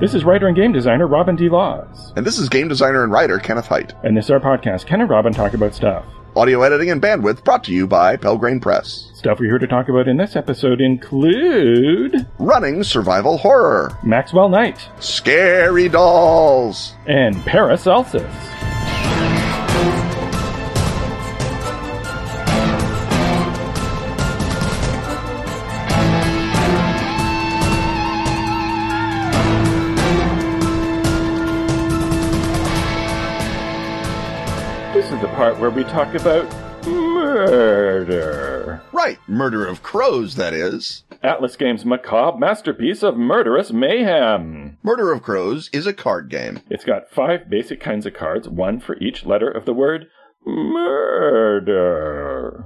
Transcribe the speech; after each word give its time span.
This 0.00 0.14
is 0.14 0.22
writer 0.24 0.46
and 0.46 0.54
game 0.56 0.72
designer 0.72 1.08
Robin 1.08 1.34
D. 1.34 1.48
Laws. 1.48 2.12
And 2.14 2.24
this 2.24 2.38
is 2.38 2.48
game 2.48 2.68
designer 2.68 3.02
and 3.02 3.12
writer 3.12 3.38
Kenneth 3.40 3.66
Hite. 3.66 3.94
And 4.04 4.16
this 4.16 4.26
is 4.26 4.30
our 4.30 4.38
podcast, 4.38 4.86
Ken 4.86 5.00
and 5.00 5.10
Robin 5.10 5.32
Talk 5.32 5.54
About 5.54 5.74
Stuff. 5.74 6.04
Audio 6.36 6.62
editing 6.62 6.90
and 6.90 7.02
bandwidth 7.02 7.42
brought 7.42 7.64
to 7.64 7.72
you 7.72 7.88
by 7.88 8.16
Pelgrane 8.16 8.60
Press. 8.60 9.10
Stuff 9.14 9.40
we're 9.40 9.46
here 9.46 9.58
to 9.58 9.66
talk 9.66 9.88
about 9.88 10.06
in 10.06 10.16
this 10.16 10.36
episode 10.36 10.80
include 10.80 12.28
Running 12.38 12.84
survival 12.84 13.38
horror, 13.38 13.98
Maxwell 14.04 14.48
Knight, 14.48 14.88
scary 15.00 15.88
dolls, 15.88 16.94
and 17.08 17.34
Paracelsus. 17.44 18.22
Part 35.38 35.58
where 35.60 35.70
we 35.70 35.84
talk 35.84 36.12
about 36.14 36.52
murder. 36.84 38.82
Right, 38.90 39.18
Murder 39.28 39.64
of 39.68 39.84
Crows, 39.84 40.34
that 40.34 40.52
is. 40.52 41.04
Atlas 41.22 41.54
Games' 41.54 41.84
macabre 41.84 42.36
masterpiece 42.36 43.04
of 43.04 43.16
murderous 43.16 43.70
mayhem. 43.70 44.78
Murder 44.82 45.12
of 45.12 45.22
Crows 45.22 45.70
is 45.72 45.86
a 45.86 45.92
card 45.92 46.28
game. 46.28 46.58
It's 46.68 46.84
got 46.84 47.08
five 47.08 47.48
basic 47.48 47.78
kinds 47.78 48.04
of 48.04 48.14
cards, 48.14 48.48
one 48.48 48.80
for 48.80 48.98
each 48.98 49.24
letter 49.24 49.48
of 49.48 49.64
the 49.64 49.72
word 49.72 50.08
murder. 50.44 51.84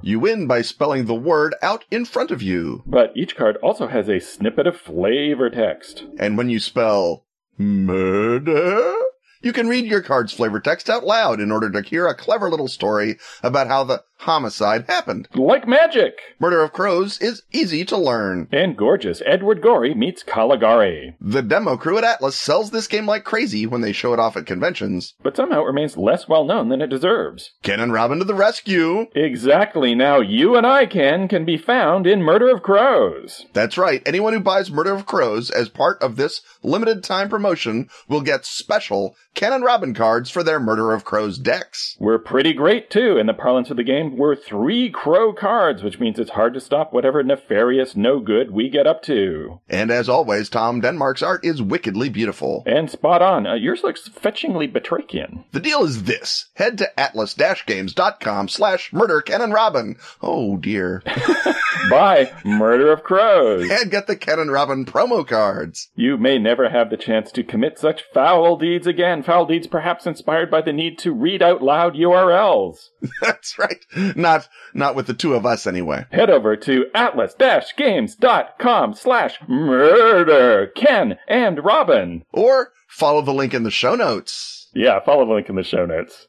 You 0.00 0.20
win 0.20 0.46
by 0.46 0.62
spelling 0.62 1.04
the 1.04 1.14
word 1.14 1.54
out 1.60 1.84
in 1.90 2.06
front 2.06 2.30
of 2.30 2.40
you. 2.40 2.82
But 2.86 3.12
each 3.14 3.36
card 3.36 3.58
also 3.58 3.88
has 3.88 4.08
a 4.08 4.18
snippet 4.18 4.66
of 4.66 4.80
flavor 4.80 5.50
text. 5.50 6.04
And 6.18 6.38
when 6.38 6.48
you 6.48 6.58
spell 6.58 7.26
murder, 7.58 8.94
you 9.42 9.52
can 9.52 9.68
read 9.68 9.86
your 9.86 10.02
card's 10.02 10.32
flavor 10.32 10.60
text 10.60 10.88
out 10.88 11.04
loud 11.04 11.40
in 11.40 11.50
order 11.50 11.70
to 11.70 11.82
hear 11.82 12.06
a 12.06 12.14
clever 12.14 12.48
little 12.48 12.68
story 12.68 13.18
about 13.42 13.66
how 13.66 13.84
the 13.84 14.02
homicide 14.22 14.84
happened. 14.88 15.28
Like 15.34 15.66
magic! 15.66 16.18
Murder 16.38 16.62
of 16.62 16.72
Crows 16.72 17.20
is 17.20 17.42
easy 17.52 17.84
to 17.86 17.96
learn. 17.96 18.48
And 18.52 18.76
gorgeous 18.76 19.22
Edward 19.26 19.62
Gorey 19.62 19.94
meets 19.94 20.22
Caligari. 20.22 21.14
The 21.20 21.42
demo 21.42 21.76
crew 21.76 21.98
at 21.98 22.04
Atlas 22.04 22.36
sells 22.36 22.70
this 22.70 22.86
game 22.86 23.06
like 23.06 23.24
crazy 23.24 23.66
when 23.66 23.80
they 23.80 23.92
show 23.92 24.12
it 24.12 24.18
off 24.18 24.36
at 24.36 24.46
conventions. 24.46 25.14
But 25.22 25.36
somehow 25.36 25.62
it 25.62 25.66
remains 25.66 25.96
less 25.96 26.28
well 26.28 26.44
known 26.44 26.68
than 26.68 26.82
it 26.82 26.88
deserves. 26.90 27.52
Ken 27.62 27.80
and 27.80 27.92
Robin 27.92 28.18
to 28.18 28.24
the 28.24 28.34
rescue! 28.34 29.06
Exactly. 29.14 29.94
Now 29.94 30.20
you 30.20 30.56
and 30.56 30.66
I, 30.66 30.86
Ken, 30.86 31.28
can 31.28 31.44
be 31.44 31.56
found 31.58 32.06
in 32.06 32.22
Murder 32.22 32.48
of 32.48 32.62
Crows. 32.62 33.46
That's 33.52 33.78
right. 33.78 34.02
Anyone 34.06 34.32
who 34.32 34.40
buys 34.40 34.70
Murder 34.70 34.94
of 34.94 35.06
Crows 35.06 35.50
as 35.50 35.68
part 35.68 36.02
of 36.02 36.16
this 36.16 36.40
limited 36.62 37.02
time 37.02 37.28
promotion 37.28 37.88
will 38.08 38.20
get 38.20 38.46
special 38.46 39.16
Ken 39.34 39.52
and 39.52 39.64
Robin 39.64 39.94
cards 39.94 40.30
for 40.30 40.42
their 40.42 40.60
Murder 40.60 40.92
of 40.92 41.04
Crows 41.04 41.38
decks. 41.38 41.96
We're 41.98 42.18
pretty 42.18 42.52
great 42.52 42.90
too. 42.90 43.16
In 43.18 43.26
the 43.26 43.32
parlance 43.34 43.70
of 43.70 43.76
the 43.76 43.84
game, 43.84 44.11
we're 44.16 44.36
three 44.36 44.90
crow 44.90 45.32
cards, 45.32 45.82
which 45.82 45.98
means 46.00 46.18
it's 46.18 46.30
hard 46.32 46.54
to 46.54 46.60
stop 46.60 46.92
whatever 46.92 47.22
nefarious 47.22 47.96
no 47.96 48.20
good 48.20 48.50
we 48.50 48.68
get 48.68 48.86
up 48.86 49.02
to. 49.04 49.60
And 49.68 49.90
as 49.90 50.08
always, 50.08 50.48
Tom 50.48 50.80
Denmark's 50.80 51.22
art 51.22 51.44
is 51.44 51.60
wickedly 51.62 52.08
beautiful. 52.08 52.62
And 52.66 52.90
spot 52.90 53.22
on. 53.22 53.46
Uh, 53.46 53.54
yours 53.54 53.82
looks 53.82 54.08
fetchingly 54.08 54.66
Batrachian. 54.72 55.44
The 55.52 55.60
deal 55.60 55.82
is 55.84 56.04
this. 56.04 56.50
Head 56.54 56.78
to 56.78 57.00
atlas-games.com 57.00 58.48
slash 58.48 58.92
murder 58.92 59.20
Ken 59.20 59.40
and 59.40 59.52
Robin. 59.52 59.96
Oh 60.20 60.56
dear. 60.56 61.02
Buy 61.90 62.32
Murder 62.44 62.92
of 62.92 63.02
Crows. 63.02 63.68
and 63.68 63.90
get 63.90 64.06
the 64.06 64.14
Ken 64.16 64.38
and 64.38 64.52
Robin 64.52 64.84
promo 64.84 65.26
cards. 65.26 65.90
You 65.96 66.16
may 66.16 66.38
never 66.38 66.68
have 66.68 66.90
the 66.90 66.96
chance 66.96 67.32
to 67.32 67.42
commit 67.42 67.78
such 67.78 68.04
foul 68.14 68.56
deeds 68.56 68.86
again. 68.86 69.22
Foul 69.22 69.46
deeds 69.46 69.66
perhaps 69.66 70.06
inspired 70.06 70.50
by 70.50 70.62
the 70.62 70.72
need 70.72 70.98
to 71.00 71.12
read 71.12 71.42
out 71.42 71.60
loud 71.62 71.94
URLs. 71.94 72.90
That's 73.20 73.58
right. 73.58 73.84
Not, 74.16 74.48
not 74.74 74.94
with 74.94 75.06
the 75.06 75.14
two 75.14 75.34
of 75.34 75.46
us 75.46 75.66
anyway. 75.66 76.04
Head 76.10 76.30
over 76.30 76.56
to 76.56 76.86
atlas-games.com 76.94 78.94
slash 78.94 79.38
murder 79.48 80.66
Ken 80.74 81.18
and 81.28 81.64
Robin. 81.64 82.24
Or 82.32 82.72
follow 82.88 83.22
the 83.22 83.34
link 83.34 83.54
in 83.54 83.62
the 83.62 83.70
show 83.70 83.94
notes. 83.94 84.68
Yeah, 84.74 85.00
follow 85.00 85.26
the 85.26 85.34
link 85.34 85.48
in 85.48 85.56
the 85.56 85.62
show 85.62 85.86
notes. 85.86 86.26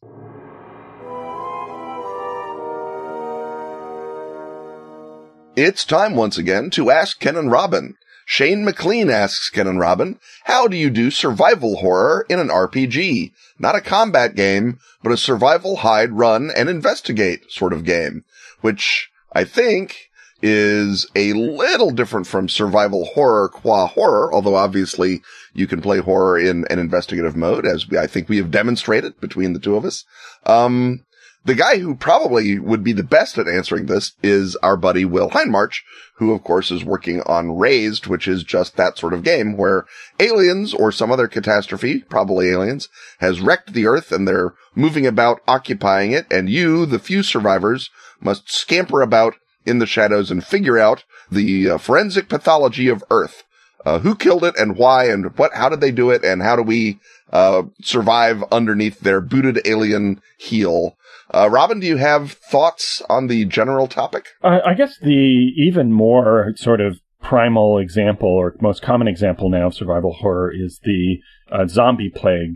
It's 5.56 5.86
time 5.86 6.16
once 6.16 6.38
again 6.38 6.70
to 6.72 6.90
ask 6.90 7.20
Ken 7.20 7.36
and 7.36 7.52
Robin. 7.52 7.96
Shane 8.26 8.64
McLean 8.64 9.10
asks 9.10 9.50
Ken 9.50 9.68
and 9.68 9.80
Robin, 9.80 10.20
how 10.46 10.68
do 10.68 10.78
you 10.78 10.90
do 10.90 11.12
survival 11.12 11.78
horror 11.78 12.26
in 12.30 12.40
an 12.40 12.50
RPG? 12.50 13.32
Not 13.60 13.76
a 13.76 13.82
combat 13.82 14.36
game, 14.36 14.80
but 15.02 15.12
a 15.12 15.18
survival 15.18 15.78
hide, 15.78 16.14
run, 16.14 16.52
and 16.56 16.70
investigate 16.70 17.52
sort 17.52 17.74
of 17.74 17.84
game, 17.84 18.24
which 18.62 19.10
I 19.34 19.44
think 19.44 20.10
is 20.42 21.10
a 21.16 21.32
little 21.34 21.92
different 21.92 22.28
from 22.28 22.50
survival 22.50 23.06
horror 23.06 23.48
qua 23.48 23.88
horror, 23.88 24.34
although 24.34 24.56
obviously 24.56 25.22
you 25.54 25.68
can 25.68 25.82
play 25.82 26.00
horror 26.00 26.38
in 26.38 26.66
an 26.70 26.80
investigative 26.80 27.36
mode, 27.36 27.66
as 27.66 27.86
I 27.98 28.08
think 28.08 28.28
we 28.28 28.38
have 28.38 28.52
demonstrated 28.52 29.20
between 29.22 29.54
the 29.54 29.60
two 29.60 29.78
of 29.78 29.86
us. 29.86 30.04
Um, 30.46 31.06
the 31.46 31.56
guy 31.56 31.78
who 31.80 31.96
probably 31.96 32.58
would 32.58 32.84
be 32.84 32.94
the 32.94 33.04
best 33.04 33.38
at 33.38 33.48
answering 33.48 33.86
this 33.86 34.14
is 34.24 34.56
our 34.58 34.78
buddy 34.78 35.04
Will 35.04 35.30
Hindmarch, 35.30 35.82
who 36.16 36.32
of 36.32 36.44
course 36.44 36.72
is 36.72 36.86
working 36.86 37.22
on 37.22 37.58
Raised, 37.58 38.08
which 38.08 38.28
is 38.28 38.44
just 38.44 38.78
that 38.78 38.98
sort 38.98 39.14
of 39.14 39.24
game 39.24 39.58
where 39.58 39.86
aliens 40.20 40.74
or 40.74 40.92
some 40.92 41.12
other 41.12 41.28
catastrophe, 41.28 42.00
probably 42.00 42.50
aliens, 42.50 42.88
has 43.20 43.42
wrecked 43.42 43.74
the 43.74 43.88
earth 43.88 44.12
and 44.12 44.28
they're 44.28 44.54
moving 44.74 45.06
about 45.06 45.42
occupying 45.48 46.12
it. 46.12 46.26
And 46.32 46.50
you, 46.50 46.86
the 46.86 47.00
few 47.00 47.24
survivors, 47.24 47.90
must 48.22 48.50
scamper 48.50 49.02
about 49.02 49.36
in 49.66 49.80
the 49.80 49.86
shadows 49.86 50.32
and 50.32 50.46
figure 50.46 50.78
out 50.78 51.04
the 51.30 51.72
uh, 51.72 51.78
forensic 51.78 52.30
pathology 52.30 52.88
of 52.88 53.04
earth. 53.12 53.44
Uh, 53.86 54.00
who 54.00 54.16
killed 54.16 54.46
it 54.46 54.58
and 54.58 54.78
why 54.78 55.10
and 55.10 55.38
what, 55.38 55.54
how 55.56 55.68
did 55.68 55.82
they 55.82 55.92
do 55.92 56.10
it 56.10 56.24
and 56.24 56.42
how 56.42 56.56
do 56.56 56.62
we, 56.62 56.98
uh, 57.34 57.64
survive 57.82 58.42
underneath 58.50 59.02
their 59.02 59.20
booted 59.20 59.60
alien 59.66 60.22
heel? 60.38 60.96
Uh, 61.34 61.50
Robin, 61.50 61.80
do 61.80 61.88
you 61.88 61.98
have 61.98 62.34
thoughts 62.34 63.02
on 63.10 63.28
the 63.28 63.46
general 63.46 63.88
topic? 63.88 64.28
Uh, 64.44 64.60
I 64.64 64.76
guess 64.76 65.00
the 65.00 65.52
even 65.58 65.92
more 65.92 66.54
sort 66.56 66.80
of 66.80 67.00
primal 67.22 67.80
example 67.80 68.30
or 68.30 68.56
most 68.62 68.84
common 68.84 69.08
example 69.08 69.50
now 69.50 69.68
of 69.68 69.74
survival 69.74 70.14
horror 70.14 70.52
is 70.54 70.80
the 70.84 71.18
uh, 71.52 71.66
zombie 71.66 72.12
plague 72.14 72.56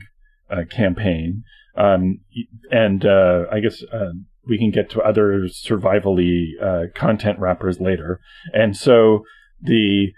uh, 0.51 0.63
campaign. 0.69 1.43
Um, 1.75 2.19
and 2.69 3.03
uh, 3.05 3.45
I 3.51 3.61
guess 3.61 3.81
uh, 3.91 4.11
we 4.47 4.59
can 4.59 4.69
get 4.69 4.89
to 4.91 5.01
other 5.01 5.47
survivally 5.47 6.51
content 6.93 7.39
wrappers 7.39 7.79
later. 7.79 8.19
And 8.53 8.75
so 8.77 9.23
the 9.61 10.11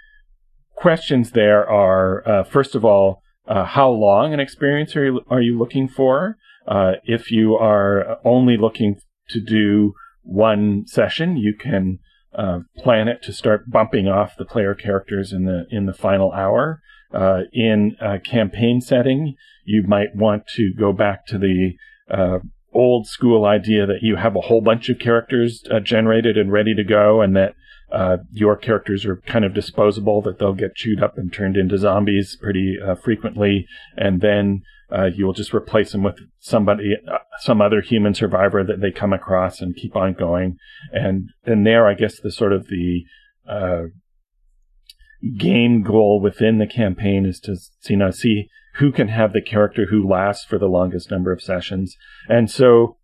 questions 0.76 1.32
there 1.32 1.70
are, 1.70 2.46
first 2.50 2.76
of 2.76 2.84
all, 2.84 3.22
how 3.48 3.90
long 3.90 4.34
an 4.34 4.40
experience 4.40 4.96
are 4.96 5.06
you, 5.06 5.22
are 5.30 5.42
you 5.42 5.58
looking 5.58 5.88
for? 5.88 6.38
Uh, 6.70 6.94
if 7.04 7.32
you 7.32 7.56
are 7.56 8.20
only 8.24 8.56
looking 8.56 8.96
to 9.30 9.42
do 9.42 9.94
one 10.22 10.86
session, 10.86 11.36
you 11.36 11.56
can 11.60 11.98
uh, 12.38 12.60
plan 12.78 13.08
it 13.08 13.24
to 13.24 13.34
start 13.34 13.70
bumping 13.72 14.08
off 14.08 14.38
the 14.38 14.46
player 14.46 14.76
characters 14.76 15.34
in 15.34 15.46
the 15.46 15.66
in 15.72 15.88
the 15.88 15.94
final 15.94 16.32
hour. 16.32 16.80
Uh, 17.12 17.42
in 17.52 17.96
a 18.00 18.20
campaign 18.20 18.80
setting, 18.80 19.36
you 19.66 19.84
might 19.88 20.16
want 20.16 20.46
to 20.46 20.72
go 20.78 20.94
back 20.94 21.26
to 21.26 21.40
the 21.40 21.72
uh, 22.12 22.38
old 22.72 23.08
school 23.08 23.46
idea 23.46 23.88
that 23.88 24.04
you 24.04 24.16
have 24.16 24.36
a 24.36 24.42
whole 24.42 24.62
bunch 24.62 24.90
of 24.90 25.00
characters 25.00 25.64
uh, 25.72 25.80
generated 25.80 26.38
and 26.38 26.52
ready 26.52 26.76
to 26.76 26.84
go, 26.84 27.20
and 27.20 27.36
that 27.36 27.56
uh, 27.92 28.18
your 28.32 28.56
characters 28.56 29.06
are 29.06 29.18
kind 29.26 29.46
of 29.46 29.54
disposable, 29.54 30.22
that 30.22 30.40
they'll 30.40 30.54
get 30.54 30.76
chewed 30.76 31.02
up 31.02 31.18
and 31.18 31.34
turned 31.34 31.58
into 31.58 31.78
zombies 31.78 32.38
pretty 32.40 32.78
uh, 32.84 32.96
frequently, 32.96 33.68
and 33.98 34.22
then 34.22 34.62
uh, 34.92 35.06
you 35.06 35.26
will 35.26 35.34
just 35.34 35.54
replace 35.54 35.92
them 35.92 36.04
with 36.04 36.20
somebody, 36.40 36.94
uh, 37.08 37.18
some 37.40 37.62
other 37.62 37.82
human 37.82 38.14
survivor 38.14 38.64
that 38.64 38.82
they 38.82 38.92
come 38.92 39.14
across 39.14 39.62
and 39.62 39.76
keep 39.76 39.96
on 39.96 40.14
going. 40.14 40.58
And 40.92 41.30
and 41.46 41.66
there, 41.66 41.88
I 41.88 41.94
guess 41.94 42.20
the 42.20 42.32
sort 42.32 42.54
of 42.54 42.68
the 42.68 43.04
uh, 43.48 43.84
game 45.38 45.84
goal 45.84 46.20
within 46.22 46.58
the 46.58 46.68
campaign 46.68 47.26
is 47.26 47.40
to 47.42 47.58
you 47.88 47.98
know 47.98 48.12
see 48.12 48.50
who 48.76 48.92
can 48.92 49.10
have 49.10 49.34
the 49.34 49.42
character 49.42 49.88
who 49.90 50.08
lasts 50.08 50.46
for 50.46 50.58
the 50.58 50.68
longest 50.68 51.12
number 51.12 51.32
of 51.32 51.42
sessions. 51.42 51.96
And 52.28 52.50
so, 52.50 52.98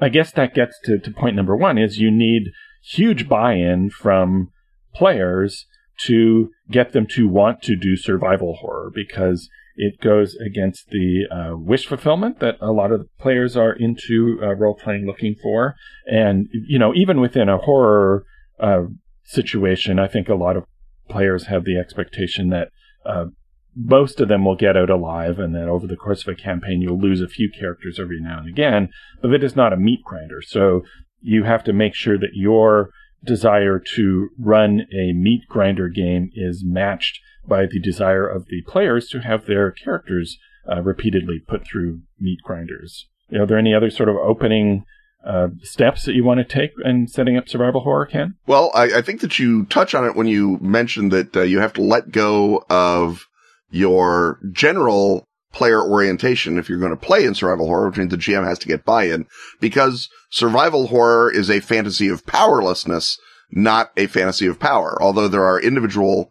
I 0.00 0.08
guess 0.10 0.30
that 0.32 0.54
gets 0.54 0.78
to, 0.84 0.98
to 0.98 1.10
point 1.10 1.36
number 1.36 1.56
one 1.56 1.78
is 1.78 1.98
you 1.98 2.10
need 2.10 2.50
huge 2.82 3.28
buy-in 3.28 3.90
from 3.90 4.50
players 4.94 5.66
to 6.06 6.50
get 6.70 6.92
them 6.92 7.06
to 7.10 7.28
want 7.28 7.62
to 7.62 7.76
do 7.76 7.96
survival 7.96 8.56
horror 8.60 8.90
because 8.94 9.48
it 9.76 10.00
goes 10.00 10.36
against 10.44 10.88
the 10.90 11.24
uh, 11.30 11.56
wish 11.56 11.86
fulfillment 11.86 12.40
that 12.40 12.56
a 12.60 12.72
lot 12.72 12.90
of 12.90 13.06
players 13.18 13.56
are 13.56 13.72
into 13.72 14.38
uh, 14.42 14.54
role 14.54 14.74
playing 14.74 15.06
looking 15.06 15.36
for. 15.40 15.74
And, 16.06 16.48
you 16.52 16.78
know, 16.78 16.92
even 16.94 17.20
within 17.20 17.48
a 17.48 17.58
horror 17.58 18.24
uh, 18.58 18.84
situation, 19.24 19.98
I 19.98 20.08
think 20.08 20.28
a 20.28 20.34
lot 20.34 20.56
of 20.56 20.64
players 21.08 21.46
have 21.46 21.64
the 21.64 21.78
expectation 21.78 22.50
that 22.50 22.68
uh, 23.06 23.26
most 23.76 24.20
of 24.20 24.28
them 24.28 24.44
will 24.44 24.56
get 24.56 24.76
out 24.76 24.90
alive, 24.90 25.38
and 25.38 25.54
then 25.54 25.68
over 25.68 25.86
the 25.86 25.96
course 25.96 26.22
of 26.22 26.28
a 26.28 26.34
campaign, 26.34 26.82
you'll 26.82 27.00
lose 27.00 27.20
a 27.20 27.28
few 27.28 27.48
characters 27.48 28.00
every 28.00 28.20
now 28.20 28.40
and 28.40 28.48
again. 28.48 28.88
But 29.22 29.32
it 29.32 29.44
is 29.44 29.54
not 29.54 29.72
a 29.72 29.76
meat 29.76 30.00
grinder, 30.04 30.42
so 30.42 30.82
you 31.20 31.44
have 31.44 31.64
to 31.64 31.72
make 31.72 31.94
sure 31.94 32.18
that 32.18 32.34
your 32.34 32.90
desire 33.24 33.82
to 33.96 34.28
run 34.38 34.82
a 34.92 35.12
meat 35.12 35.42
grinder 35.48 35.88
game 35.88 36.30
is 36.34 36.62
matched 36.64 37.20
by 37.46 37.66
the 37.66 37.80
desire 37.80 38.28
of 38.28 38.46
the 38.46 38.62
players 38.66 39.08
to 39.08 39.20
have 39.20 39.46
their 39.46 39.70
characters 39.70 40.38
uh, 40.70 40.82
repeatedly 40.82 41.40
put 41.46 41.66
through 41.66 42.00
meat 42.20 42.38
grinders. 42.44 43.06
Are 43.32 43.46
there 43.46 43.58
any 43.58 43.74
other 43.74 43.90
sort 43.90 44.08
of 44.08 44.16
opening 44.16 44.84
uh, 45.26 45.48
steps 45.62 46.04
that 46.04 46.14
you 46.14 46.24
want 46.24 46.38
to 46.38 46.44
take 46.44 46.70
in 46.84 47.06
setting 47.08 47.36
up 47.36 47.48
survival 47.48 47.82
horror, 47.82 48.06
Ken? 48.06 48.34
Well, 48.46 48.70
I, 48.74 48.98
I 48.98 49.02
think 49.02 49.20
that 49.20 49.38
you 49.38 49.64
touch 49.66 49.94
on 49.94 50.06
it 50.06 50.14
when 50.14 50.26
you 50.26 50.58
mentioned 50.60 51.12
that 51.12 51.36
uh, 51.36 51.42
you 51.42 51.58
have 51.60 51.72
to 51.74 51.82
let 51.82 52.12
go 52.12 52.64
of 52.70 53.26
your 53.70 54.38
general 54.52 55.27
player 55.52 55.82
orientation 55.82 56.58
if 56.58 56.68
you're 56.68 56.78
going 56.78 56.90
to 56.90 56.96
play 56.96 57.24
in 57.24 57.34
survival 57.34 57.66
horror, 57.66 57.88
which 57.88 57.98
means 57.98 58.10
the 58.10 58.16
GM 58.16 58.46
has 58.46 58.58
to 58.60 58.68
get 58.68 58.84
buy-in 58.84 59.26
because 59.60 60.08
survival 60.30 60.88
horror 60.88 61.32
is 61.32 61.50
a 61.50 61.60
fantasy 61.60 62.08
of 62.08 62.26
powerlessness, 62.26 63.18
not 63.50 63.90
a 63.96 64.06
fantasy 64.06 64.46
of 64.46 64.60
power. 64.60 64.98
Although 65.00 65.28
there 65.28 65.44
are 65.44 65.60
individual 65.60 66.30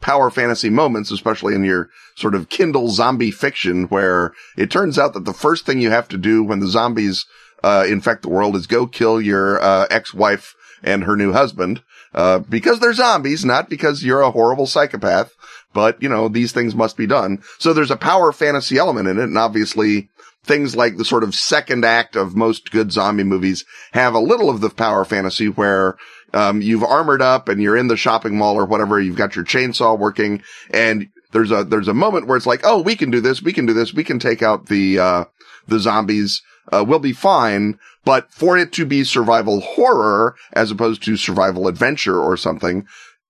power 0.00 0.30
fantasy 0.30 0.70
moments, 0.70 1.10
especially 1.10 1.54
in 1.54 1.64
your 1.64 1.88
sort 2.16 2.34
of 2.34 2.48
Kindle 2.48 2.88
zombie 2.88 3.30
fiction 3.30 3.84
where 3.84 4.32
it 4.56 4.70
turns 4.70 4.98
out 4.98 5.14
that 5.14 5.24
the 5.24 5.32
first 5.32 5.64
thing 5.64 5.80
you 5.80 5.90
have 5.90 6.08
to 6.08 6.18
do 6.18 6.42
when 6.42 6.60
the 6.60 6.68
zombies 6.68 7.26
uh, 7.62 7.84
infect 7.88 8.22
the 8.22 8.28
world 8.28 8.56
is 8.56 8.66
go 8.66 8.86
kill 8.86 9.20
your 9.20 9.60
uh, 9.60 9.86
ex-wife 9.90 10.54
and 10.82 11.04
her 11.04 11.16
new 11.16 11.32
husband 11.32 11.82
uh, 12.14 12.40
because 12.40 12.80
they're 12.80 12.92
zombies, 12.92 13.44
not 13.44 13.68
because 13.68 14.02
you're 14.02 14.22
a 14.22 14.30
horrible 14.30 14.66
psychopath. 14.66 15.34
But 15.72 16.02
you 16.02 16.08
know 16.08 16.28
these 16.28 16.52
things 16.52 16.74
must 16.74 16.96
be 16.96 17.06
done. 17.06 17.42
So 17.58 17.72
there's 17.72 17.90
a 17.90 17.96
power 17.96 18.32
fantasy 18.32 18.78
element 18.78 19.08
in 19.08 19.18
it, 19.18 19.24
and 19.24 19.38
obviously 19.38 20.08
things 20.42 20.74
like 20.74 20.96
the 20.96 21.04
sort 21.04 21.24
of 21.24 21.34
second 21.34 21.84
act 21.84 22.16
of 22.16 22.34
most 22.34 22.70
good 22.70 22.92
zombie 22.92 23.24
movies 23.24 23.64
have 23.92 24.14
a 24.14 24.20
little 24.20 24.48
of 24.48 24.60
the 24.60 24.70
power 24.70 25.04
fantasy 25.04 25.48
where 25.48 25.96
um, 26.32 26.62
you've 26.62 26.82
armored 26.84 27.22
up 27.22 27.48
and 27.48 27.62
you're 27.62 27.76
in 27.76 27.88
the 27.88 27.96
shopping 27.96 28.36
mall 28.36 28.56
or 28.56 28.64
whatever. 28.64 29.00
You've 29.00 29.16
got 29.16 29.36
your 29.36 29.44
chainsaw 29.44 29.98
working 29.98 30.42
and 30.70 31.08
there's 31.32 31.50
a, 31.50 31.64
there's 31.64 31.88
a 31.88 31.94
moment 31.94 32.26
where 32.26 32.36
it's 32.36 32.46
like, 32.46 32.60
Oh, 32.64 32.80
we 32.80 32.96
can 32.96 33.10
do 33.10 33.20
this. 33.20 33.42
We 33.42 33.52
can 33.52 33.66
do 33.66 33.74
this. 33.74 33.92
We 33.92 34.04
can 34.04 34.18
take 34.18 34.42
out 34.42 34.66
the, 34.66 34.98
uh, 34.98 35.24
the 35.68 35.78
zombies 35.78 36.42
uh, 36.72 36.84
will 36.86 36.98
be 36.98 37.12
fine. 37.12 37.78
But 38.04 38.32
for 38.32 38.56
it 38.56 38.72
to 38.72 38.86
be 38.86 39.04
survival 39.04 39.60
horror 39.60 40.34
as 40.52 40.70
opposed 40.70 41.02
to 41.04 41.16
survival 41.16 41.68
adventure 41.68 42.18
or 42.18 42.36
something, 42.36 42.86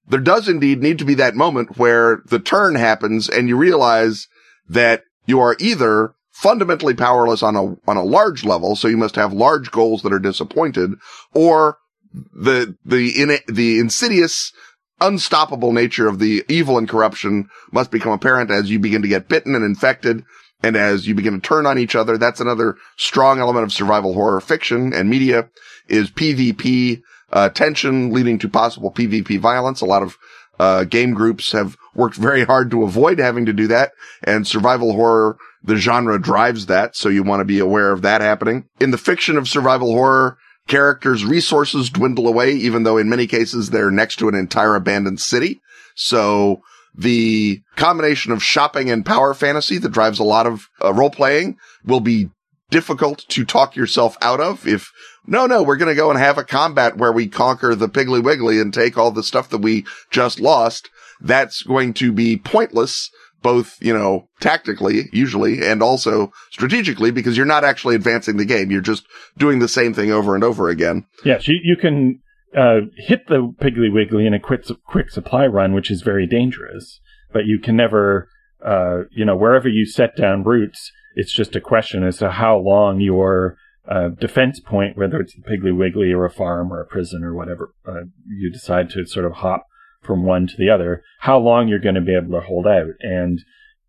there 0.09 0.21
does 0.21 0.49
indeed 0.49 0.83
need 0.83 0.99
to 0.99 1.05
be 1.05 1.15
that 1.15 1.35
moment 1.35 1.79
where 1.79 2.23
the 2.27 2.39
turn 2.39 2.75
happens 2.75 3.29
and 3.29 3.49
you 3.49 3.57
realize 3.57 4.27
that 4.69 5.03
you 5.27 5.41
are 5.41 5.57
either 5.61 6.15
fundamentally 6.31 6.95
powerless 6.95 7.43
on 7.43 7.57
a, 7.57 7.63
on 7.89 7.97
a 7.97 8.03
large 8.03 8.45
level. 8.45 8.75
So 8.75 8.89
you 8.89 8.97
must 8.97 9.17
have 9.17 9.33
large 9.33 9.71
goals 9.71 10.03
that 10.03 10.13
are 10.13 10.19
disappointed 10.19 10.93
or 11.35 11.79
the, 12.13 12.77
the, 12.85 13.11
in, 13.21 13.39
the 13.47 13.79
insidious, 13.79 14.53
unstoppable 15.01 15.73
nature 15.73 16.09
of 16.09 16.19
the 16.19 16.45
evil 16.49 16.79
and 16.79 16.89
corruption 16.89 17.49
must 17.73 17.91
become 17.91 18.13
apparent 18.13 18.51
as 18.51 18.71
you 18.71 18.79
begin 18.79 19.03
to 19.03 19.09
get 19.09 19.29
bitten 19.29 19.55
and 19.55 19.65
infected 19.65 20.25
and 20.63 20.77
as 20.77 21.07
you 21.07 21.15
begin 21.15 21.35
to 21.35 21.41
turn 21.41 21.67
on 21.67 21.79
each 21.79 21.95
other, 21.95 22.19
that's 22.19 22.41
another 22.41 22.77
strong 22.97 23.39
element 23.39 23.65
of 23.65 23.73
survival 23.73 24.15
horror 24.15 24.41
fiction 24.41 24.93
and 24.93 25.09
media 25.09 25.49
is 25.89 26.11
PvP 26.11 27.03
uh, 27.33 27.49
tension 27.49 28.13
leading 28.13 28.39
to 28.39 28.49
possible 28.49 28.93
PvP 28.93 29.39
violence. 29.39 29.81
A 29.81 29.87
lot 29.87 30.03
of 30.03 30.17
uh, 30.59 30.85
game 30.85 31.15
groups 31.15 31.53
have 31.53 31.77
worked 31.95 32.17
very 32.17 32.45
hard 32.45 32.71
to 32.71 32.83
avoid 32.85 33.19
having 33.19 33.47
to 33.47 33.53
do 33.53 33.67
that, 33.69 33.93
and 34.23 34.47
survival 34.47 34.93
horror, 34.93 35.39
the 35.63 35.77
genre 35.77 36.21
drives 36.21 36.67
that, 36.67 36.95
so 36.97 37.09
you 37.09 37.23
want 37.23 37.41
to 37.41 37.45
be 37.45 37.59
aware 37.59 37.93
of 37.93 38.03
that 38.03 38.21
happening. 38.21 38.67
In 38.79 38.91
the 38.91 38.99
fiction 38.99 39.37
of 39.39 39.49
survival 39.49 39.93
horror, 39.93 40.37
characters' 40.69 41.25
resources 41.25 41.91
dwindle 41.91 42.29
away, 42.29 42.53
even 42.53 42.83
though 42.83 42.99
in 42.99 43.09
many 43.09 43.27
cases 43.27 43.71
they're 43.71 43.91
next 43.91 44.17
to 44.17 44.29
an 44.29 44.35
entire 44.35 44.75
abandoned 44.75 45.21
city. 45.21 45.61
So 45.95 46.63
the 46.95 47.63
combination 47.77 48.33
of 48.33 48.43
shopping 48.43 48.91
and 48.91 49.05
power 49.05 49.35
fantasy 49.35 49.79
that 49.79 49.93
drives 49.93 50.19
a 50.19 50.25
lot 50.25 50.47
of 50.47 50.69
uh, 50.83 50.93
role 50.93 51.11
playing 51.11 51.59
will 51.85 52.01
be 52.01 52.31
difficult 52.71 53.25
to 53.29 53.45
talk 53.45 53.75
yourself 53.77 54.17
out 54.23 54.41
of 54.41 54.67
if 54.67 54.93
no, 55.31 55.47
no, 55.47 55.63
we're 55.63 55.77
going 55.77 55.89
to 55.89 55.95
go 55.95 56.11
and 56.11 56.19
have 56.19 56.39
a 56.39 56.45
combat 56.45 56.97
where 56.97 57.13
we 57.13 57.29
conquer 57.29 57.75
the 57.77 57.89
Piggly 57.89 58.23
Wiggly 58.23 58.61
and 58.61 58.75
take 58.75 58.99
all 58.99 59.13
the 59.13 59.23
stuff 59.23 59.49
that 59.51 59.59
we 59.59 59.87
just 60.11 60.41
lost. 60.41 60.91
That's 61.21 61.63
going 61.63 61.95
to 61.95 62.11
be 62.11 62.37
pointless, 62.37 63.11
both, 63.41 63.79
you 63.81 63.95
know, 63.97 64.29
tactically, 64.41 65.09
usually, 65.13 65.65
and 65.65 65.83
also 65.83 66.33
strategically, 66.51 67.13
because 67.13 67.37
you're 67.37 67.47
not 67.47 67.65
actually 67.65 67.95
advancing 67.95 68.39
the 68.39 68.45
game. 68.45 68.73
You're 68.73 68.81
just 68.81 69.07
doing 69.39 69.61
the 69.61 69.69
same 69.69 69.95
thing 69.95 70.11
over 70.11 70.35
and 70.35 70.43
over 70.43 70.69
again. 70.69 71.07
Yes, 71.25 71.47
you, 71.47 71.59
you 71.63 71.77
can 71.77 72.21
uh, 72.57 72.81
hit 72.97 73.29
the 73.29 73.55
Piggly 73.61 73.93
Wiggly 73.93 74.27
in 74.27 74.35
a 74.35 74.41
quick 74.41 74.65
quick 74.85 75.11
supply 75.11 75.47
run, 75.47 75.75
which 75.75 75.91
is 75.93 76.03
very 76.03 76.27
dangerous. 76.27 77.01
But 77.33 77.47
you 77.47 77.61
can 77.61 77.77
never, 77.77 78.29
uh, 78.67 79.03
you 79.13 79.25
know, 79.25 79.37
wherever 79.37 79.69
you 79.69 79.87
set 79.87 80.17
down 80.17 80.43
roots, 80.43 80.91
it's 81.15 81.33
just 81.33 81.55
a 81.55 81.61
question 81.61 82.03
as 82.03 82.19
to 82.19 82.33
how 82.33 82.59
long 82.59 83.01
your 83.01 83.57
uh, 83.91 84.09
defense 84.09 84.61
point, 84.61 84.97
whether 84.97 85.21
it's 85.21 85.35
the 85.35 85.43
Piggly 85.43 85.77
Wiggly 85.77 86.13
or 86.13 86.25
a 86.25 86.31
farm 86.31 86.73
or 86.73 86.81
a 86.81 86.87
prison 86.87 87.25
or 87.25 87.35
whatever 87.35 87.75
uh, 87.87 88.05
you 88.27 88.51
decide 88.51 88.89
to 88.91 89.05
sort 89.05 89.27
of 89.27 89.33
hop 89.33 89.67
from 90.03 90.25
one 90.25 90.47
to 90.47 90.55
the 90.57 90.71
other, 90.71 91.03
how 91.21 91.39
long 91.39 91.69
you're 91.69 91.79
going 91.79 91.95
to 91.95 92.01
be 92.01 92.17
able 92.17 92.41
to 92.41 92.47
hold 92.47 92.67
out. 92.67 92.93
And 93.01 93.41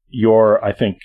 your, 0.09 0.63
I 0.63 0.73
think, 0.73 0.97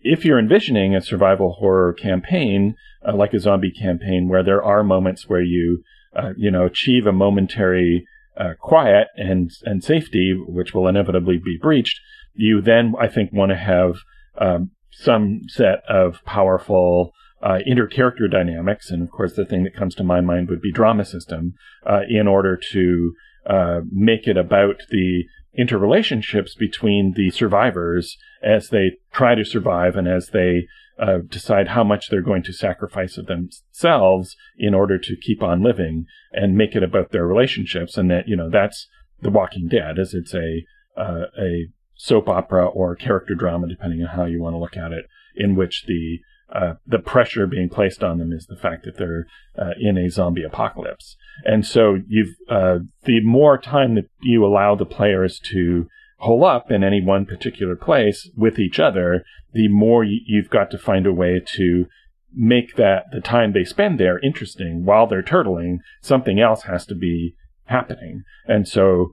if 0.00 0.24
you're 0.24 0.38
envisioning 0.38 0.94
a 0.94 1.00
survival 1.00 1.56
horror 1.58 1.92
campaign, 1.92 2.74
uh, 3.06 3.14
like 3.14 3.34
a 3.34 3.40
zombie 3.40 3.72
campaign, 3.72 4.28
where 4.28 4.42
there 4.42 4.62
are 4.62 4.82
moments 4.82 5.28
where 5.28 5.42
you 5.42 5.82
uh, 6.16 6.32
you 6.36 6.50
know, 6.50 6.64
achieve 6.64 7.06
a 7.06 7.12
momentary 7.12 8.06
uh, 8.38 8.54
quiet 8.58 9.08
and 9.16 9.50
and 9.64 9.84
safety, 9.84 10.34
which 10.46 10.72
will 10.74 10.88
inevitably 10.88 11.38
be 11.38 11.58
breached, 11.60 12.00
you 12.34 12.60
then 12.60 12.94
I 12.98 13.08
think 13.08 13.32
want 13.32 13.50
to 13.50 13.56
have 13.56 13.96
um, 14.38 14.70
some 14.92 15.42
set 15.48 15.82
of 15.88 16.24
powerful 16.24 17.12
uh, 17.42 17.58
inter-character 17.64 18.28
dynamics, 18.28 18.90
and 18.90 19.02
of 19.02 19.10
course, 19.10 19.34
the 19.34 19.44
thing 19.44 19.64
that 19.64 19.76
comes 19.76 19.94
to 19.94 20.04
my 20.04 20.20
mind 20.20 20.48
would 20.48 20.60
be 20.60 20.72
drama 20.72 21.04
system, 21.04 21.54
uh, 21.84 22.00
in 22.08 22.26
order 22.26 22.58
to 22.72 23.12
uh, 23.46 23.80
make 23.90 24.26
it 24.26 24.36
about 24.36 24.76
the 24.90 25.24
interrelationships 25.58 26.56
between 26.58 27.14
the 27.16 27.30
survivors 27.30 28.16
as 28.42 28.68
they 28.68 28.92
try 29.12 29.34
to 29.34 29.44
survive 29.44 29.96
and 29.96 30.08
as 30.08 30.28
they 30.32 30.66
uh, 30.98 31.18
decide 31.28 31.68
how 31.68 31.84
much 31.84 32.08
they're 32.08 32.22
going 32.22 32.42
to 32.42 32.52
sacrifice 32.52 33.18
of 33.18 33.26
themselves 33.26 34.34
in 34.58 34.74
order 34.74 34.98
to 34.98 35.16
keep 35.16 35.42
on 35.42 35.62
living 35.62 36.06
and 36.32 36.56
make 36.56 36.74
it 36.74 36.82
about 36.82 37.10
their 37.10 37.26
relationships. 37.26 37.96
And 37.96 38.10
that, 38.10 38.28
you 38.28 38.36
know, 38.36 38.50
that's 38.50 38.88
The 39.20 39.30
Walking 39.30 39.68
Dead, 39.68 39.98
as 39.98 40.14
it's 40.14 40.34
a, 40.34 40.62
uh, 40.96 41.26
a 41.38 41.68
soap 41.94 42.28
opera 42.28 42.66
or 42.66 42.94
character 42.94 43.34
drama, 43.34 43.68
depending 43.68 44.02
on 44.02 44.16
how 44.16 44.24
you 44.24 44.40
want 44.40 44.54
to 44.54 44.58
look 44.58 44.76
at 44.76 44.92
it, 44.92 45.04
in 45.34 45.54
which 45.54 45.84
the 45.86 46.18
uh, 46.52 46.74
the 46.86 46.98
pressure 46.98 47.46
being 47.46 47.68
placed 47.68 48.04
on 48.04 48.18
them 48.18 48.32
is 48.32 48.46
the 48.46 48.56
fact 48.56 48.84
that 48.84 48.96
they're 48.96 49.26
uh, 49.58 49.72
in 49.80 49.98
a 49.98 50.08
zombie 50.08 50.44
apocalypse. 50.44 51.16
And 51.44 51.66
so 51.66 51.96
you've, 52.06 52.36
uh, 52.48 52.78
the 53.04 53.20
more 53.24 53.58
time 53.58 53.96
that 53.96 54.08
you 54.22 54.44
allow 54.44 54.74
the 54.74 54.86
players 54.86 55.40
to 55.50 55.88
hole 56.18 56.44
up 56.44 56.70
in 56.70 56.82
any 56.82 57.02
one 57.02 57.26
particular 57.26 57.76
place 57.76 58.30
with 58.36 58.58
each 58.58 58.78
other, 58.78 59.24
the 59.52 59.68
more 59.68 60.04
you've 60.04 60.50
got 60.50 60.70
to 60.70 60.78
find 60.78 61.06
a 61.06 61.12
way 61.12 61.40
to 61.54 61.86
make 62.32 62.76
that 62.76 63.04
the 63.12 63.20
time 63.20 63.52
they 63.52 63.64
spend 63.64 63.98
there 63.98 64.20
interesting 64.20 64.84
while 64.84 65.06
they're 65.06 65.22
turtling. 65.22 65.78
Something 66.00 66.40
else 66.40 66.62
has 66.62 66.86
to 66.86 66.94
be 66.94 67.34
happening. 67.64 68.22
And 68.46 68.68
so 68.68 69.12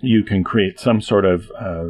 you 0.00 0.24
can 0.24 0.44
create 0.44 0.78
some 0.78 1.00
sort 1.00 1.24
of 1.24 1.50
uh, 1.58 1.84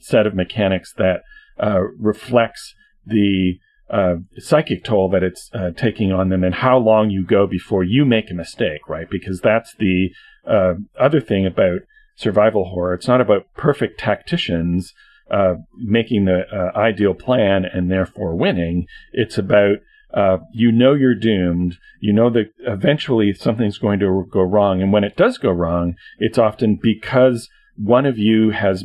set 0.00 0.26
of 0.26 0.34
mechanics 0.34 0.92
that 0.98 1.22
uh, 1.58 1.80
reflects 1.98 2.74
the 3.04 3.58
uh, 3.90 4.16
psychic 4.38 4.84
toll 4.84 5.08
that 5.10 5.22
it's 5.22 5.50
uh, 5.54 5.70
taking 5.76 6.12
on 6.12 6.28
them 6.28 6.42
and 6.42 6.56
how 6.56 6.78
long 6.78 7.10
you 7.10 7.24
go 7.24 7.46
before 7.46 7.84
you 7.84 8.04
make 8.04 8.30
a 8.30 8.34
mistake, 8.34 8.88
right? 8.88 9.08
Because 9.08 9.40
that's 9.40 9.74
the 9.78 10.10
uh, 10.46 10.74
other 10.98 11.20
thing 11.20 11.46
about 11.46 11.80
survival 12.16 12.64
horror. 12.64 12.94
It's 12.94 13.08
not 13.08 13.20
about 13.20 13.46
perfect 13.54 14.00
tacticians 14.00 14.92
uh, 15.30 15.54
making 15.76 16.24
the 16.24 16.42
uh, 16.52 16.76
ideal 16.78 17.14
plan 17.14 17.64
and 17.64 17.90
therefore 17.90 18.36
winning. 18.36 18.86
It's 19.12 19.38
about 19.38 19.78
uh, 20.14 20.38
you 20.52 20.72
know 20.72 20.94
you're 20.94 21.14
doomed. 21.14 21.76
You 22.00 22.12
know 22.12 22.30
that 22.30 22.52
eventually 22.60 23.32
something's 23.34 23.78
going 23.78 23.98
to 24.00 24.24
go 24.30 24.42
wrong, 24.42 24.80
and 24.80 24.92
when 24.92 25.04
it 25.04 25.16
does 25.16 25.38
go 25.38 25.50
wrong, 25.50 25.94
it's 26.18 26.38
often 26.38 26.78
because 26.80 27.48
one 27.76 28.06
of 28.06 28.18
you 28.18 28.50
has 28.50 28.84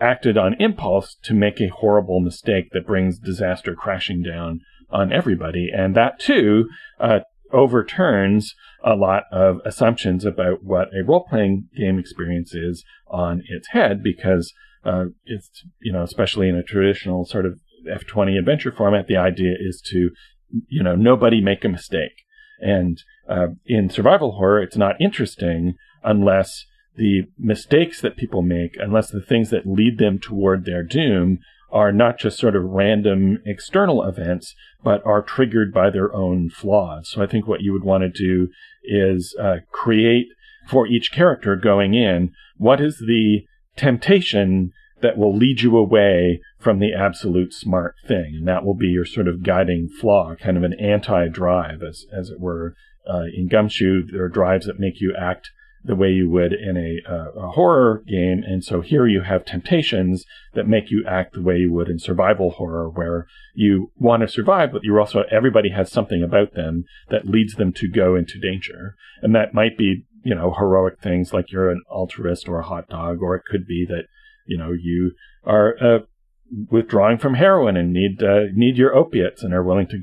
acted 0.00 0.36
on 0.36 0.54
impulse 0.60 1.16
to 1.22 1.34
make 1.34 1.60
a 1.60 1.68
horrible 1.68 2.20
mistake 2.20 2.70
that 2.72 2.86
brings 2.86 3.18
disaster 3.18 3.74
crashing 3.74 4.22
down 4.22 4.60
on 4.90 5.12
everybody, 5.12 5.68
and 5.74 5.96
that 5.96 6.20
too 6.20 6.68
uh, 7.00 7.20
overturns 7.52 8.54
a 8.84 8.94
lot 8.94 9.24
of 9.32 9.58
assumptions 9.64 10.24
about 10.24 10.62
what 10.62 10.88
a 10.88 11.04
role 11.04 11.26
playing 11.28 11.68
game 11.76 11.98
experience 11.98 12.54
is 12.54 12.84
on 13.08 13.42
its 13.48 13.68
head 13.68 14.02
because 14.02 14.52
uh, 14.84 15.06
it's 15.24 15.64
you 15.80 15.92
know 15.92 16.02
especially 16.02 16.48
in 16.48 16.56
a 16.56 16.62
traditional 16.62 17.24
sort 17.24 17.46
of 17.46 17.58
D20 17.86 18.38
adventure 18.38 18.72
format, 18.72 19.06
the 19.06 19.16
idea 19.16 19.54
is 19.58 19.80
to 19.92 20.10
you 20.68 20.82
know 20.82 20.94
nobody 20.94 21.40
make 21.40 21.64
a 21.64 21.68
mistake. 21.68 22.24
And 22.58 23.02
uh, 23.28 23.48
in 23.66 23.90
survival 23.90 24.32
horror, 24.32 24.62
it's 24.62 24.76
not 24.76 25.00
interesting 25.00 25.74
unless 26.02 26.64
the 26.96 27.22
mistakes 27.38 28.00
that 28.00 28.16
people 28.16 28.42
make, 28.42 28.76
unless 28.78 29.10
the 29.10 29.20
things 29.20 29.50
that 29.50 29.66
lead 29.66 29.98
them 29.98 30.18
toward 30.18 30.64
their 30.64 30.82
doom 30.82 31.38
are 31.70 31.92
not 31.92 32.18
just 32.18 32.38
sort 32.38 32.56
of 32.56 32.62
random 32.62 33.42
external 33.44 34.02
events, 34.04 34.54
but 34.82 35.04
are 35.04 35.22
triggered 35.22 35.72
by 35.72 35.90
their 35.90 36.14
own 36.14 36.48
flaws. 36.48 37.10
So 37.10 37.22
I 37.22 37.26
think 37.26 37.46
what 37.46 37.60
you 37.60 37.72
would 37.72 37.84
want 37.84 38.02
to 38.02 38.08
do 38.08 38.48
is 38.84 39.34
uh, 39.40 39.56
create 39.72 40.28
for 40.68 40.86
each 40.86 41.12
character 41.12 41.56
going 41.56 41.94
in 41.94 42.32
what 42.56 42.80
is 42.80 42.98
the 42.98 43.42
temptation 43.76 44.72
that 45.02 45.18
will 45.18 45.36
lead 45.36 45.60
you 45.60 45.76
away 45.76 46.40
from 46.58 46.78
the 46.78 46.94
absolute 46.94 47.52
smart 47.52 47.94
thing. 48.06 48.36
And 48.36 48.48
that 48.48 48.64
will 48.64 48.74
be 48.74 48.86
your 48.86 49.04
sort 49.04 49.28
of 49.28 49.42
guiding 49.42 49.88
flaw, 49.88 50.34
kind 50.34 50.56
of 50.56 50.62
an 50.62 50.74
anti 50.74 51.28
drive, 51.28 51.82
as, 51.86 52.06
as 52.12 52.30
it 52.30 52.40
were. 52.40 52.74
Uh, 53.08 53.26
in 53.32 53.46
Gumshoe, 53.46 54.02
there 54.10 54.24
are 54.24 54.28
drives 54.28 54.66
that 54.66 54.80
make 54.80 55.00
you 55.00 55.14
act 55.16 55.50
the 55.86 55.94
way 55.94 56.08
you 56.08 56.28
would 56.28 56.52
in 56.52 56.76
a, 56.76 57.10
uh, 57.10 57.30
a, 57.32 57.50
horror 57.52 58.02
game. 58.06 58.42
And 58.44 58.64
so 58.64 58.80
here 58.80 59.06
you 59.06 59.22
have 59.22 59.44
temptations 59.44 60.24
that 60.54 60.66
make 60.66 60.90
you 60.90 61.04
act 61.08 61.34
the 61.34 61.42
way 61.42 61.56
you 61.56 61.72
would 61.72 61.88
in 61.88 61.98
survival 61.98 62.50
horror, 62.50 62.90
where 62.90 63.26
you 63.54 63.92
want 63.96 64.22
to 64.22 64.28
survive, 64.28 64.72
but 64.72 64.82
you're 64.82 65.00
also, 65.00 65.22
everybody 65.30 65.70
has 65.70 65.90
something 65.90 66.22
about 66.22 66.54
them 66.54 66.84
that 67.08 67.26
leads 67.26 67.54
them 67.54 67.72
to 67.74 67.88
go 67.88 68.16
into 68.16 68.40
danger. 68.40 68.96
And 69.22 69.34
that 69.34 69.54
might 69.54 69.78
be, 69.78 70.04
you 70.24 70.34
know, 70.34 70.52
heroic 70.52 71.00
things 71.00 71.32
like 71.32 71.52
you're 71.52 71.70
an 71.70 71.82
altruist 71.88 72.48
or 72.48 72.58
a 72.58 72.66
hot 72.66 72.88
dog, 72.88 73.22
or 73.22 73.36
it 73.36 73.44
could 73.48 73.66
be 73.66 73.86
that, 73.88 74.04
you 74.46 74.58
know, 74.58 74.72
you 74.72 75.12
are 75.44 75.76
uh, 75.80 75.98
withdrawing 76.70 77.18
from 77.18 77.34
heroin 77.34 77.76
and 77.76 77.92
need, 77.92 78.22
uh, 78.22 78.46
need 78.54 78.76
your 78.76 78.94
opiates 78.94 79.42
and 79.42 79.54
are 79.54 79.62
willing 79.62 79.86
to 79.86 80.00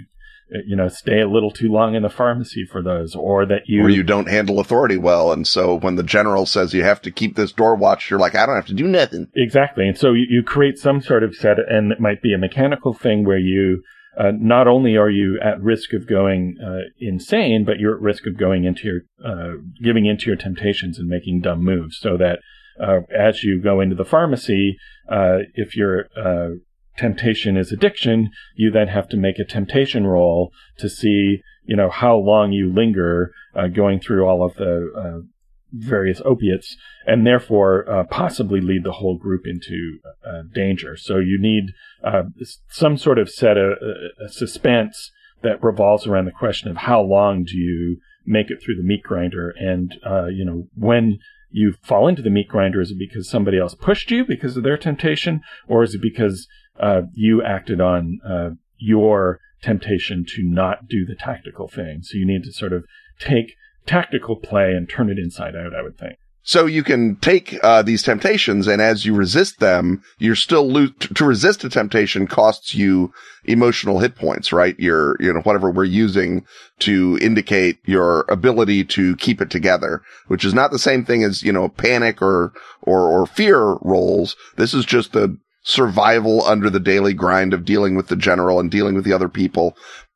you 0.66 0.76
know, 0.76 0.88
stay 0.88 1.22
a 1.22 1.28
little 1.28 1.52
too 1.52 1.70
long 1.70 1.96
in 1.96 2.04
the 2.04 2.10
pharmacy 2.10 2.66
for 2.66 2.82
those, 2.82 3.16
or 3.16 3.46
that 3.46 3.64
you 3.66 3.84
or 3.84 3.90
you 3.90 4.04
don't 4.04 4.30
handle 4.30 4.60
authority 4.60 4.98
well, 4.98 5.32
and 5.32 5.48
so 5.48 5.76
when 5.76 5.96
the 5.96 6.04
general 6.04 6.46
says 6.46 6.74
you 6.74 6.84
have 6.84 7.02
to 7.02 7.12
keep 7.12 7.36
this 7.36 7.52
door 7.52 7.76
watched, 7.76 8.10
you're 8.10 8.20
like, 8.20 8.36
I 8.36 8.46
don't 8.46 8.56
have 8.56 8.68
to 8.68 8.74
do 8.74 8.88
nothing. 8.88 9.28
Exactly, 9.36 9.88
and 9.88 9.98
so 9.98 10.14
you, 10.14 10.26
you 10.30 10.44
create 10.44 10.78
some 10.78 11.02
sort 11.02 11.24
of 11.24 11.36
set, 11.36 11.58
and 11.60 11.92
it 11.92 12.00
might 12.00 12.22
be 12.22 12.34
a 12.34 12.38
mechanical 12.38 12.94
thing 12.94 13.26
where 13.26 13.40
you. 13.40 13.84
Uh, 14.16 14.32
not 14.38 14.68
only 14.68 14.96
are 14.96 15.10
you 15.10 15.40
at 15.44 15.60
risk 15.60 15.92
of 15.92 16.08
going 16.08 16.56
uh, 16.64 16.88
insane, 17.00 17.66
but 17.66 17.80
you're 17.80 17.96
at 17.96 18.00
risk 18.00 18.28
of 18.28 18.38
going 18.38 18.64
into 18.64 18.84
your, 18.84 19.02
uh, 19.26 19.56
giving 19.82 20.06
into 20.06 20.28
your 20.28 20.36
temptations 20.36 21.00
and 21.00 21.08
making 21.10 21.42
dumb 21.42 21.64
moves. 21.64 21.98
So 22.00 22.16
that 22.18 22.38
uh, 22.80 23.00
as 23.12 23.44
you 23.44 23.60
go 23.60 23.82
into 23.82 23.96
the 23.96 24.06
pharmacy, 24.06 24.78
uh, 25.10 25.40
if 25.56 25.76
you're 25.76 26.06
uh, 26.16 26.58
temptation 26.98 27.58
is 27.58 27.72
addiction, 27.72 28.30
you 28.56 28.72
then 28.72 28.88
have 28.88 29.08
to 29.10 29.18
make 29.18 29.40
a 29.40 29.46
temptation 29.46 30.06
roll 30.06 30.52
to 30.78 30.90
see, 30.90 31.42
you 31.66 31.76
know, 31.76 31.90
how 31.90 32.16
long 32.16 32.52
you 32.52 32.72
linger 32.72 33.32
uh, 33.56 33.68
going 33.68 34.00
through 34.00 34.26
all 34.26 34.46
of 34.46 34.56
the 34.56 34.92
uh, 34.96 35.26
various 35.72 36.22
opiates, 36.24 36.78
and 37.06 37.26
therefore 37.26 37.90
uh, 37.90 38.04
possibly 38.04 38.62
lead 38.62 38.84
the 38.84 38.92
whole 38.92 39.18
group 39.18 39.42
into 39.46 39.98
uh, 40.26 40.44
danger. 40.54 40.96
So 40.96 41.18
you 41.18 41.40
need 41.40 41.72
uh, 42.04 42.24
some 42.70 42.98
sort 42.98 43.18
of 43.18 43.30
set 43.30 43.58
of 43.58 43.78
uh, 43.80 44.28
suspense 44.28 45.12
that 45.42 45.64
revolves 45.64 46.06
around 46.06 46.26
the 46.26 46.32
question 46.32 46.70
of 46.70 46.78
how 46.78 47.02
long 47.02 47.44
do 47.44 47.58
you 47.58 47.98
make 48.26 48.50
it 48.50 48.62
through 48.64 48.76
the 48.76 48.84
meat 48.84 49.04
grinder, 49.04 49.54
and 49.60 49.96
you 50.32 50.46
know 50.46 50.68
when 50.76 51.20
you 51.54 51.76
fall 51.84 52.08
into 52.08 52.22
the 52.22 52.30
meat 52.30 52.48
grinder, 52.48 52.82
is 52.82 52.92
it 52.92 52.98
because 52.98 53.30
somebody 53.30 53.60
else 53.60 53.76
pushed 53.76 54.10
you 54.10 54.26
because 54.26 54.58
of 54.58 54.64
their 54.64 54.78
temptation, 54.78 55.42
or 55.68 55.84
is 55.84 55.94
it 55.94 56.02
because 56.02 56.48
uh, 56.80 57.04
you 57.14 57.44
acted 57.44 57.80
on 57.80 58.20
uh, 58.28 58.50
your 58.78 59.40
temptation 59.62 60.26
to 60.36 60.44
not 60.44 60.88
do 60.88 61.06
the 61.06 61.16
tactical 61.16 61.68
thing. 61.68 62.02
So 62.04 62.18
you 62.18 62.26
need 62.26 62.44
to 62.44 62.52
sort 62.52 62.74
of 62.74 62.86
take 63.20 63.56
tactical 63.86 64.36
play 64.36 64.72
and 64.72 64.90
turn 64.90 65.10
it 65.10 65.18
inside 65.18 65.56
out, 65.56 65.76
I 65.76 65.82
would 65.82 65.98
think. 65.98 66.18
So 66.46 66.66
you 66.66 66.84
can 66.84 67.16
take 67.16 67.58
uh, 67.64 67.84
these 67.84 68.04
temptations, 68.04 68.68
and 68.68 68.82
as 68.82 69.06
you 69.06 69.16
resist 69.16 69.60
them, 69.62 70.04
you're 70.20 70.36
still 70.36 70.70
lo- 70.70 70.88
to 70.88 71.26
resist 71.26 71.64
a 71.64 71.70
temptation 71.70 72.28
costs 72.28 72.76
you 72.76 73.14
emotional 73.46 74.00
hit 74.00 74.16
points, 74.16 74.52
right? 74.52 74.78
Your, 74.78 75.16
you 75.22 75.32
know, 75.32 75.40
whatever 75.40 75.72
we're 75.72 75.86
using 75.86 76.46
to 76.80 77.18
indicate 77.22 77.78
your 77.86 78.26
ability 78.28 78.84
to 78.86 79.16
keep 79.16 79.40
it 79.40 79.50
together, 79.50 80.02
which 80.28 80.44
is 80.44 80.54
not 80.54 80.72
the 80.72 80.80
same 80.80 81.06
thing 81.06 81.24
as 81.24 81.44
you 81.44 81.54
know 81.54 81.70
panic 81.70 82.22
or 82.22 82.52
or 82.82 83.08
or 83.08 83.26
fear 83.26 83.78
rolls. 83.82 84.36
This 84.58 84.74
is 84.74 84.84
just 84.84 85.14
the 85.14 85.38
survival 85.64 86.44
under 86.46 86.70
the 86.70 86.80
daily 86.80 87.14
grind 87.14 87.54
of 87.54 87.66
dealing 87.66 87.96
with 87.96 88.08
the 88.08 88.16
general 88.16 88.60
and 88.60 88.70
dealing 88.70 88.96
with 88.96 89.06
the 89.06 89.14
other 89.14 89.30
people 89.30 89.76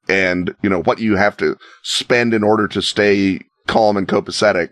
and, 0.10 0.56
you 0.62 0.70
know, 0.70 0.82
what 0.84 1.00
you 1.00 1.16
have 1.16 1.36
to 1.38 1.58
spend 1.84 2.34
in 2.34 2.44
order 2.44 2.68
to 2.68 2.82
stay 2.82 3.40
calm 3.68 3.98
and 3.98 4.08
copacetic. 4.08 4.70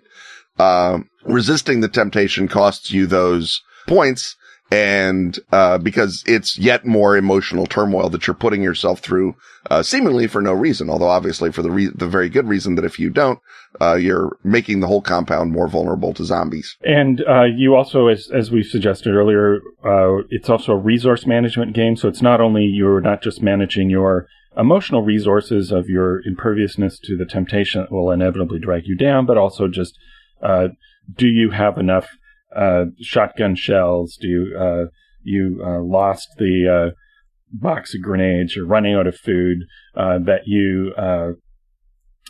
Um, 0.58 1.10
resisting 1.25 1.82
the 1.82 1.89
temptation 1.89 2.48
costs 2.48 2.91
you 2.91 3.08
those 3.08 3.62
points 3.88 4.38
and 4.72 5.38
uh, 5.51 5.77
because 5.77 6.24
it's 6.25 6.57
yet 6.57 6.86
more 6.86 7.15
emotional 7.15 7.65
turmoil 7.65 8.10
that 8.10 8.25
you're 8.25 8.34
putting 8.34 8.63
yourself 8.63 9.00
through, 9.00 9.36
uh, 9.69 9.84
seemingly 9.84 10.27
for 10.27 10.41
no 10.41 10.53
reason. 10.53 10.89
Although 10.89 11.07
obviously 11.07 11.51
for 11.51 11.62
the 11.62 11.72
re- 11.72 11.91
the 11.93 12.07
very 12.07 12.29
good 12.29 12.48
reason 12.48 12.75
that 12.75 12.86
if 12.86 13.00
you 13.00 13.10
don't, 13.10 13.39
uh, 13.79 13.95
you're 13.95 14.38
making 14.43 14.79
the 14.79 14.88
whole 14.88 15.01
compound 15.01 15.51
more 15.51 15.67
vulnerable 15.67 16.13
to 16.15 16.25
zombies. 16.25 16.77
And 16.81 17.24
uh, 17.29 17.43
you 17.43 17.75
also, 17.75 18.07
as 18.07 18.29
as 18.34 18.50
we 18.50 18.63
suggested 18.63 19.13
earlier, 19.13 19.62
uh, 19.84 20.24
it's 20.29 20.50
also 20.50 20.74
a 20.74 20.77
resource 20.79 21.25
management 21.27 21.74
game. 21.74 21.95
So 21.95 22.07
it's 22.07 22.22
not 22.22 22.41
only 22.41 22.63
you're 22.63 23.01
not 23.01 23.22
just 23.22 23.43
managing 23.43 23.89
your 23.89 24.27
emotional 24.57 25.03
resources 25.03 25.72
of 25.72 25.89
your 25.89 26.22
imperviousness 26.25 26.98
to 27.00 27.17
the 27.17 27.25
temptation 27.25 27.81
that 27.81 27.91
will 27.91 28.10
inevitably 28.10 28.60
drag 28.60 28.88
you 28.88 28.98
down, 28.98 29.25
but 29.25 29.38
also 29.38 29.67
just 29.67 29.98
uh, 30.41 30.69
do 31.15 31.27
you 31.27 31.51
have 31.51 31.77
enough 31.77 32.07
uh, 32.55 32.85
shotgun 33.01 33.55
shells? 33.55 34.17
Do 34.19 34.27
you 34.27 34.57
uh, 34.57 34.85
you 35.24 35.62
uh, 35.65 35.81
lost 35.81 36.29
the 36.38 36.91
uh, 36.91 36.95
box 37.51 37.93
of 37.93 38.01
grenades? 38.01 38.55
You're 38.55 38.65
running 38.65 38.95
out 38.95 39.07
of 39.07 39.17
food. 39.17 39.59
Uh, 39.95 40.19
that 40.19 40.41
you 40.45 40.93
uh, 40.97 41.31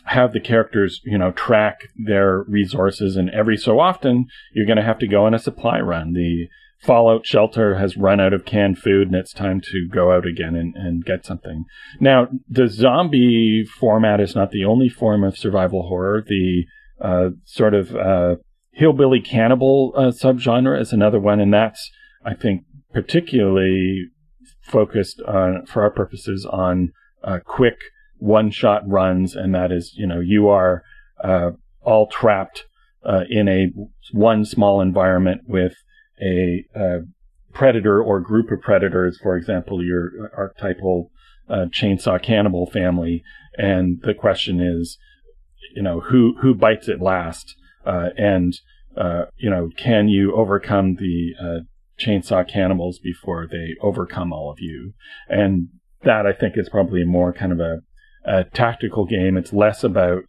have 0.06 0.34
the 0.34 0.40
characters, 0.40 1.02
you 1.04 1.18
know, 1.18 1.32
track 1.32 1.80
their 1.96 2.44
resources, 2.48 3.16
and 3.16 3.30
every 3.30 3.58
so 3.58 3.80
often 3.80 4.26
you're 4.54 4.68
going 4.68 4.78
to 4.78 4.84
have 4.84 5.00
to 5.00 5.08
go 5.08 5.26
on 5.26 5.34
a 5.34 5.40
supply 5.40 5.80
run. 5.80 6.14
The 6.14 6.48
Fallout 6.78 7.26
shelter 7.26 7.76
has 7.76 7.98
run 7.98 8.20
out 8.20 8.34
of 8.34 8.46
canned 8.46 8.78
food, 8.78 9.08
and 9.08 9.16
it's 9.16 9.34
time 9.34 9.62
to 9.62 9.88
go 9.92 10.12
out 10.12 10.28
again 10.28 10.56
and, 10.56 10.76
and 10.76 11.06
get 11.06 11.26
something. 11.26 11.64
Now, 12.00 12.28
the 12.48 12.68
zombie 12.68 13.64
format 13.80 14.20
is 14.20 14.36
not 14.36 14.52
the 14.52 14.66
only 14.66 14.90
form 14.90 15.24
of 15.24 15.38
survival 15.38 15.88
horror. 15.88 16.24
The 16.28 16.66
sort 17.46 17.74
of 17.74 17.96
hillbilly 18.76 19.22
cannibal 19.22 19.94
uh, 19.96 20.12
subgenre 20.12 20.80
is 20.80 20.92
another 20.94 21.20
one, 21.20 21.40
and 21.40 21.54
that's 21.54 21.90
I 22.24 22.34
think 22.34 22.64
particularly 22.94 24.10
focused 24.62 25.22
on, 25.22 25.66
for 25.66 25.84
our 25.84 25.92
purposes, 25.92 26.46
on 26.50 26.92
uh, 27.24 27.40
quick 27.46 27.78
one-shot 28.18 28.82
runs, 28.88 29.36
and 29.36 29.54
that 29.54 29.72
is, 29.72 29.94
you 29.96 30.08
know, 30.08 30.20
you 30.20 30.48
are 30.48 30.84
uh, 31.24 31.52
all 31.82 32.08
trapped 32.08 32.66
uh, 33.06 33.24
in 33.30 33.48
a 33.48 33.68
one 34.12 34.44
small 34.44 34.82
environment 34.82 35.42
with 35.48 35.76
a 36.22 36.66
uh, 36.76 36.98
predator 37.54 38.02
or 38.02 38.20
group 38.20 38.52
of 38.52 38.62
predators. 38.62 39.20
For 39.22 39.38
example, 39.38 39.84
your 39.84 40.32
archetypal 40.36 41.12
uh, 41.48 41.66
chainsaw 41.70 42.22
cannibal 42.22 42.70
family, 42.70 43.24
and 43.58 44.02
the 44.02 44.14
question 44.14 44.60
is, 44.60 44.98
you 45.76 45.84
know, 45.84 46.00
who 46.00 46.36
who 46.42 46.56
bites 46.56 46.88
it 46.88 47.02
last? 47.02 47.56
Uh, 47.86 48.10
and 48.18 48.54
uh, 48.98 49.26
you 49.38 49.50
know, 49.50 49.70
can 49.78 50.08
you 50.08 50.34
overcome 50.36 50.96
the 50.96 51.34
uh, 51.42 51.60
chainsaw 52.00 52.48
cannibals 52.48 53.00
before 53.00 53.48
they 53.50 53.76
overcome 53.82 54.32
all 54.32 54.50
of 54.50 54.60
you? 54.60 54.94
And 55.28 55.70
that 56.04 56.26
I 56.26 56.34
think 56.34 56.54
is 56.58 56.70
probably 56.70 57.04
more 57.04 57.34
kind 57.34 57.52
of 57.52 57.60
a, 57.60 57.80
a 58.24 58.44
tactical 58.46 59.06
game. 59.06 59.38
It's 59.38 59.54
less 59.54 59.84
about 59.84 60.24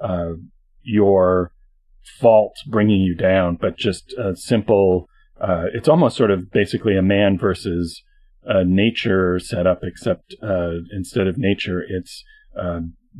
uh, 0.00 0.34
your 0.82 1.52
faults 2.20 2.62
bringing 2.64 3.00
you 3.00 3.14
down, 3.14 3.56
but 3.60 3.76
just 3.76 4.12
a 4.14 4.36
simple. 4.36 5.08
Uh, 5.40 5.64
it's 5.74 5.88
almost 5.88 6.16
sort 6.16 6.30
of 6.30 6.50
basically 6.52 6.96
a 6.96 7.02
man 7.02 7.36
versus 7.36 8.02
nature 8.64 9.38
setup, 9.38 9.80
except 9.82 10.34
uh, 10.42 10.74
instead 10.92 11.26
of 11.26 11.36
nature, 11.38 11.82
it's 11.86 12.22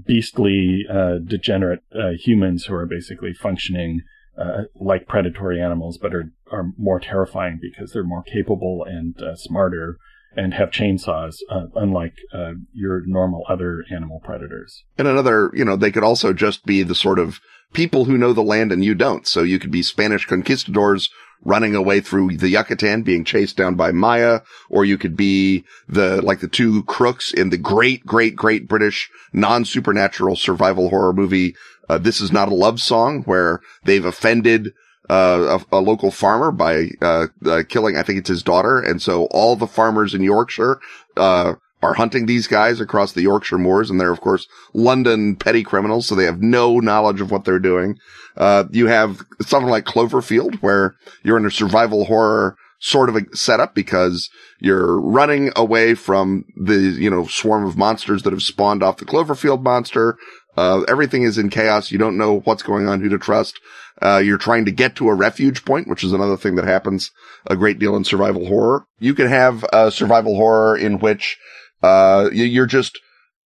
beastly, 0.06 0.84
degenerate 1.26 1.82
humans 2.18 2.64
who 2.64 2.74
are 2.74 2.86
basically 2.86 3.32
functioning 3.32 4.02
uh, 4.38 4.62
like 4.74 5.06
predatory 5.06 5.60
animals, 5.60 5.98
but 5.98 6.14
are, 6.14 6.32
are 6.50 6.72
more 6.78 6.98
terrifying 6.98 7.58
because 7.60 7.92
they're 7.92 8.02
more 8.02 8.22
capable 8.22 8.84
and 8.88 9.20
uh, 9.20 9.36
smarter 9.36 9.98
and 10.34 10.54
have 10.54 10.70
chainsaws, 10.70 11.36
uh, 11.50 11.66
unlike 11.74 12.14
uh, 12.32 12.52
your 12.72 13.02
normal 13.04 13.44
other 13.48 13.84
animal 13.94 14.20
predators. 14.24 14.84
And 14.96 15.06
another, 15.06 15.50
you 15.52 15.64
know, 15.64 15.76
they 15.76 15.92
could 15.92 16.02
also 16.02 16.32
just 16.32 16.64
be 16.64 16.82
the 16.82 16.94
sort 16.94 17.18
of 17.18 17.40
people 17.74 18.06
who 18.06 18.16
know 18.16 18.32
the 18.32 18.42
land 18.42 18.72
and 18.72 18.82
you 18.82 18.94
don't. 18.94 19.26
So 19.26 19.42
you 19.42 19.58
could 19.58 19.70
be 19.70 19.82
Spanish 19.82 20.24
conquistadors 20.24 21.10
running 21.44 21.74
away 21.74 22.00
through 22.00 22.36
the 22.36 22.48
Yucatan 22.48 23.02
being 23.02 23.24
chased 23.24 23.56
down 23.56 23.74
by 23.74 23.92
Maya, 23.92 24.40
or 24.70 24.84
you 24.84 24.98
could 24.98 25.16
be 25.16 25.64
the, 25.88 26.22
like 26.22 26.40
the 26.40 26.48
two 26.48 26.82
crooks 26.84 27.32
in 27.32 27.50
the 27.50 27.58
great, 27.58 28.04
great, 28.06 28.36
great 28.36 28.68
British 28.68 29.10
non-supernatural 29.32 30.36
survival 30.36 30.88
horror 30.88 31.12
movie. 31.12 31.56
Uh, 31.88 31.98
this 31.98 32.20
is 32.20 32.32
not 32.32 32.48
a 32.48 32.54
love 32.54 32.80
song 32.80 33.22
where 33.24 33.60
they've 33.84 34.04
offended 34.04 34.72
uh, 35.10 35.58
a, 35.72 35.76
a, 35.76 35.80
local 35.80 36.10
farmer 36.10 36.52
by 36.52 36.88
uh, 37.02 37.26
uh, 37.44 37.62
killing, 37.68 37.96
I 37.96 38.02
think 38.02 38.20
it's 38.20 38.28
his 38.28 38.42
daughter, 38.42 38.78
and 38.78 39.02
so 39.02 39.26
all 39.26 39.56
the 39.56 39.66
farmers 39.66 40.14
in 40.14 40.22
Yorkshire 40.22 40.80
uh, 41.16 41.54
are 41.82 41.94
hunting 41.94 42.26
these 42.26 42.46
guys 42.46 42.80
across 42.80 43.12
the 43.12 43.22
Yorkshire 43.22 43.58
moors, 43.58 43.90
and 43.90 44.00
they're 44.00 44.12
of 44.12 44.20
course 44.20 44.46
London 44.72 45.36
petty 45.36 45.64
criminals, 45.64 46.06
so 46.06 46.14
they 46.14 46.24
have 46.24 46.40
no 46.40 46.78
knowledge 46.78 47.20
of 47.20 47.30
what 47.30 47.44
they're 47.44 47.58
doing. 47.58 47.98
Uh, 48.36 48.64
you 48.70 48.86
have 48.86 49.22
something 49.40 49.70
like 49.70 49.84
Cloverfield, 49.84 50.56
where 50.56 50.94
you're 51.22 51.36
in 51.36 51.46
a 51.46 51.50
survival 51.50 52.04
horror 52.06 52.56
sort 52.80 53.08
of 53.08 53.14
a 53.16 53.36
setup 53.36 53.74
because 53.76 54.28
you're 54.58 55.00
running 55.00 55.52
away 55.54 55.94
from 55.94 56.44
the, 56.56 56.74
you 56.74 57.08
know, 57.08 57.26
swarm 57.26 57.64
of 57.64 57.76
monsters 57.76 58.24
that 58.24 58.32
have 58.32 58.42
spawned 58.42 58.82
off 58.82 58.96
the 58.96 59.04
Cloverfield 59.04 59.62
monster. 59.62 60.16
Uh, 60.56 60.82
everything 60.88 61.22
is 61.22 61.38
in 61.38 61.48
chaos. 61.48 61.92
You 61.92 61.98
don't 61.98 62.18
know 62.18 62.40
what's 62.40 62.64
going 62.64 62.88
on, 62.88 63.00
who 63.00 63.08
to 63.08 63.18
trust. 63.18 63.58
Uh, 64.02 64.18
you're 64.18 64.36
trying 64.36 64.64
to 64.64 64.72
get 64.72 64.96
to 64.96 65.08
a 65.08 65.14
refuge 65.14 65.64
point, 65.64 65.86
which 65.86 66.02
is 66.02 66.12
another 66.12 66.36
thing 66.36 66.56
that 66.56 66.64
happens 66.64 67.12
a 67.46 67.54
great 67.54 67.78
deal 67.78 67.94
in 67.94 68.02
survival 68.02 68.46
horror. 68.46 68.84
You 68.98 69.14
can 69.14 69.28
have 69.28 69.64
a 69.72 69.92
survival 69.92 70.34
horror 70.34 70.76
in 70.76 70.98
which, 70.98 71.38
uh, 71.84 72.30
you're 72.32 72.66
just, 72.66 72.98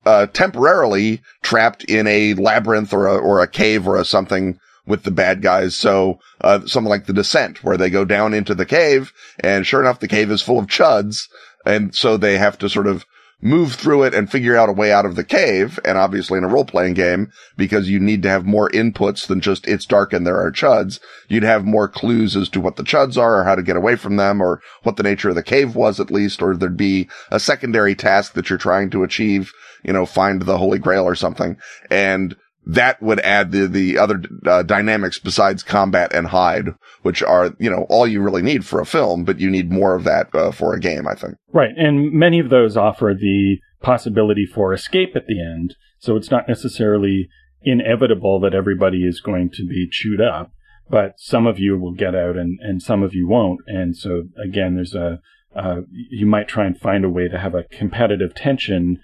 uh, 0.06 0.26
temporarily 0.28 1.20
trapped 1.42 1.84
in 1.84 2.06
a 2.06 2.32
labyrinth 2.34 2.94
or 2.94 3.06
a, 3.06 3.18
or 3.18 3.40
a 3.40 3.48
cave 3.48 3.86
or 3.86 3.96
a 3.96 4.04
something 4.04 4.58
with 4.86 5.02
the 5.02 5.10
bad 5.10 5.42
guys. 5.42 5.76
So, 5.76 6.20
uh, 6.40 6.66
something 6.66 6.90
like 6.90 7.06
the 7.06 7.12
descent 7.12 7.64
where 7.64 7.76
they 7.76 7.90
go 7.90 8.04
down 8.04 8.34
into 8.34 8.54
the 8.54 8.66
cave 8.66 9.12
and 9.40 9.66
sure 9.66 9.80
enough, 9.80 10.00
the 10.00 10.08
cave 10.08 10.30
is 10.30 10.42
full 10.42 10.58
of 10.58 10.66
chuds. 10.66 11.28
And 11.64 11.94
so 11.94 12.16
they 12.16 12.38
have 12.38 12.58
to 12.58 12.68
sort 12.68 12.86
of 12.86 13.04
move 13.42 13.74
through 13.74 14.02
it 14.04 14.14
and 14.14 14.30
figure 14.30 14.56
out 14.56 14.68
a 14.68 14.72
way 14.72 14.92
out 14.92 15.04
of 15.04 15.14
the 15.14 15.24
cave. 15.24 15.78
And 15.84 15.98
obviously 15.98 16.38
in 16.38 16.44
a 16.44 16.48
role 16.48 16.64
playing 16.64 16.94
game, 16.94 17.30
because 17.56 17.90
you 17.90 18.00
need 18.00 18.22
to 18.22 18.30
have 18.30 18.46
more 18.46 18.70
inputs 18.70 19.26
than 19.26 19.40
just 19.40 19.66
it's 19.68 19.84
dark 19.84 20.12
and 20.12 20.26
there 20.26 20.40
are 20.40 20.50
chuds, 20.50 21.00
you'd 21.28 21.42
have 21.42 21.64
more 21.64 21.88
clues 21.88 22.36
as 22.36 22.48
to 22.50 22.60
what 22.60 22.76
the 22.76 22.82
chuds 22.82 23.18
are 23.18 23.40
or 23.40 23.44
how 23.44 23.54
to 23.54 23.62
get 23.62 23.76
away 23.76 23.96
from 23.96 24.16
them 24.16 24.40
or 24.40 24.62
what 24.84 24.96
the 24.96 25.02
nature 25.02 25.28
of 25.28 25.34
the 25.34 25.42
cave 25.42 25.74
was 25.74 26.00
at 26.00 26.10
least, 26.10 26.40
or 26.40 26.56
there'd 26.56 26.76
be 26.76 27.08
a 27.30 27.40
secondary 27.40 27.94
task 27.94 28.32
that 28.34 28.48
you're 28.48 28.58
trying 28.58 28.90
to 28.90 29.02
achieve, 29.02 29.52
you 29.84 29.92
know, 29.92 30.06
find 30.06 30.42
the 30.42 30.58
holy 30.58 30.78
grail 30.78 31.04
or 31.04 31.14
something. 31.14 31.56
And 31.90 32.36
that 32.66 33.00
would 33.00 33.20
add 33.20 33.52
the, 33.52 33.68
the 33.68 33.96
other 33.96 34.20
uh, 34.44 34.64
dynamics 34.64 35.20
besides 35.20 35.62
combat 35.62 36.12
and 36.12 36.26
hide, 36.26 36.70
which 37.02 37.22
are, 37.22 37.54
you 37.60 37.70
know, 37.70 37.86
all 37.88 38.08
you 38.08 38.20
really 38.20 38.42
need 38.42 38.66
for 38.66 38.80
a 38.80 38.86
film, 38.86 39.24
but 39.24 39.38
you 39.38 39.48
need 39.48 39.70
more 39.70 39.94
of 39.94 40.02
that 40.02 40.34
uh, 40.34 40.50
for 40.50 40.74
a 40.74 40.80
game, 40.80 41.06
I 41.06 41.14
think. 41.14 41.36
Right. 41.52 41.70
And 41.76 42.12
many 42.12 42.40
of 42.40 42.50
those 42.50 42.76
offer 42.76 43.14
the 43.18 43.58
possibility 43.80 44.46
for 44.46 44.72
escape 44.72 45.14
at 45.14 45.26
the 45.28 45.40
end. 45.40 45.76
So 46.00 46.16
it's 46.16 46.30
not 46.30 46.48
necessarily 46.48 47.28
inevitable 47.62 48.40
that 48.40 48.54
everybody 48.54 49.04
is 49.04 49.20
going 49.20 49.50
to 49.50 49.64
be 49.64 49.88
chewed 49.88 50.20
up, 50.20 50.50
but 50.90 51.14
some 51.18 51.46
of 51.46 51.60
you 51.60 51.78
will 51.78 51.94
get 51.94 52.16
out 52.16 52.36
and, 52.36 52.58
and 52.60 52.82
some 52.82 53.04
of 53.04 53.14
you 53.14 53.28
won't. 53.28 53.60
And 53.68 53.96
so 53.96 54.24
again, 54.42 54.74
there's 54.74 54.94
a, 54.94 55.20
uh, 55.54 55.82
you 55.92 56.26
might 56.26 56.48
try 56.48 56.66
and 56.66 56.76
find 56.76 57.04
a 57.04 57.08
way 57.08 57.28
to 57.28 57.38
have 57.38 57.54
a 57.54 57.64
competitive 57.64 58.34
tension 58.34 58.98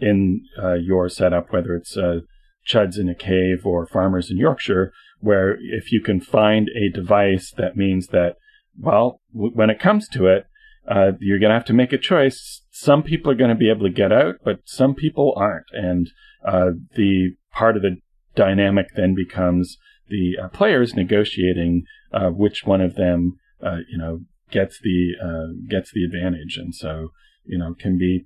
in 0.00 0.44
uh, 0.62 0.74
your 0.74 1.08
setup, 1.08 1.52
whether 1.52 1.74
it's 1.74 1.96
uh, 1.96 2.20
chuds 2.66 2.98
in 2.98 3.08
a 3.08 3.14
cave 3.14 3.64
or 3.64 3.86
farmers 3.86 4.30
in 4.30 4.36
Yorkshire, 4.36 4.92
where 5.20 5.56
if 5.60 5.92
you 5.92 6.00
can 6.00 6.20
find 6.20 6.68
a 6.68 6.90
device 6.94 7.52
that 7.56 7.76
means 7.76 8.08
that, 8.08 8.36
well, 8.78 9.20
w- 9.32 9.52
when 9.54 9.70
it 9.70 9.80
comes 9.80 10.08
to 10.08 10.26
it, 10.26 10.46
uh, 10.88 11.12
you're 11.20 11.38
going 11.38 11.50
to 11.50 11.54
have 11.54 11.64
to 11.64 11.72
make 11.72 11.92
a 11.92 11.98
choice. 11.98 12.62
Some 12.70 13.02
people 13.02 13.30
are 13.30 13.36
going 13.36 13.50
to 13.50 13.56
be 13.56 13.70
able 13.70 13.86
to 13.86 13.92
get 13.92 14.12
out, 14.12 14.36
but 14.44 14.60
some 14.64 14.94
people 14.94 15.32
aren't. 15.36 15.66
And 15.72 16.10
uh, 16.44 16.70
the 16.96 17.36
part 17.52 17.76
of 17.76 17.82
the 17.82 17.96
dynamic 18.34 18.88
then 18.96 19.14
becomes 19.14 19.76
the 20.08 20.36
uh, 20.42 20.48
players 20.48 20.94
negotiating 20.94 21.84
uh, 22.12 22.30
which 22.30 22.64
one 22.64 22.80
of 22.80 22.96
them, 22.96 23.36
uh, 23.64 23.78
you 23.88 23.96
know, 23.96 24.20
gets 24.50 24.80
the 24.82 25.12
uh, 25.22 25.52
gets 25.68 25.92
the 25.92 26.04
advantage. 26.04 26.56
And 26.56 26.74
so, 26.74 27.12
you 27.44 27.58
know, 27.58 27.74
can 27.78 27.96
be, 27.96 28.24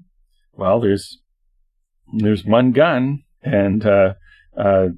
well, 0.55 0.81
there's 0.81 1.21
there's 2.13 2.45
one 2.45 2.73
gun, 2.73 3.23
and 3.43 3.85
uh, 4.57 4.89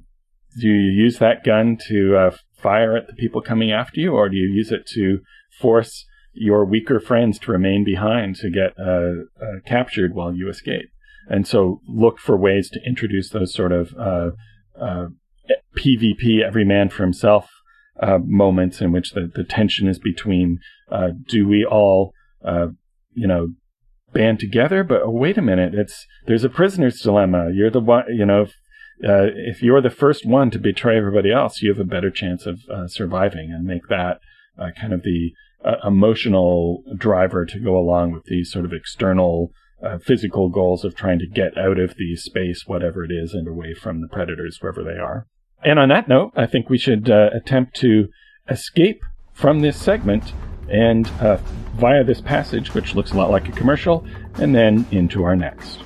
do 0.59 0.67
you 0.67 0.91
use 1.03 1.19
that 1.19 1.43
gun 1.43 1.77
to 1.87 2.15
uh, 2.17 2.35
fire 2.61 2.97
at 2.97 3.07
the 3.07 3.13
people 3.13 3.41
coming 3.41 3.71
after 3.71 3.99
you, 3.99 4.13
or 4.13 4.29
do 4.29 4.35
you 4.35 4.49
use 4.49 4.71
it 4.71 4.85
to 4.93 5.19
force 5.59 6.05
your 6.33 6.65
weaker 6.65 6.99
friends 6.99 7.39
to 7.39 7.51
remain 7.51 7.83
behind 7.83 8.35
to 8.35 8.49
get 8.49 8.73
uh, 8.79 9.25
uh 9.43 9.59
captured 9.65 10.13
while 10.13 10.33
you 10.33 10.49
escape? 10.49 10.89
And 11.27 11.47
so 11.47 11.81
look 11.87 12.19
for 12.19 12.35
ways 12.35 12.69
to 12.71 12.79
introduce 12.85 13.29
those 13.29 13.53
sort 13.53 13.71
of 13.71 13.93
PvP, 15.77 16.41
uh, 16.41 16.47
every 16.47 16.65
man 16.65 16.89
for 16.89 17.03
himself 17.03 17.49
moments 18.25 18.81
in 18.81 18.91
which 18.91 19.11
the, 19.11 19.29
the 19.33 19.43
tension 19.43 19.87
is 19.87 19.99
between 19.99 20.59
do 21.27 21.47
we 21.47 21.63
all, 21.63 22.13
you 23.13 23.27
know, 23.27 23.49
band 24.13 24.39
together, 24.39 24.83
but 24.83 25.01
oh, 25.03 25.09
wait 25.09 25.37
a 25.37 25.41
minute, 25.41 25.73
it's 25.73 26.05
there's 26.25 26.43
a 26.43 26.49
prisoner's 26.49 26.99
dilemma. 26.99 27.49
You're 27.53 27.69
the 27.69 27.79
one, 27.79 28.05
you 28.09 28.25
know, 28.25 28.47
uh, 29.03 29.31
if 29.33 29.61
you're 29.61 29.81
the 29.81 29.89
first 29.89 30.25
one 30.25 30.51
to 30.51 30.59
betray 30.59 30.97
everybody 30.97 31.31
else, 31.31 31.61
you 31.61 31.69
have 31.69 31.79
a 31.79 31.89
better 31.89 32.11
chance 32.11 32.45
of 32.45 32.61
uh, 32.69 32.87
surviving 32.87 33.51
and 33.51 33.65
make 33.65 33.87
that 33.87 34.19
uh, 34.57 34.69
kind 34.79 34.93
of 34.93 35.03
the 35.03 35.31
uh, 35.63 35.75
emotional 35.87 36.83
driver 36.97 37.45
to 37.45 37.59
go 37.59 37.77
along 37.77 38.11
with 38.11 38.25
these 38.25 38.51
sort 38.51 38.65
of 38.65 38.73
external 38.73 39.51
uh, 39.81 39.97
physical 39.97 40.49
goals 40.49 40.83
of 40.83 40.95
trying 40.95 41.19
to 41.19 41.27
get 41.27 41.57
out 41.57 41.79
of 41.79 41.95
the 41.95 42.15
space, 42.17 42.63
whatever 42.65 43.05
it 43.05 43.11
is, 43.11 43.33
and 43.33 43.47
away 43.47 43.73
from 43.73 44.01
the 44.01 44.07
predators, 44.09 44.57
wherever 44.59 44.83
they 44.83 44.99
are. 44.99 45.25
And 45.63 45.79
on 45.79 45.89
that 45.89 46.07
note, 46.07 46.33
I 46.35 46.45
think 46.45 46.69
we 46.69 46.77
should 46.77 47.09
uh, 47.09 47.29
attempt 47.33 47.75
to 47.77 48.07
escape 48.49 49.01
from 49.33 49.61
this 49.61 49.77
segment 49.77 50.33
and 50.69 51.07
via 51.07 52.03
this 52.03 52.21
passage, 52.21 52.73
which 52.73 52.95
looks 52.95 53.11
a 53.11 53.17
lot 53.17 53.31
like 53.31 53.47
a 53.47 53.53
commercial, 53.53 54.05
and 54.35 54.53
then 54.53 54.85
into 54.91 55.23
our 55.23 55.35
next. 55.35 55.79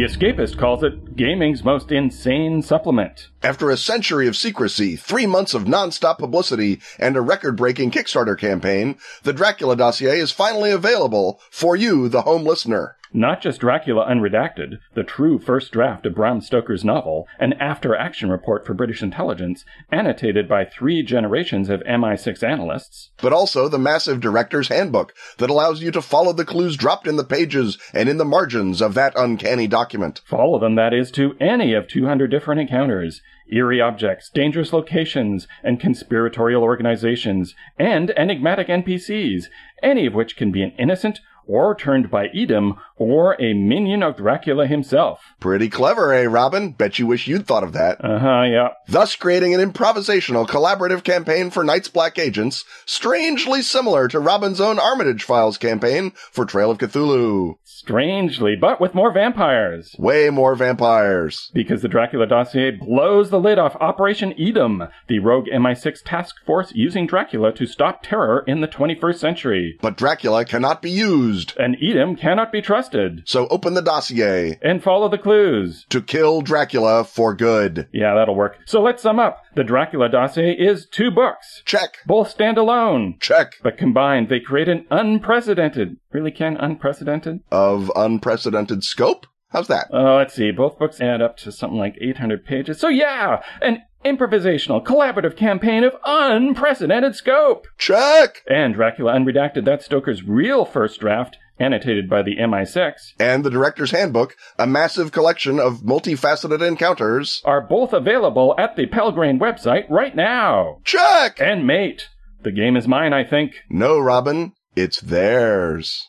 The 0.00 0.06
Escapist 0.06 0.56
calls 0.56 0.82
it 0.82 1.14
gaming's 1.14 1.62
most 1.62 1.92
insane 1.92 2.62
supplement. 2.62 3.28
After 3.42 3.68
a 3.68 3.76
century 3.76 4.26
of 4.26 4.34
secrecy, 4.34 4.96
three 4.96 5.26
months 5.26 5.52
of 5.52 5.68
non-stop 5.68 6.18
publicity, 6.18 6.80
and 6.98 7.18
a 7.18 7.20
record-breaking 7.20 7.90
Kickstarter 7.90 8.38
campaign, 8.38 8.96
the 9.24 9.34
Dracula 9.34 9.76
dossier 9.76 10.18
is 10.18 10.32
finally 10.32 10.70
available 10.70 11.38
for 11.50 11.76
you, 11.76 12.08
the 12.08 12.22
home 12.22 12.44
listener. 12.46 12.96
Not 13.12 13.42
just 13.42 13.60
Dracula 13.60 14.06
Unredacted, 14.06 14.78
the 14.94 15.02
true 15.02 15.40
first 15.40 15.72
draft 15.72 16.06
of 16.06 16.14
Bram 16.14 16.40
Stoker's 16.40 16.84
novel, 16.84 17.26
an 17.40 17.54
after 17.54 17.96
action 17.96 18.30
report 18.30 18.64
for 18.64 18.72
British 18.72 19.02
intelligence, 19.02 19.64
annotated 19.90 20.48
by 20.48 20.64
three 20.64 21.02
generations 21.02 21.68
of 21.68 21.82
MI6 21.82 22.42
analysts, 22.44 23.10
but 23.20 23.32
also 23.32 23.68
the 23.68 23.78
massive 23.78 24.20
director's 24.20 24.68
handbook 24.68 25.12
that 25.38 25.50
allows 25.50 25.82
you 25.82 25.90
to 25.90 26.00
follow 26.00 26.32
the 26.32 26.44
clues 26.44 26.76
dropped 26.76 27.08
in 27.08 27.16
the 27.16 27.24
pages 27.24 27.78
and 27.92 28.08
in 28.08 28.18
the 28.18 28.24
margins 28.24 28.80
of 28.80 28.94
that 28.94 29.12
uncanny 29.16 29.66
document. 29.66 30.20
Follow 30.24 30.60
them, 30.60 30.76
that 30.76 30.94
is, 30.94 31.10
to 31.10 31.34
any 31.40 31.74
of 31.74 31.88
200 31.88 32.30
different 32.30 32.60
encounters 32.60 33.22
eerie 33.52 33.80
objects, 33.80 34.30
dangerous 34.30 34.72
locations, 34.72 35.48
and 35.64 35.80
conspiratorial 35.80 36.62
organizations, 36.62 37.56
and 37.76 38.12
enigmatic 38.16 38.68
NPCs, 38.68 39.46
any 39.82 40.06
of 40.06 40.14
which 40.14 40.36
can 40.36 40.52
be 40.52 40.62
an 40.62 40.72
innocent 40.78 41.20
or 41.46 41.74
turned 41.74 42.10
by 42.10 42.28
Edom, 42.28 42.78
or 43.00 43.34
a 43.40 43.54
minion 43.54 44.02
of 44.02 44.18
Dracula 44.18 44.66
himself. 44.66 45.20
Pretty 45.40 45.70
clever, 45.70 46.12
eh, 46.12 46.26
Robin? 46.26 46.72
Bet 46.72 46.98
you 46.98 47.06
wish 47.06 47.26
you'd 47.26 47.46
thought 47.46 47.64
of 47.64 47.72
that. 47.72 48.04
Uh 48.04 48.18
huh, 48.18 48.42
yeah. 48.42 48.68
Thus 48.86 49.16
creating 49.16 49.54
an 49.54 49.60
improvisational 49.60 50.46
collaborative 50.46 51.02
campaign 51.02 51.50
for 51.50 51.64
Night's 51.64 51.88
Black 51.88 52.18
Agents, 52.18 52.62
strangely 52.84 53.62
similar 53.62 54.06
to 54.08 54.20
Robin's 54.20 54.60
own 54.60 54.78
Armitage 54.78 55.24
Files 55.24 55.56
campaign 55.56 56.12
for 56.30 56.44
Trail 56.44 56.70
of 56.70 56.76
Cthulhu. 56.78 57.54
Strangely, 57.64 58.54
but 58.60 58.82
with 58.82 58.94
more 58.94 59.10
vampires. 59.10 59.96
Way 59.98 60.28
more 60.28 60.54
vampires. 60.54 61.50
Because 61.54 61.80
the 61.80 61.88
Dracula 61.88 62.26
dossier 62.26 62.70
blows 62.70 63.30
the 63.30 63.40
lid 63.40 63.58
off 63.58 63.76
Operation 63.76 64.34
Edom, 64.38 64.88
the 65.08 65.20
rogue 65.20 65.46
MI6 65.46 66.00
task 66.04 66.34
force 66.44 66.70
using 66.74 67.06
Dracula 67.06 67.50
to 67.54 67.64
stop 67.64 68.02
terror 68.02 68.44
in 68.46 68.60
the 68.60 68.68
21st 68.68 69.16
century. 69.18 69.78
But 69.80 69.96
Dracula 69.96 70.44
cannot 70.44 70.82
be 70.82 70.90
used 70.90 71.56
and 71.56 71.78
Edom 71.82 72.14
cannot 72.14 72.52
be 72.52 72.60
trusted 72.60 72.89
busted. 72.90 73.22
So 73.28 73.46
open 73.48 73.74
the 73.74 73.82
dossier 73.82 74.58
And 74.62 74.82
follow 74.82 75.08
the 75.08 75.18
clues. 75.18 75.86
to 75.90 76.02
kill 76.02 76.40
Dracula 76.42 77.04
for 77.04 77.34
good. 77.34 77.88
Yeah, 77.92 78.14
that'll 78.14 78.34
work. 78.34 78.58
So 78.66 78.80
let's 78.82 79.02
sum 79.02 79.18
up. 79.18 79.42
The 79.54 79.64
Dracula 79.64 80.08
dossier 80.08 80.52
is 80.52 80.86
two 80.86 81.10
books. 81.10 81.62
Check. 81.64 81.98
Both 82.06 82.30
stand 82.30 82.58
alone. 82.58 83.16
Check. 83.20 83.54
But 83.62 83.78
combined, 83.78 84.28
they 84.28 84.40
create 84.40 84.68
an 84.68 84.86
unprecedented, 84.90 85.96
really 86.12 86.30
can 86.30 86.56
unprecedented? 86.56 87.40
Of 87.50 87.90
unprecedented 87.96 88.84
scope? 88.84 89.26
How's 89.48 89.66
that? 89.68 89.88
Uh, 89.92 90.14
let's 90.16 90.34
see. 90.34 90.52
Both 90.52 90.78
books 90.78 91.00
add 91.00 91.20
up 91.20 91.36
to 91.38 91.50
something 91.50 91.78
like 91.78 91.96
800 92.00 92.44
pages. 92.44 92.78
So 92.78 92.86
yeah, 92.88 93.42
an 93.60 93.82
improvisational, 94.04 94.82
collaborative 94.84 95.36
campaign 95.36 95.82
of 95.82 95.94
unprecedented 96.04 97.16
scope. 97.16 97.66
Check. 97.76 98.42
And 98.48 98.74
Dracula 98.74 99.12
Unredacted, 99.14 99.64
that's 99.64 99.84
Stoker's 99.86 100.22
real 100.22 100.64
first 100.64 101.00
draft, 101.00 101.36
annotated 101.60 102.08
by 102.08 102.22
the 102.22 102.36
MI6, 102.36 102.92
And 103.20 103.44
the 103.44 103.50
director's 103.50 103.90
handbook, 103.90 104.34
a 104.58 104.66
massive 104.66 105.12
collection 105.12 105.60
of 105.60 105.80
multifaceted 105.82 106.66
encounters. 106.66 107.42
are 107.44 107.60
both 107.60 107.92
available 107.92 108.54
at 108.58 108.76
the 108.76 108.86
Pelgrane 108.86 109.38
website 109.38 109.84
right 109.90 110.16
now. 110.16 110.78
Check. 110.84 111.40
And 111.40 111.66
mate, 111.66 112.08
the 112.42 112.52
game 112.52 112.76
is 112.76 112.88
mine, 112.88 113.12
I 113.12 113.24
think. 113.24 113.52
No, 113.68 113.98
Robin, 113.98 114.52
it's 114.74 115.00
theirs. 115.00 116.06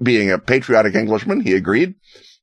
being 0.00 0.30
a 0.30 0.38
patriotic 0.38 0.94
Englishman, 0.94 1.40
he 1.40 1.54
agreed 1.54 1.94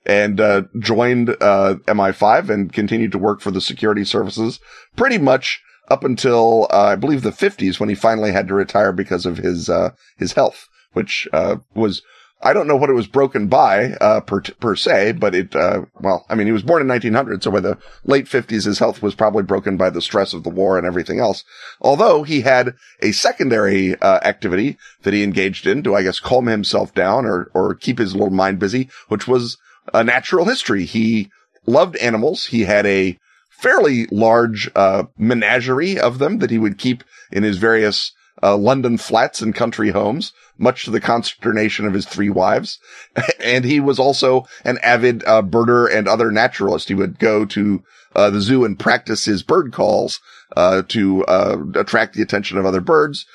and 0.06 0.39
uh, 0.39 0.63
joined 0.80 1.30
uh, 1.30 1.76
MI5 1.88 2.50
and 2.50 2.72
continued 2.72 3.12
to 3.12 3.18
work 3.18 3.41
for 3.41 3.52
the 3.52 3.62
security 3.62 4.04
services 4.04 4.60
pretty 4.96 5.18
much 5.18 5.62
up 5.89 6.04
until 6.04 6.68
uh, 6.72 6.84
I 6.84 6.96
believe 6.96 7.22
the 7.22 7.32
50s 7.32 7.80
when 7.80 7.89
he 7.89 7.96
finally 7.96 8.32
had 8.32 8.48
to 8.48 8.54
retire 8.54 8.91
because 8.91 9.26
of 9.26 9.38
his 9.38 9.70
uh, 9.70 9.91
his 10.18 10.34
health, 10.34 10.68
which 10.94 11.28
uh, 11.34 11.58
was 11.74 12.02
I 12.41 12.54
don't 12.54 12.68
know 12.68 12.76
what 12.76 12.89
it 12.89 12.94
was 12.94 13.08
broken 13.08 13.48
by 13.48 13.94
uh, 13.94 14.22
per 14.22 14.41
per 14.41 14.76
se, 14.76 15.13
but 15.13 15.34
it 15.34 15.56
well 15.56 16.26
I 16.30 16.36
mean 16.36 16.48
he 16.48 16.54
was 16.54 16.63
born 16.63 16.82
in 16.82 16.88
1900, 16.88 17.44
so 17.44 17.52
by 17.52 17.60
the 17.60 17.78
late 18.04 18.26
50s 18.26 18.65
his 18.65 18.80
health 18.80 19.02
was 19.02 19.15
probably 19.15 19.44
broken 19.44 19.78
by 19.78 19.89
the 19.89 20.02
stress 20.02 20.34
of 20.34 20.44
the 20.44 20.50
war 20.50 20.78
and 20.78 20.86
everything 20.86 21.20
else. 21.20 21.44
Although 21.82 22.24
he 22.24 22.41
had 22.41 22.76
a 23.02 23.12
secondary 23.12 24.02
activity 24.02 24.78
that 25.04 25.13
he 25.13 25.24
engaged 25.24 25.65
in 25.65 25.82
to 25.84 25.96
I 25.96 26.04
guess 26.04 26.20
calm 26.20 26.48
himself 26.48 26.94
down 26.94 27.26
or 27.26 27.50
or 27.54 27.74
keep 27.74 28.00
his 28.00 28.13
little 28.13 28.32
mind 28.32 28.60
busy, 28.60 28.89
which 29.08 29.28
was 29.28 29.58
a 29.93 30.04
natural 30.04 30.45
history. 30.45 30.86
He 30.86 31.30
loved 31.65 31.95
animals. 31.98 32.48
He 32.48 32.62
had 32.62 32.86
a 32.86 33.17
fairly 33.50 34.06
large 34.12 34.69
uh, 34.76 35.04
menagerie 35.17 36.00
of 36.00 36.19
them 36.19 36.39
that 36.39 36.50
he 36.50 36.58
would 36.58 36.78
keep 36.78 37.04
in 37.32 37.43
his 37.43 37.58
various 37.58 38.12
uh, 38.43 38.56
London 38.58 38.98
flats 38.98 39.41
and 39.41 39.56
country 39.56 39.89
homes, 39.89 40.34
much 40.58 40.86
to 40.86 40.91
the 40.91 41.00
consternation 41.00 41.86
of 41.86 41.93
his 41.93 42.06
three 42.06 42.30
wives. 42.30 42.80
and 43.39 43.65
he 43.65 43.80
was 43.80 43.98
also 43.98 44.45
an 44.63 44.78
avid 44.84 45.24
uh, 45.26 45.41
birder 45.41 45.91
and 45.91 46.08
other 46.08 46.32
naturalist. 46.32 46.89
He 46.89 46.95
would 46.95 47.17
go 47.17 47.45
to 47.45 47.84
uh, 48.15 48.30
the 48.30 48.41
zoo 48.41 48.65
and 48.65 48.78
practice 48.78 49.26
his 49.26 49.43
bird 49.43 49.74
calls 49.74 50.19
uh, 50.56 50.84
to 50.89 51.26
uh, 51.26 51.58
attract 51.76 52.13
the 52.13 52.21
attention 52.21 52.58
of 52.58 52.65
other 52.65 52.82
birds. 52.82 53.26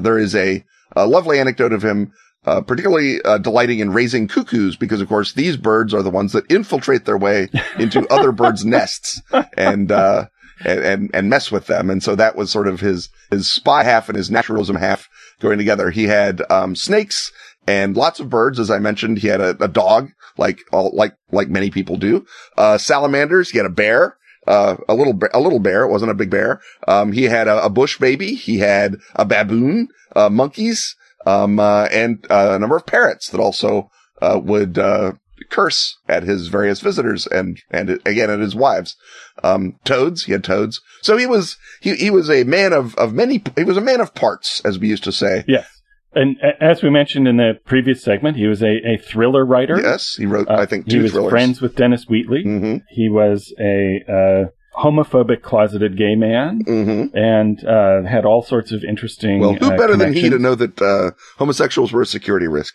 there 0.00 0.18
is 0.18 0.34
a, 0.34 0.64
a 0.94 1.06
lovely 1.06 1.38
anecdote 1.38 1.72
of 1.72 1.82
him 1.82 2.12
uh, 2.48 2.62
particularly 2.62 3.20
uh, 3.22 3.36
delighting 3.36 3.80
in 3.80 3.92
raising 3.92 4.26
cuckoos 4.26 4.74
because, 4.74 5.02
of 5.02 5.08
course, 5.08 5.34
these 5.34 5.58
birds 5.58 5.92
are 5.92 6.02
the 6.02 6.08
ones 6.08 6.32
that 6.32 6.50
infiltrate 6.50 7.04
their 7.04 7.18
way 7.18 7.50
into 7.78 8.06
other 8.10 8.32
birds' 8.32 8.64
nests 8.64 9.20
and, 9.58 9.92
uh, 9.92 10.24
and, 10.64 10.80
and, 10.80 11.10
and 11.12 11.28
mess 11.28 11.52
with 11.52 11.66
them. 11.66 11.90
And 11.90 12.02
so 12.02 12.14
that 12.14 12.36
was 12.36 12.50
sort 12.50 12.66
of 12.66 12.80
his, 12.80 13.10
his 13.30 13.52
spy 13.52 13.84
half 13.84 14.08
and 14.08 14.16
his 14.16 14.30
naturalism 14.30 14.76
half 14.76 15.10
going 15.40 15.58
together. 15.58 15.90
He 15.90 16.04
had, 16.04 16.40
um, 16.50 16.74
snakes 16.74 17.32
and 17.66 17.94
lots 17.94 18.18
of 18.18 18.30
birds. 18.30 18.58
As 18.58 18.70
I 18.70 18.78
mentioned, 18.78 19.18
he 19.18 19.28
had 19.28 19.42
a, 19.42 19.50
a 19.62 19.68
dog 19.68 20.08
like 20.38 20.60
all, 20.72 20.90
like, 20.94 21.16
like 21.30 21.50
many 21.50 21.70
people 21.70 21.96
do. 21.96 22.24
Uh, 22.56 22.78
salamanders. 22.78 23.50
He 23.50 23.58
had 23.58 23.66
a 23.66 23.70
bear. 23.70 24.16
Uh, 24.46 24.76
a 24.88 24.94
little, 24.94 25.18
a 25.34 25.40
little 25.40 25.58
bear. 25.58 25.82
It 25.82 25.90
wasn't 25.90 26.12
a 26.12 26.14
big 26.14 26.30
bear. 26.30 26.62
Um, 26.86 27.12
he 27.12 27.24
had 27.24 27.46
a, 27.46 27.62
a 27.66 27.68
bush 27.68 27.98
baby. 27.98 28.34
He 28.34 28.60
had 28.60 28.96
a 29.14 29.26
baboon, 29.26 29.88
uh, 30.16 30.30
monkeys, 30.30 30.96
um, 31.28 31.58
uh, 31.58 31.84
and 31.92 32.24
uh, 32.30 32.52
a 32.54 32.58
number 32.58 32.76
of 32.76 32.86
parrots 32.86 33.28
that 33.30 33.40
also 33.40 33.90
uh, 34.22 34.38
would 34.42 34.78
uh, 34.78 35.12
curse 35.50 35.96
at 36.08 36.22
his 36.24 36.48
various 36.48 36.80
visitors 36.80 37.26
and 37.26 37.60
and 37.70 37.90
again 38.04 38.30
at 38.30 38.40
his 38.40 38.54
wives. 38.54 38.96
Um, 39.42 39.78
toads, 39.84 40.24
he 40.24 40.32
had 40.32 40.44
toads. 40.44 40.80
So 41.02 41.16
he 41.16 41.26
was 41.26 41.56
he 41.80 41.94
he 41.96 42.10
was 42.10 42.28
a 42.30 42.44
man 42.44 42.72
of 42.72 42.94
of 42.96 43.12
many. 43.12 43.42
He 43.56 43.64
was 43.64 43.76
a 43.76 43.80
man 43.90 44.00
of 44.00 44.14
parts, 44.14 44.60
as 44.64 44.78
we 44.78 44.88
used 44.88 45.04
to 45.04 45.12
say. 45.12 45.44
Yes. 45.46 45.66
And 46.14 46.36
as 46.60 46.82
we 46.82 46.90
mentioned 46.90 47.28
in 47.28 47.36
the 47.36 47.52
previous 47.66 48.02
segment, 48.02 48.36
he 48.36 48.46
was 48.46 48.62
a, 48.62 48.78
a 48.94 48.96
thriller 48.96 49.44
writer. 49.44 49.78
Yes, 49.80 50.16
he 50.16 50.24
wrote, 50.26 50.48
I 50.50 50.64
think, 50.64 50.88
two 50.88 50.96
He 50.96 51.02
was 51.02 51.12
thrillers. 51.12 51.30
friends 51.30 51.60
with 51.60 51.76
Dennis 51.76 52.06
Wheatley. 52.08 52.42
hmm 52.42 52.76
He 52.88 53.08
was 53.10 53.52
a 53.60 54.00
uh, 54.08 54.44
homophobic 54.82 55.42
closeted 55.42 55.96
gay 55.96 56.14
man 56.14 56.60
hmm 56.66 57.04
and 57.14 57.64
uh, 57.64 58.02
had 58.02 58.24
all 58.24 58.42
sorts 58.42 58.72
of 58.72 58.84
interesting. 58.84 59.40
Well, 59.40 59.54
who 59.54 59.72
uh, 59.72 59.76
better 59.76 59.96
than 59.96 60.12
he 60.12 60.28
to 60.30 60.38
know 60.38 60.54
that 60.54 60.80
uh, 60.80 61.10
homosexuals 61.38 61.92
were 61.92 62.02
a 62.02 62.06
security 62.06 62.46
risk? 62.46 62.74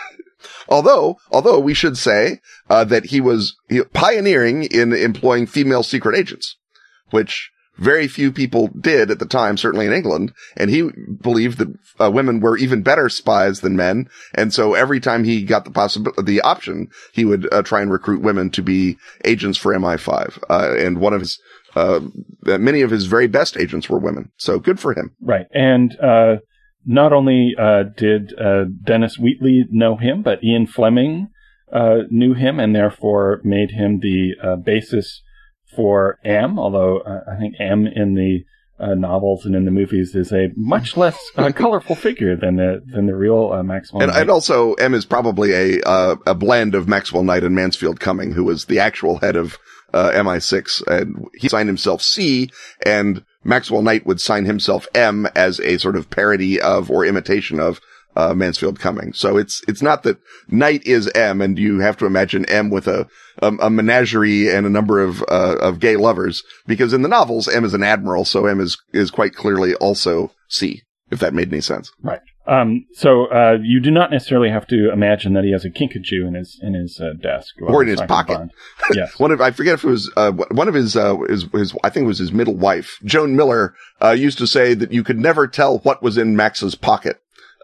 although, 0.68 1.18
although 1.30 1.58
we 1.58 1.74
should 1.74 1.96
say 1.96 2.40
uh, 2.70 2.84
that 2.84 3.06
he 3.06 3.20
was 3.20 3.56
pioneering 3.92 4.64
in 4.64 4.92
employing 4.92 5.46
female 5.46 5.82
secret 5.82 6.16
agents, 6.16 6.56
which 7.10 7.50
very 7.76 8.08
few 8.08 8.32
people 8.32 8.68
did 8.68 9.10
at 9.10 9.18
the 9.18 9.26
time, 9.26 9.56
certainly 9.56 9.86
in 9.86 9.92
England. 9.92 10.32
And 10.56 10.70
he 10.70 10.90
believed 11.20 11.58
that 11.58 11.74
uh, 12.00 12.10
women 12.10 12.40
were 12.40 12.56
even 12.56 12.82
better 12.82 13.08
spies 13.08 13.60
than 13.60 13.76
men. 13.76 14.08
And 14.34 14.52
so 14.52 14.74
every 14.74 15.00
time 15.00 15.24
he 15.24 15.42
got 15.44 15.64
the 15.64 15.70
possibility, 15.70 16.22
the 16.22 16.40
option, 16.42 16.88
he 17.12 17.24
would 17.24 17.52
uh, 17.52 17.62
try 17.62 17.82
and 17.82 17.90
recruit 17.90 18.22
women 18.22 18.50
to 18.50 18.62
be 18.62 18.96
agents 19.24 19.58
for 19.58 19.74
MI5. 19.74 20.42
Uh, 20.48 20.74
and 20.78 20.98
one 20.98 21.12
of 21.12 21.20
his, 21.20 21.40
uh, 21.74 22.00
many 22.42 22.82
of 22.82 22.90
his 22.90 23.06
very 23.06 23.26
best 23.26 23.56
agents 23.56 23.88
were 23.88 23.98
women. 23.98 24.30
So 24.36 24.58
good 24.58 24.78
for 24.78 24.92
him. 24.94 25.14
Right. 25.20 25.46
And 25.52 25.96
uh, 26.00 26.36
not 26.84 27.12
only 27.12 27.54
uh, 27.58 27.84
did 27.96 28.32
uh, 28.38 28.64
Dennis 28.82 29.18
Wheatley 29.18 29.64
know 29.70 29.96
him, 29.96 30.22
but 30.22 30.44
Ian 30.44 30.66
Fleming 30.66 31.28
uh, 31.72 32.02
knew 32.10 32.34
him 32.34 32.60
and 32.60 32.74
therefore 32.74 33.40
made 33.42 33.72
him 33.72 34.00
the 34.00 34.34
uh, 34.42 34.56
basis 34.56 35.22
for 35.74 36.18
M, 36.24 36.58
although 36.58 36.98
uh, 36.98 37.20
I 37.30 37.36
think 37.36 37.54
M 37.58 37.86
in 37.86 38.14
the 38.14 38.44
uh, 38.78 38.94
novels 38.94 39.46
and 39.46 39.54
in 39.54 39.64
the 39.64 39.70
movies 39.70 40.14
is 40.14 40.32
a 40.32 40.48
much 40.56 40.96
less 40.96 41.18
uh, 41.36 41.52
colorful 41.54 41.94
figure 41.94 42.36
than 42.36 42.56
the 42.56 42.82
than 42.86 43.06
the 43.06 43.14
real 43.14 43.52
uh, 43.52 43.62
Maxwell. 43.62 44.02
And, 44.02 44.10
Knight. 44.10 44.22
and 44.22 44.30
also, 44.30 44.74
M 44.74 44.94
is 44.94 45.04
probably 45.04 45.52
a 45.52 45.80
uh, 45.82 46.16
a 46.26 46.34
blend 46.34 46.74
of 46.74 46.88
Maxwell 46.88 47.22
Knight 47.22 47.44
and 47.44 47.54
Mansfield 47.54 48.00
Cumming, 48.00 48.32
who 48.32 48.44
was 48.44 48.64
the 48.64 48.80
actual 48.80 49.18
head 49.18 49.36
of 49.36 49.58
uh, 49.92 50.10
MI6, 50.10 50.86
and 50.88 51.28
he 51.34 51.48
signed 51.48 51.68
himself 51.68 52.02
C, 52.02 52.50
and 52.84 53.24
Maxwell 53.44 53.82
Knight 53.82 54.06
would 54.06 54.20
sign 54.20 54.44
himself 54.44 54.88
M 54.94 55.26
as 55.36 55.60
a 55.60 55.78
sort 55.78 55.96
of 55.96 56.10
parody 56.10 56.60
of 56.60 56.90
or 56.90 57.04
imitation 57.04 57.60
of 57.60 57.80
uh, 58.16 58.34
Mansfield 58.34 58.78
Cumming. 58.78 59.12
So 59.12 59.36
it's 59.36 59.62
it's 59.68 59.82
not 59.82 60.02
that 60.04 60.18
Knight 60.48 60.86
is 60.86 61.10
M, 61.14 61.40
and 61.40 61.58
you 61.58 61.80
have 61.80 61.96
to 61.98 62.06
imagine 62.06 62.44
M 62.46 62.70
with 62.70 62.86
a 62.86 63.06
a, 63.38 63.48
a 63.60 63.70
menagerie 63.70 64.48
and 64.48 64.66
a 64.66 64.70
number 64.70 65.00
of 65.00 65.22
uh, 65.22 65.56
of 65.60 65.80
gay 65.80 65.96
lovers, 65.96 66.42
because 66.66 66.92
in 66.92 67.02
the 67.02 67.08
novels 67.08 67.48
M 67.48 67.64
is 67.64 67.74
an 67.74 67.82
admiral, 67.82 68.24
so 68.24 68.46
M 68.46 68.60
is 68.60 68.76
is 68.92 69.10
quite 69.10 69.34
clearly 69.34 69.74
also 69.74 70.32
C. 70.48 70.82
If 71.10 71.20
that 71.20 71.34
made 71.34 71.52
any 71.52 71.60
sense. 71.60 71.92
Right. 72.02 72.20
Um, 72.46 72.86
so 72.92 73.26
uh, 73.26 73.56
you 73.62 73.80
do 73.80 73.90
not 73.90 74.10
necessarily 74.10 74.50
have 74.50 74.66
to 74.66 74.90
imagine 74.92 75.32
that 75.34 75.44
he 75.44 75.52
has 75.52 75.64
a 75.64 75.70
kinkajou 75.70 76.26
in 76.26 76.34
his 76.34 76.58
in 76.62 76.74
his 76.74 77.00
uh, 77.00 77.14
desk 77.20 77.54
Or 77.62 77.82
in 77.82 77.88
his 77.88 78.02
pocket. 78.02 78.50
Yes. 78.92 79.18
One 79.18 79.30
of 79.30 79.40
I 79.40 79.50
forget 79.50 79.74
if 79.74 79.84
it 79.84 79.88
was 79.88 80.12
uh, 80.16 80.32
one 80.32 80.68
of 80.68 80.74
his 80.74 80.94
uh, 80.94 81.16
his 81.28 81.44
his 81.52 81.74
I 81.82 81.88
think 81.88 82.04
it 82.04 82.08
was 82.08 82.18
his 82.18 82.32
middle 82.32 82.54
wife 82.54 82.98
Joan 83.04 83.34
Miller 83.34 83.74
uh, 84.02 84.10
used 84.10 84.38
to 84.38 84.46
say 84.46 84.74
that 84.74 84.92
you 84.92 85.02
could 85.02 85.18
never 85.18 85.46
tell 85.46 85.78
what 85.78 86.02
was 86.02 86.18
in 86.18 86.36
Max's 86.36 86.74
pocket, 86.74 87.18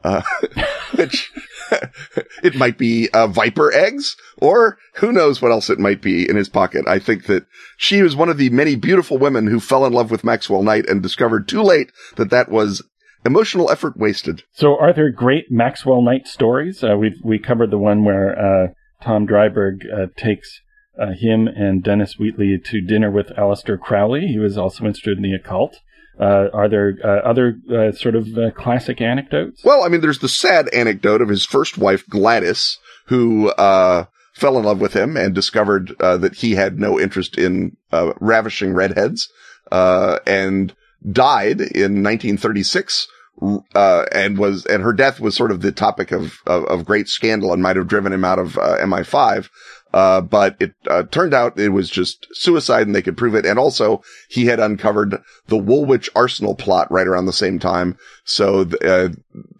uh, 0.04 0.22
which 0.94 1.32
it 2.42 2.54
might 2.54 2.78
be 2.78 3.08
uh, 3.12 3.26
viper 3.26 3.72
eggs 3.72 4.16
or 4.38 4.78
who 4.94 5.12
knows 5.12 5.40
what 5.40 5.52
else 5.52 5.70
it 5.70 5.78
might 5.78 6.02
be 6.02 6.28
in 6.28 6.36
his 6.36 6.48
pocket. 6.48 6.86
I 6.86 6.98
think 6.98 7.26
that 7.26 7.46
she 7.76 8.02
was 8.02 8.16
one 8.16 8.28
of 8.28 8.38
the 8.38 8.50
many 8.50 8.76
beautiful 8.76 9.18
women 9.18 9.46
who 9.46 9.60
fell 9.60 9.84
in 9.84 9.92
love 9.92 10.10
with 10.10 10.24
Maxwell 10.24 10.62
Knight 10.62 10.88
and 10.88 11.02
discovered 11.02 11.48
too 11.48 11.62
late 11.62 11.90
that 12.16 12.30
that 12.30 12.50
was 12.50 12.82
emotional 13.24 13.70
effort 13.70 13.96
wasted. 13.96 14.42
So, 14.52 14.78
are 14.78 14.92
there 14.92 15.10
great 15.10 15.50
Maxwell 15.50 16.02
Knight 16.02 16.26
stories? 16.26 16.82
Uh, 16.82 16.96
we 16.96 17.20
we 17.22 17.38
covered 17.38 17.70
the 17.70 17.78
one 17.78 18.04
where 18.04 18.38
uh, 18.38 18.68
Tom 19.02 19.26
Driberg 19.26 19.82
uh, 19.92 20.06
takes 20.16 20.60
uh, 21.00 21.12
him 21.12 21.46
and 21.46 21.82
Dennis 21.82 22.18
Wheatley 22.18 22.58
to 22.58 22.80
dinner 22.80 23.10
with 23.10 23.28
Aleister 23.36 23.78
Crowley. 23.78 24.26
He 24.26 24.38
was 24.38 24.58
also 24.58 24.84
interested 24.84 25.16
in 25.16 25.22
the 25.22 25.34
occult. 25.34 25.78
Uh, 26.20 26.48
are 26.52 26.68
there 26.68 26.98
uh, 27.02 27.26
other 27.26 27.58
uh, 27.72 27.92
sort 27.92 28.14
of 28.14 28.26
uh, 28.36 28.50
classic 28.50 29.00
anecdotes? 29.00 29.64
Well, 29.64 29.82
I 29.82 29.88
mean, 29.88 30.02
there's 30.02 30.18
the 30.18 30.28
sad 30.28 30.68
anecdote 30.68 31.22
of 31.22 31.30
his 31.30 31.46
first 31.46 31.78
wife, 31.78 32.06
Gladys, 32.08 32.78
who, 33.06 33.48
uh, 33.50 34.04
fell 34.34 34.58
in 34.58 34.64
love 34.64 34.80
with 34.80 34.92
him 34.92 35.16
and 35.16 35.34
discovered, 35.34 35.94
uh, 36.00 36.18
that 36.18 36.36
he 36.36 36.54
had 36.54 36.78
no 36.78 37.00
interest 37.00 37.38
in, 37.38 37.76
ravishing 38.20 38.74
redheads, 38.74 39.28
and 39.72 40.74
died 41.10 41.60
in 41.60 42.02
1936. 42.02 43.08
Uh, 43.74 44.04
and 44.12 44.36
was, 44.36 44.66
and 44.66 44.82
her 44.82 44.92
death 44.92 45.18
was 45.18 45.34
sort 45.34 45.50
of 45.50 45.62
the 45.62 45.72
topic 45.72 46.12
of, 46.12 46.40
of, 46.46 46.62
of 46.66 46.84
great 46.84 47.08
scandal 47.08 47.54
and 47.54 47.62
might 47.62 47.76
have 47.76 47.88
driven 47.88 48.12
him 48.12 48.22
out 48.22 48.38
of, 48.38 48.58
uh, 48.58 48.76
MI5. 48.80 49.48
Uh, 49.92 50.20
but 50.20 50.56
it, 50.60 50.72
uh, 50.88 51.02
turned 51.04 51.34
out 51.34 51.58
it 51.58 51.70
was 51.70 51.90
just 51.90 52.26
suicide 52.32 52.86
and 52.86 52.94
they 52.94 53.02
could 53.02 53.16
prove 53.16 53.34
it. 53.34 53.44
And 53.44 53.58
also 53.58 54.02
he 54.28 54.46
had 54.46 54.60
uncovered 54.60 55.20
the 55.48 55.58
Woolwich 55.58 56.08
Arsenal 56.14 56.54
plot 56.54 56.90
right 56.90 57.06
around 57.06 57.26
the 57.26 57.32
same 57.32 57.58
time. 57.58 57.96
So, 58.24 58.64
th- 58.64 58.82
uh, 58.82 59.08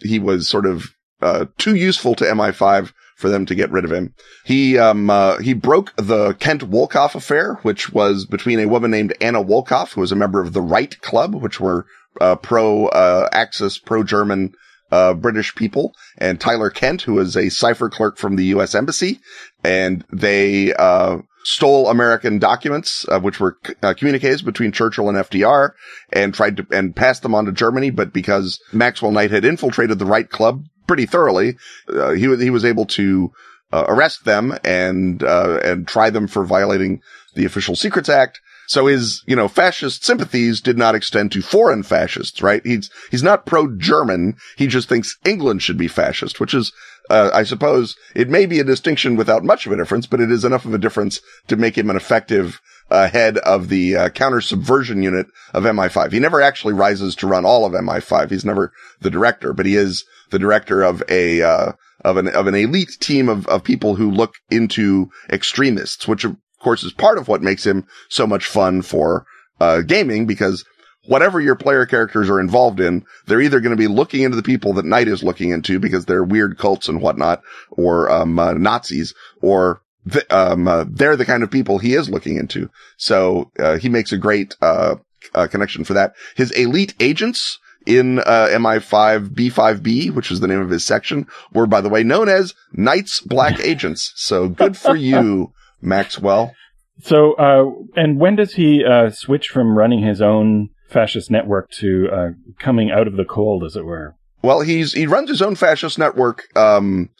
he 0.03 0.19
was 0.19 0.49
sort 0.49 0.66
of, 0.66 0.95
uh, 1.21 1.47
too 1.59 1.75
useful 1.75 2.14
to 2.16 2.25
MI5 2.25 2.93
for 3.16 3.29
them 3.29 3.45
to 3.47 3.55
get 3.55 3.71
rid 3.71 3.85
of 3.85 3.93
him. 3.93 4.14
He, 4.45 4.79
um, 4.79 5.11
uh, 5.11 5.38
he 5.38 5.53
broke 5.53 5.95
the 5.97 6.33
Kent 6.35 6.71
Wolkoff 6.71 7.14
affair, 7.14 7.59
which 7.62 7.93
was 7.93 8.25
between 8.25 8.61
a 8.61 8.69
woman 8.69 8.90
named 8.90 9.14
Anna 9.21 9.45
Wolkoff, 9.45 9.93
who 9.93 10.01
was 10.01 10.12
a 10.12 10.16
member 10.16 10.40
of 10.40 10.53
the 10.53 10.62
Right 10.62 10.99
Club, 11.03 11.35
which 11.35 11.61
were, 11.61 11.87
uh, 12.21 12.37
pro, 12.37 12.87
uh, 12.87 13.29
Axis, 13.33 13.79
pro-German, 13.79 14.53
uh, 14.90 15.14
British 15.14 15.55
people 15.55 15.94
and 16.18 16.40
Tyler 16.40 16.70
Kent, 16.70 17.03
who 17.03 17.14
was 17.14 17.37
a 17.37 17.48
cipher 17.48 17.88
clerk 17.88 18.16
from 18.16 18.37
the 18.37 18.46
U.S. 18.46 18.74
Embassy. 18.74 19.20
And 19.64 20.05
they, 20.12 20.72
uh, 20.74 21.18
stole 21.42 21.88
American 21.88 22.38
documents, 22.38 23.07
uh, 23.09 23.20
which 23.20 23.40
were 23.40 23.57
uh, 23.83 23.94
communiques 23.94 24.42
between 24.42 24.72
Churchill 24.72 25.09
and 25.09 25.16
FDR 25.18 25.72
and 26.12 26.35
tried 26.35 26.59
to, 26.59 26.66
and 26.70 26.94
passed 26.94 27.22
them 27.22 27.35
on 27.35 27.46
to 27.46 27.53
Germany. 27.53 27.90
But 27.90 28.12
because 28.12 28.61
Maxwell 28.72 29.12
Knight 29.12 29.31
had 29.31 29.44
infiltrated 29.44 29.98
the 29.98 30.05
right 30.05 30.29
club 30.29 30.64
pretty 30.87 31.07
thoroughly, 31.07 31.57
uh, 31.88 32.11
he 32.11 32.29
was, 32.29 32.40
he 32.40 32.50
was 32.50 32.64
able 32.64 32.87
to, 32.87 33.33
uh, 33.72 33.85
arrest 33.88 34.24
them 34.24 34.55
and, 34.64 35.22
uh, 35.22 35.61
and 35.62 35.87
try 35.87 36.11
them 36.11 36.26
for 36.26 36.44
violating 36.44 37.00
the 37.35 37.44
Official 37.44 37.76
Secrets 37.76 38.09
Act. 38.09 38.40
So 38.70 38.87
his, 38.87 39.24
you 39.26 39.35
know, 39.35 39.48
fascist 39.48 40.04
sympathies 40.04 40.61
did 40.61 40.78
not 40.78 40.94
extend 40.94 41.33
to 41.33 41.42
foreign 41.42 41.83
fascists, 41.83 42.40
right? 42.40 42.64
He's, 42.64 42.88
he's 43.11 43.20
not 43.20 43.44
pro-German. 43.44 44.37
He 44.56 44.68
just 44.68 44.88
thinks 44.88 45.16
England 45.24 45.61
should 45.61 45.76
be 45.76 45.88
fascist, 45.88 46.38
which 46.38 46.54
is, 46.54 46.72
uh, 47.11 47.30
I 47.35 47.42
suppose 47.42 47.96
it 48.14 48.28
may 48.28 48.46
be 48.46 48.61
a 48.61 48.64
distinction 48.64 49.16
without 49.16 49.42
much 49.42 49.66
of 49.66 49.72
a 49.72 49.76
difference, 49.76 50.06
but 50.06 50.20
it 50.20 50.30
is 50.30 50.44
enough 50.44 50.66
of 50.66 50.72
a 50.72 50.78
difference 50.78 51.20
to 51.48 51.56
make 51.56 51.76
him 51.76 51.90
an 51.90 51.96
effective, 51.96 52.61
uh, 52.92 53.09
head 53.09 53.38
of 53.38 53.70
the, 53.70 53.96
uh, 53.96 54.09
counter 54.11 54.40
subversion 54.40 55.02
unit 55.02 55.26
of 55.52 55.64
MI5. 55.64 56.12
He 56.12 56.20
never 56.20 56.40
actually 56.40 56.74
rises 56.74 57.16
to 57.16 57.26
run 57.26 57.44
all 57.44 57.64
of 57.64 57.72
MI5. 57.72 58.30
He's 58.30 58.44
never 58.44 58.72
the 59.00 59.11
director, 59.11 59.52
but 59.52 59.66
he 59.66 59.74
is 59.74 60.04
the 60.30 60.38
director 60.38 60.85
of 60.85 61.02
a, 61.09 61.42
uh, 61.42 61.72
of 62.04 62.18
an, 62.18 62.28
of 62.28 62.46
an 62.46 62.54
elite 62.54 62.98
team 63.00 63.28
of, 63.28 63.48
of 63.48 63.64
people 63.64 63.96
who 63.96 64.12
look 64.12 64.35
into 64.48 65.11
extremists, 65.28 66.06
which 66.06 66.24
course 66.61 66.85
is 66.85 66.92
part 66.92 67.18
of 67.18 67.29
what 67.29 67.42
makes 67.42 67.66
him 67.66 67.87
so 68.09 68.27
much 68.27 68.46
fun 68.46 68.83
for, 68.83 69.27
uh, 69.61 69.81
gaming 69.81 70.27
because 70.27 70.64
whatever 71.07 71.40
your 71.40 71.57
player 71.57 71.87
characters 71.87 72.31
are 72.31 72.40
involved 72.40 72.81
in, 72.81 73.05
they're 73.27 73.40
either 73.40 73.61
going 73.61 73.77
to 73.77 73.77
be 73.77 73.88
looking 73.88 74.23
into 74.23 74.37
the 74.37 74.42
people 74.42 74.73
that 74.75 74.85
Knight 74.85 75.09
is 75.09 75.23
looking 75.23 75.51
into 75.51 75.79
because 75.81 76.05
they're 76.05 76.25
weird 76.25 76.59
cults 76.59 76.88
and 76.88 77.01
whatnot, 77.01 77.42
or, 77.70 78.11
um, 78.11 78.38
uh, 78.38 78.53
Nazis, 78.53 79.14
or, 79.40 79.83
th- 80.11 80.31
um, 80.31 80.68
uh, 80.68 80.85
they're 80.88 81.16
the 81.16 81.25
kind 81.25 81.42
of 81.42 81.51
people 81.51 81.79
he 81.79 81.94
is 81.94 82.11
looking 82.11 82.37
into. 82.37 82.70
So, 82.96 83.51
uh, 83.59 83.79
he 83.79 83.88
makes 83.88 84.12
a 84.12 84.18
great, 84.18 84.57
uh, 84.61 84.96
uh, 85.35 85.46
connection 85.46 85.85
for 85.85 85.94
that. 85.94 86.14
His 86.37 86.51
elite 86.53 86.94
agents, 87.01 87.59
in 87.87 88.18
uh, 88.20 88.49
MI5 88.53 89.29
B5B, 89.31 90.12
which 90.14 90.31
is 90.31 90.40
the 90.40 90.46
name 90.46 90.61
of 90.61 90.70
his 90.70 90.85
section, 90.85 91.27
were, 91.53 91.66
by 91.66 91.81
the 91.81 91.88
way, 91.88 92.03
known 92.03 92.29
as 92.29 92.55
Knights 92.73 93.20
Black 93.20 93.59
Agents. 93.64 94.12
So 94.16 94.49
good 94.49 94.77
for 94.77 94.94
you, 94.94 95.53
Maxwell. 95.81 96.55
So, 97.03 97.33
uh, 97.35 97.64
and 97.97 98.19
when 98.19 98.37
does 98.37 98.55
he 98.55 98.85
uh, 98.85 99.11
switch 99.11 99.49
from 99.49 99.77
running 99.77 100.03
his 100.03 100.21
own 100.21 100.71
fascist 100.88 101.31
network 101.31 101.71
to 101.79 102.09
uh, 102.12 102.29
coming 102.59 102.90
out 102.90 103.07
of 103.07 103.16
the 103.16 103.25
cold, 103.25 103.64
as 103.64 103.77
it 103.77 103.85
were? 103.85 104.16
Well, 104.43 104.61
he's 104.61 104.93
he 104.93 105.07
runs 105.07 105.29
his 105.29 105.43
own 105.43 105.55
fascist 105.55 105.99
network, 105.99 106.45
um, 106.57 107.11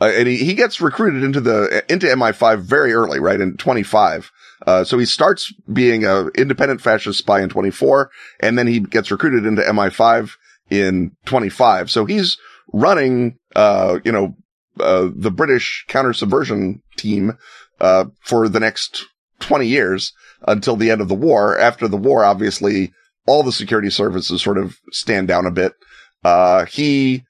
uh, 0.00 0.10
and 0.14 0.28
he, 0.28 0.36
he 0.38 0.54
gets 0.54 0.80
recruited 0.80 1.22
into 1.22 1.40
the 1.40 1.84
into 1.88 2.06
MI5 2.06 2.60
very 2.60 2.92
early, 2.92 3.20
right 3.20 3.40
in 3.40 3.56
25. 3.56 4.30
Uh, 4.66 4.84
so 4.84 4.98
he 4.98 5.06
starts 5.06 5.52
being 5.72 6.04
a 6.04 6.26
independent 6.28 6.80
fascist 6.80 7.18
spy 7.18 7.40
in 7.40 7.48
24, 7.48 8.10
and 8.40 8.58
then 8.58 8.66
he 8.66 8.80
gets 8.80 9.10
recruited 9.10 9.46
into 9.46 9.62
MI5 9.62 10.32
in 10.70 11.12
25. 11.24 11.90
So 11.90 12.04
he's 12.04 12.36
running, 12.72 13.38
uh, 13.56 14.00
you 14.04 14.12
know, 14.12 14.36
uh, 14.78 15.08
the 15.14 15.30
British 15.30 15.84
counter 15.88 16.12
subversion 16.12 16.82
team, 16.96 17.36
uh, 17.80 18.06
for 18.20 18.48
the 18.48 18.60
next 18.60 19.06
20 19.40 19.66
years 19.66 20.12
until 20.46 20.76
the 20.76 20.90
end 20.90 21.00
of 21.00 21.08
the 21.08 21.14
war. 21.14 21.58
After 21.58 21.88
the 21.88 21.96
war, 21.96 22.24
obviously, 22.24 22.92
all 23.26 23.42
the 23.42 23.52
security 23.52 23.90
services 23.90 24.42
sort 24.42 24.58
of 24.58 24.78
stand 24.92 25.28
down 25.28 25.46
a 25.46 25.50
bit. 25.50 25.74
Uh, 26.24 26.64
he, 26.66 27.24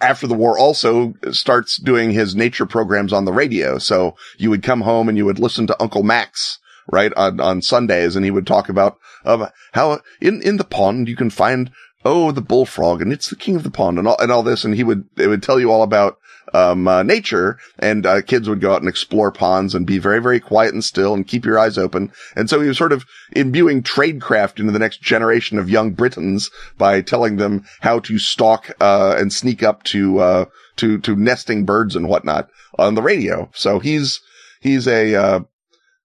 after 0.00 0.26
the 0.26 0.34
war 0.34 0.58
also 0.58 1.14
starts 1.30 1.78
doing 1.78 2.10
his 2.10 2.34
nature 2.34 2.66
programs 2.66 3.12
on 3.12 3.24
the 3.24 3.32
radio. 3.32 3.78
So 3.78 4.16
you 4.38 4.50
would 4.50 4.62
come 4.62 4.82
home 4.82 5.08
and 5.08 5.16
you 5.16 5.24
would 5.24 5.38
listen 5.38 5.66
to 5.68 5.82
Uncle 5.82 6.02
Max 6.02 6.58
right? 6.90 7.12
On, 7.14 7.40
on 7.40 7.62
Sundays. 7.62 8.16
And 8.16 8.24
he 8.24 8.30
would 8.30 8.46
talk 8.46 8.68
about, 8.68 8.98
um, 9.24 9.48
how 9.72 10.00
in, 10.20 10.42
in 10.42 10.56
the 10.56 10.64
pond 10.64 11.08
you 11.08 11.16
can 11.16 11.30
find, 11.30 11.70
oh, 12.04 12.32
the 12.32 12.40
bullfrog 12.40 13.00
and 13.00 13.12
it's 13.12 13.30
the 13.30 13.36
king 13.36 13.56
of 13.56 13.62
the 13.62 13.70
pond 13.70 13.98
and 13.98 14.08
all, 14.08 14.16
and 14.18 14.32
all 14.32 14.42
this. 14.42 14.64
And 14.64 14.74
he 14.74 14.84
would, 14.84 15.08
it 15.16 15.28
would 15.28 15.42
tell 15.42 15.60
you 15.60 15.70
all 15.70 15.82
about, 15.82 16.18
um, 16.54 16.86
uh, 16.88 17.02
nature 17.02 17.58
and, 17.78 18.06
uh, 18.06 18.22
kids 18.22 18.48
would 18.48 18.60
go 18.60 18.72
out 18.72 18.80
and 18.80 18.88
explore 18.88 19.32
ponds 19.32 19.74
and 19.74 19.86
be 19.86 19.98
very, 19.98 20.20
very 20.20 20.40
quiet 20.40 20.74
and 20.74 20.84
still 20.84 21.14
and 21.14 21.26
keep 21.26 21.44
your 21.44 21.58
eyes 21.58 21.78
open. 21.78 22.12
And 22.36 22.48
so 22.48 22.60
he 22.60 22.68
was 22.68 22.78
sort 22.78 22.92
of 22.92 23.04
imbuing 23.32 23.82
tradecraft 23.82 24.60
into 24.60 24.72
the 24.72 24.78
next 24.78 25.00
generation 25.00 25.58
of 25.58 25.70
young 25.70 25.92
Britons 25.92 26.50
by 26.78 27.00
telling 27.00 27.36
them 27.36 27.64
how 27.80 28.00
to 28.00 28.18
stalk, 28.18 28.70
uh, 28.80 29.16
and 29.18 29.32
sneak 29.32 29.62
up 29.62 29.82
to, 29.84 30.18
uh, 30.18 30.44
to, 30.76 30.98
to 30.98 31.16
nesting 31.16 31.64
birds 31.64 31.96
and 31.96 32.08
whatnot 32.08 32.48
on 32.78 32.94
the 32.94 33.02
radio. 33.02 33.50
So 33.54 33.78
he's, 33.78 34.20
he's 34.60 34.86
a, 34.86 35.14
uh, 35.14 35.40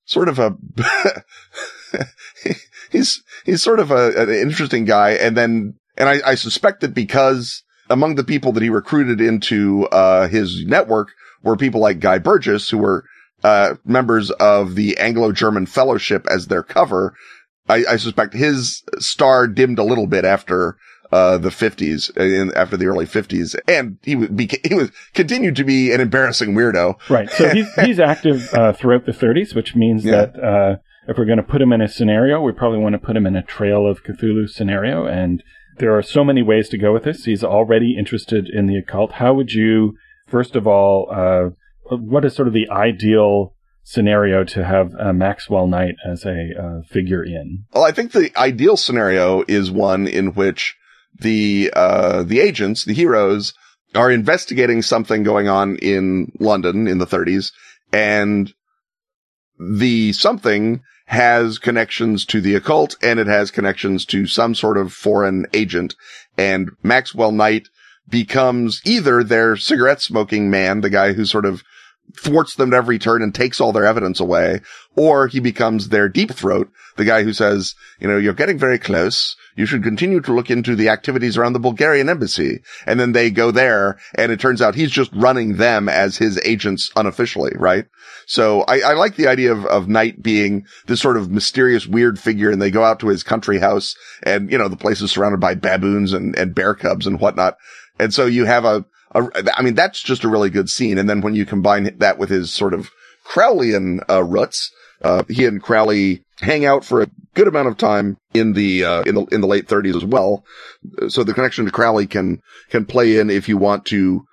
sort 0.05 0.29
of 0.29 0.39
a, 0.39 0.55
he's, 2.91 3.21
he's 3.45 3.62
sort 3.62 3.79
of 3.79 3.91
a, 3.91 4.21
an 4.21 4.29
interesting 4.29 4.86
guy. 4.86 5.12
And 5.12 5.36
then, 5.36 5.75
and 5.97 6.07
I, 6.07 6.19
I 6.25 6.36
suspect 6.36 6.81
that 6.81 6.93
because 6.93 7.63
among 7.89 8.15
the 8.15 8.23
people 8.23 8.52
that 8.54 8.63
he 8.63 8.69
recruited 8.69 9.21
into, 9.21 9.86
uh, 9.88 10.28
his 10.28 10.65
network 10.65 11.10
were 11.43 11.56
people 11.56 11.82
like 11.82 12.00
Guy 12.00 12.17
Burgess, 12.17 12.69
who 12.69 12.80
were, 12.80 13.06
uh, 13.43 13.76
members 13.86 14.32
of 14.32 14.76
the 14.76 14.97
Anglo-German 14.97 15.67
Fellowship 15.67 16.26
as 16.30 16.47
their 16.47 16.63
cover. 16.63 17.13
I, 17.69 17.86
I 17.89 17.97
suspect 17.97 18.34
his 18.34 18.84
star 19.00 19.47
dimmed 19.47 19.80
a 19.80 19.84
little 19.84 20.08
bit 20.08 20.26
after 20.26 20.78
uh, 21.12 21.38
the 21.38 21.50
50s, 21.50 22.15
in, 22.17 22.54
after 22.56 22.76
the 22.78 22.86
early 22.86 23.06
50s. 23.06 23.56
And 23.67 23.97
he 24.04 24.15
was, 24.15 24.30
he 24.63 24.73
was, 24.73 24.91
continued 25.13 25.56
to 25.58 25.63
be 25.63 25.91
an 25.91 26.02
embarrassing 26.02 26.54
weirdo. 26.54 26.95
Right. 27.10 27.30
So 27.30 27.50
he's, 27.50 27.73
he's 27.86 28.00
active, 28.00 28.54
uh, 28.54 28.73
throughout 28.73 29.06
the 29.06 29.12
30s, 29.12 29.56
which 29.56 29.76
means 29.76 30.04
yeah. 30.04 30.26
that, 30.26 30.43
uh, 30.43 30.76
if 31.08 31.17
we're 31.17 31.26
going 31.26 31.38
to 31.38 31.43
put 31.43 31.62
him 31.62 31.71
in 31.71 31.82
a 31.82 31.88
scenario, 31.88 32.41
we 32.41 32.52
probably 32.52 32.80
want 32.80 32.93
to 32.93 33.00
put 33.00 33.15
him 33.15 33.26
in 33.26 33.36
a 33.36 33.43
Trail 33.43 33.88
of 33.88 34.04
Cthulhu 34.04 34.50
scenario. 34.50 35.06
And 35.06 35.41
there 35.79 35.97
are 35.97 36.01
so 36.01 36.23
many 36.23 36.41
ways 36.41 36.69
to 36.69 36.77
go 36.77 36.93
with 36.93 37.03
this. 37.03 37.25
He's 37.25 37.43
already 37.43 37.95
interested 37.97 38.49
in 38.49 38.67
the 38.67 38.77
occult. 38.77 39.13
How 39.13 39.33
would 39.33 39.51
you, 39.51 39.95
first 40.27 40.55
of 40.55 40.67
all, 40.67 41.09
uh, 41.11 41.49
what 41.95 42.25
is 42.25 42.35
sort 42.35 42.47
of 42.47 42.53
the 42.53 42.69
ideal 42.69 43.53
scenario 43.83 44.43
to 44.43 44.65
have 44.65 44.91
Maxwell 45.15 45.67
Knight 45.67 45.95
as 46.05 46.25
a 46.25 46.49
uh, 46.59 46.81
figure 46.87 47.23
in? 47.23 47.63
Well, 47.73 47.85
I 47.85 47.91
think 47.91 48.11
the 48.11 48.31
ideal 48.37 48.75
scenario 48.75 49.43
is 49.47 49.71
one 49.71 50.07
in 50.07 50.33
which 50.33 50.75
the, 51.19 51.71
uh, 51.73 52.23
the 52.23 52.41
agents, 52.41 52.83
the 52.83 52.93
heroes 52.93 53.53
are 53.95 54.11
investigating 54.11 54.81
something 54.81 55.23
going 55.23 55.47
on 55.47 55.77
in 55.77 56.31
London 56.39 56.87
in 56.87 56.97
the 56.97 57.07
30s 57.07 57.51
and 57.93 58.53
the 59.59 60.13
something 60.13 60.81
has 61.07 61.57
connections 61.57 62.25
to 62.25 62.41
the 62.41 62.53
occult 62.55 62.95
and 63.01 63.19
it 63.19 63.27
has 63.27 63.49
connections 63.49 64.05
to 64.05 64.27
some 64.27 64.53
sort 64.53 64.77
of 64.77 64.93
foreign 64.93 65.45
agent. 65.53 65.95
And 66.37 66.71
Maxwell 66.83 67.31
Knight 67.31 67.69
becomes 68.09 68.81
either 68.85 69.23
their 69.23 69.55
cigarette 69.55 70.01
smoking 70.01 70.49
man, 70.49 70.81
the 70.81 70.89
guy 70.89 71.13
who 71.13 71.25
sort 71.25 71.45
of 71.45 71.63
thwarts 72.15 72.55
them 72.55 72.73
at 72.73 72.77
every 72.77 72.99
turn 72.99 73.21
and 73.21 73.33
takes 73.33 73.59
all 73.59 73.71
their 73.71 73.85
evidence 73.85 74.19
away, 74.19 74.61
or 74.95 75.27
he 75.27 75.39
becomes 75.39 75.89
their 75.89 76.09
deep 76.09 76.31
throat, 76.31 76.69
the 76.95 77.05
guy 77.05 77.23
who 77.23 77.33
says, 77.33 77.75
you 77.99 78.07
know, 78.07 78.17
you're 78.17 78.33
getting 78.33 78.57
very 78.57 78.79
close. 78.79 79.35
You 79.55 79.65
should 79.65 79.83
continue 79.83 80.21
to 80.21 80.33
look 80.33 80.49
into 80.49 80.75
the 80.75 80.89
activities 80.89 81.37
around 81.37 81.53
the 81.53 81.59
Bulgarian 81.59 82.09
embassy. 82.09 82.61
And 82.85 82.99
then 82.99 83.11
they 83.11 83.29
go 83.29 83.51
there 83.51 83.99
and 84.15 84.31
it 84.31 84.39
turns 84.39 84.61
out 84.61 84.75
he's 84.75 84.91
just 84.91 85.11
running 85.13 85.57
them 85.57 85.89
as 85.89 86.17
his 86.17 86.39
agents 86.43 86.91
unofficially, 86.95 87.53
right? 87.55 87.85
So 88.25 88.61
I, 88.61 88.81
I 88.81 88.93
like 88.93 89.15
the 89.15 89.27
idea 89.27 89.51
of, 89.51 89.65
of 89.65 89.87
Knight 89.87 90.21
being 90.21 90.65
this 90.85 91.01
sort 91.01 91.17
of 91.17 91.31
mysterious, 91.31 91.87
weird 91.87 92.19
figure 92.19 92.51
and 92.51 92.61
they 92.61 92.71
go 92.71 92.83
out 92.83 92.99
to 93.01 93.07
his 93.07 93.23
country 93.23 93.59
house 93.59 93.95
and, 94.23 94.51
you 94.51 94.57
know, 94.57 94.67
the 94.67 94.77
place 94.77 95.01
is 95.01 95.11
surrounded 95.11 95.39
by 95.39 95.55
baboons 95.55 96.13
and, 96.13 96.37
and 96.37 96.55
bear 96.55 96.73
cubs 96.73 97.07
and 97.07 97.19
whatnot. 97.19 97.57
And 97.99 98.13
so 98.13 98.25
you 98.25 98.45
have 98.45 98.65
a, 98.65 98.85
a, 99.13 99.29
I 99.55 99.61
mean, 99.61 99.75
that's 99.75 100.01
just 100.01 100.23
a 100.23 100.29
really 100.29 100.49
good 100.49 100.69
scene. 100.69 100.97
And 100.97 101.09
then 101.09 101.21
when 101.21 101.35
you 101.35 101.45
combine 101.45 101.97
that 101.97 102.17
with 102.17 102.29
his 102.29 102.53
sort 102.53 102.73
of 102.73 102.89
Crowleyan, 103.25 103.99
uh, 104.09 104.23
roots, 104.23 104.71
uh, 105.01 105.23
he 105.27 105.45
and 105.45 105.61
Crowley 105.61 106.23
hang 106.39 106.65
out 106.65 106.85
for 106.85 107.01
a 107.01 107.09
good 107.33 107.47
amount 107.47 107.67
of 107.67 107.77
time 107.77 108.17
in 108.33 108.53
the, 108.53 108.83
uh, 108.83 109.01
in 109.03 109.15
the, 109.15 109.25
in 109.25 109.41
the 109.41 109.47
late 109.47 109.67
thirties 109.67 109.95
as 109.95 110.05
well. 110.05 110.43
So 111.09 111.23
the 111.23 111.33
connection 111.33 111.65
to 111.65 111.71
Crowley 111.71 112.07
can, 112.07 112.41
can 112.69 112.85
play 112.85 113.19
in 113.19 113.29
if 113.29 113.49
you 113.49 113.57
want 113.57 113.85
to, 113.87 114.25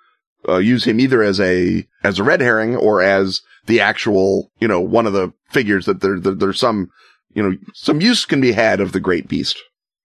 uh, 0.48 0.58
use 0.58 0.84
him 0.84 1.00
either 1.00 1.22
as 1.22 1.40
a, 1.40 1.86
as 2.02 2.18
a 2.18 2.24
red 2.24 2.40
herring 2.40 2.76
or 2.76 3.02
as 3.02 3.40
the 3.66 3.80
actual, 3.80 4.50
you 4.60 4.68
know, 4.68 4.80
one 4.80 5.06
of 5.06 5.12
the 5.12 5.32
figures 5.50 5.86
that 5.86 6.00
there, 6.00 6.20
there 6.20 6.34
there's 6.34 6.60
some, 6.60 6.90
you 7.32 7.42
know, 7.42 7.56
some 7.72 8.00
use 8.00 8.24
can 8.26 8.40
be 8.40 8.52
had 8.52 8.80
of 8.80 8.92
the 8.92 9.00
great 9.00 9.26
beast, 9.26 9.58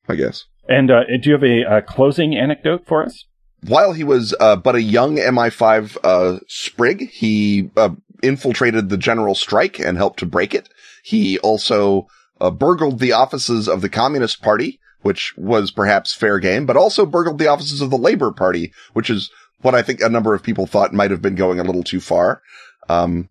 I 0.08 0.16
guess. 0.16 0.46
And, 0.68 0.90
uh, 0.90 1.04
do 1.22 1.30
you 1.30 1.34
have 1.34 1.44
a, 1.44 1.78
a 1.78 1.82
closing 1.82 2.38
anecdote 2.38 2.88
for 2.88 3.04
us? 3.04 3.26
While 3.62 3.94
he 3.94 4.04
was 4.04 4.34
uh, 4.40 4.56
but 4.56 4.76
a 4.76 4.82
young 4.82 5.18
MI5 5.18 5.98
uh, 6.04 6.40
sprig, 6.48 7.10
he 7.10 7.70
uh, 7.76 7.92
infiltrated 8.24 8.90
the 8.90 8.98
general 8.98 9.36
strike 9.36 9.80
and 9.80 9.98
helped 9.98 10.20
to 10.20 10.26
break 10.26 10.54
it. 10.54 10.70
He 11.04 11.40
also 11.40 12.08
uh, 12.40 12.52
burgled 12.52 13.00
the 13.00 13.12
offices 13.12 13.68
of 13.68 13.82
the 13.82 13.90
Communist 13.90 14.42
Party, 14.42 14.80
which 15.02 15.34
was 15.38 15.72
perhaps 15.72 16.14
fair 16.14 16.40
game, 16.40 16.66
but 16.66 16.78
also 16.78 17.06
burgled 17.06 17.40
the 17.40 17.48
offices 17.48 17.82
of 17.82 17.90
the 17.90 17.98
Labor 17.98 18.32
Party, 18.32 18.72
which 18.94 19.10
is 19.10 19.30
what 19.62 19.76
I 19.76 19.82
think 19.82 20.02
a 20.02 20.10
number 20.10 20.34
of 20.34 20.44
people 20.44 20.66
thought 20.66 20.94
might 20.94 21.12
have 21.12 21.22
been 21.22 21.36
going 21.36 21.60
a 21.60 21.64
little 21.64 21.84
too 21.84 22.00
far. 22.00 22.42
Um, 22.88 23.30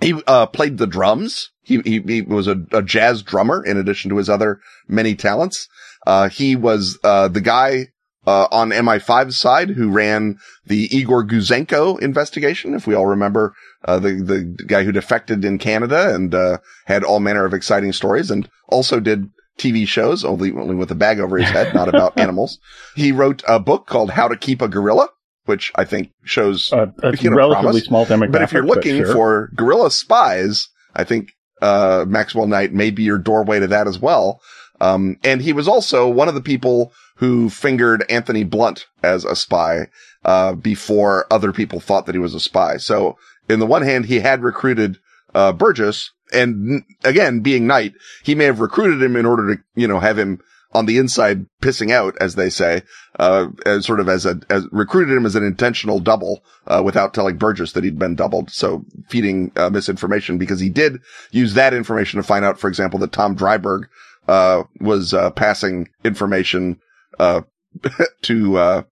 he 0.00 0.20
uh, 0.26 0.46
played 0.46 0.78
the 0.78 0.86
drums. 0.86 1.50
He, 1.62 1.80
he, 1.80 2.00
he 2.00 2.22
was 2.22 2.46
a, 2.46 2.64
a, 2.72 2.82
jazz 2.82 3.22
drummer 3.22 3.64
in 3.64 3.76
addition 3.76 4.10
to 4.10 4.16
his 4.16 4.30
other 4.30 4.60
many 4.86 5.16
talents. 5.16 5.68
Uh, 6.06 6.28
he 6.28 6.54
was 6.56 6.98
the 7.02 7.42
guy 7.42 7.88
uh, 8.26 8.46
on 8.50 8.70
MI5's 8.70 9.38
side 9.38 9.70
who 9.70 9.90
ran 9.90 10.38
the 10.66 10.94
Igor 10.94 11.24
Gouzenko 11.24 12.00
investigation. 12.00 12.74
If 12.74 12.86
we 12.86 12.94
all 12.94 13.06
remember, 13.06 13.54
uh, 13.84 13.98
the, 13.98 14.12
the 14.12 14.64
guy 14.66 14.84
who 14.84 14.92
defected 14.92 15.44
in 15.44 15.58
Canada 15.58 16.14
and, 16.14 16.34
uh, 16.34 16.58
had 16.86 17.02
all 17.02 17.20
manner 17.20 17.44
of 17.44 17.54
exciting 17.54 17.92
stories 17.92 18.30
and 18.30 18.48
also 18.68 19.00
did 19.00 19.30
TV 19.58 19.86
shows, 19.86 20.24
only, 20.24 20.52
only 20.52 20.74
with 20.74 20.90
a 20.90 20.94
bag 20.94 21.20
over 21.20 21.38
his 21.38 21.50
head, 21.50 21.74
not 21.74 21.88
about 21.88 22.18
animals. 22.18 22.58
He 22.94 23.12
wrote 23.12 23.42
a 23.48 23.58
book 23.58 23.86
called 23.86 24.10
How 24.10 24.28
to 24.28 24.36
Keep 24.36 24.62
a 24.62 24.68
Gorilla, 24.68 25.08
which 25.44 25.72
I 25.74 25.84
think 25.84 26.12
shows 26.24 26.72
uh, 26.72 26.86
a 27.02 27.16
you 27.16 27.30
know, 27.30 27.36
relatively 27.36 27.80
promise. 27.82 27.84
small 27.84 28.06
demographic. 28.06 28.32
But 28.32 28.42
if 28.42 28.52
you're 28.52 28.66
looking 28.66 28.96
sure. 28.98 29.12
for 29.12 29.50
gorilla 29.54 29.90
spies, 29.90 30.68
I 30.94 31.04
think, 31.04 31.32
uh, 31.60 32.06
Maxwell 32.08 32.46
Knight 32.46 32.72
may 32.72 32.90
be 32.90 33.02
your 33.02 33.18
doorway 33.18 33.60
to 33.60 33.66
that 33.66 33.86
as 33.86 33.98
well. 33.98 34.40
Um, 34.80 35.18
and 35.22 35.42
he 35.42 35.52
was 35.52 35.68
also 35.68 36.08
one 36.08 36.28
of 36.28 36.34
the 36.34 36.40
people 36.40 36.92
who 37.16 37.50
fingered 37.50 38.04
Anthony 38.08 38.44
Blunt 38.44 38.86
as 39.02 39.24
a 39.24 39.36
spy, 39.36 39.88
uh, 40.24 40.54
before 40.54 41.26
other 41.30 41.52
people 41.52 41.80
thought 41.80 42.06
that 42.06 42.14
he 42.14 42.20
was 42.20 42.34
a 42.34 42.40
spy. 42.40 42.78
So 42.78 43.16
in 43.48 43.60
the 43.60 43.66
one 43.66 43.82
hand, 43.82 44.06
he 44.06 44.20
had 44.20 44.42
recruited, 44.42 44.98
uh, 45.34 45.52
Burgess 45.52 46.10
and 46.32 46.82
again, 47.04 47.40
being 47.40 47.66
Knight, 47.66 47.94
he 48.22 48.34
may 48.34 48.44
have 48.44 48.60
recruited 48.60 49.02
him 49.02 49.16
in 49.16 49.26
order 49.26 49.54
to, 49.54 49.62
you 49.74 49.88
know, 49.88 50.00
have 50.00 50.18
him 50.18 50.40
on 50.72 50.86
the 50.86 50.98
inside 50.98 51.46
pissing 51.60 51.90
out, 51.90 52.16
as 52.20 52.36
they 52.36 52.48
say, 52.48 52.82
uh, 53.18 53.48
as 53.66 53.84
sort 53.84 53.98
of 53.98 54.08
as 54.08 54.24
a, 54.24 54.40
as 54.48 54.66
recruited 54.70 55.16
him 55.16 55.26
as 55.26 55.34
an 55.34 55.44
intentional 55.44 55.98
double, 55.98 56.44
uh, 56.68 56.80
without 56.84 57.12
telling 57.12 57.36
Burgess 57.36 57.72
that 57.72 57.82
he'd 57.82 57.98
been 57.98 58.14
doubled. 58.14 58.50
So 58.50 58.84
feeding, 59.08 59.50
uh, 59.56 59.70
misinformation 59.70 60.38
because 60.38 60.60
he 60.60 60.68
did 60.68 61.00
use 61.32 61.54
that 61.54 61.74
information 61.74 62.18
to 62.18 62.26
find 62.26 62.44
out, 62.44 62.60
for 62.60 62.68
example, 62.68 63.00
that 63.00 63.12
Tom 63.12 63.36
Driberg, 63.36 63.88
uh, 64.30 64.62
was, 64.80 65.12
uh, 65.12 65.30
passing 65.30 65.88
information 66.04 66.80
uh, 67.18 67.42
to, 68.22 68.56
uh, 68.56 68.82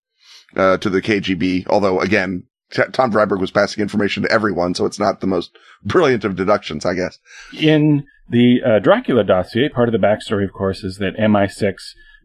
uh, 0.56 0.76
to 0.78 0.90
the 0.90 1.00
KGB. 1.00 1.66
Although 1.68 2.00
again, 2.00 2.42
T- 2.72 2.82
Tom 2.92 3.12
Driberg 3.12 3.40
was 3.40 3.52
passing 3.52 3.80
information 3.80 4.24
to 4.24 4.32
everyone, 4.32 4.74
so 4.74 4.84
it's 4.84 4.98
not 4.98 5.20
the 5.20 5.28
most 5.28 5.56
brilliant 5.84 6.24
of 6.24 6.34
deductions, 6.34 6.84
I 6.84 6.94
guess. 6.94 7.18
In 7.56 8.04
the 8.28 8.60
uh, 8.66 8.78
Dracula 8.80 9.22
dossier, 9.22 9.68
part 9.68 9.88
of 9.88 9.92
the 9.92 10.04
backstory, 10.04 10.44
of 10.44 10.52
course, 10.52 10.82
is 10.82 10.96
that 10.96 11.16
MI6 11.16 11.76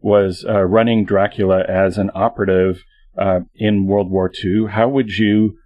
was 0.02 0.44
running 0.46 1.06
Dracula 1.06 1.62
as 1.66 1.96
an 1.96 2.10
operative 2.14 2.82
in 3.54 3.86
World 3.86 4.10
War 4.10 4.30
II. 4.44 4.66
How 4.70 4.86
would 4.88 5.16
you 5.16 5.56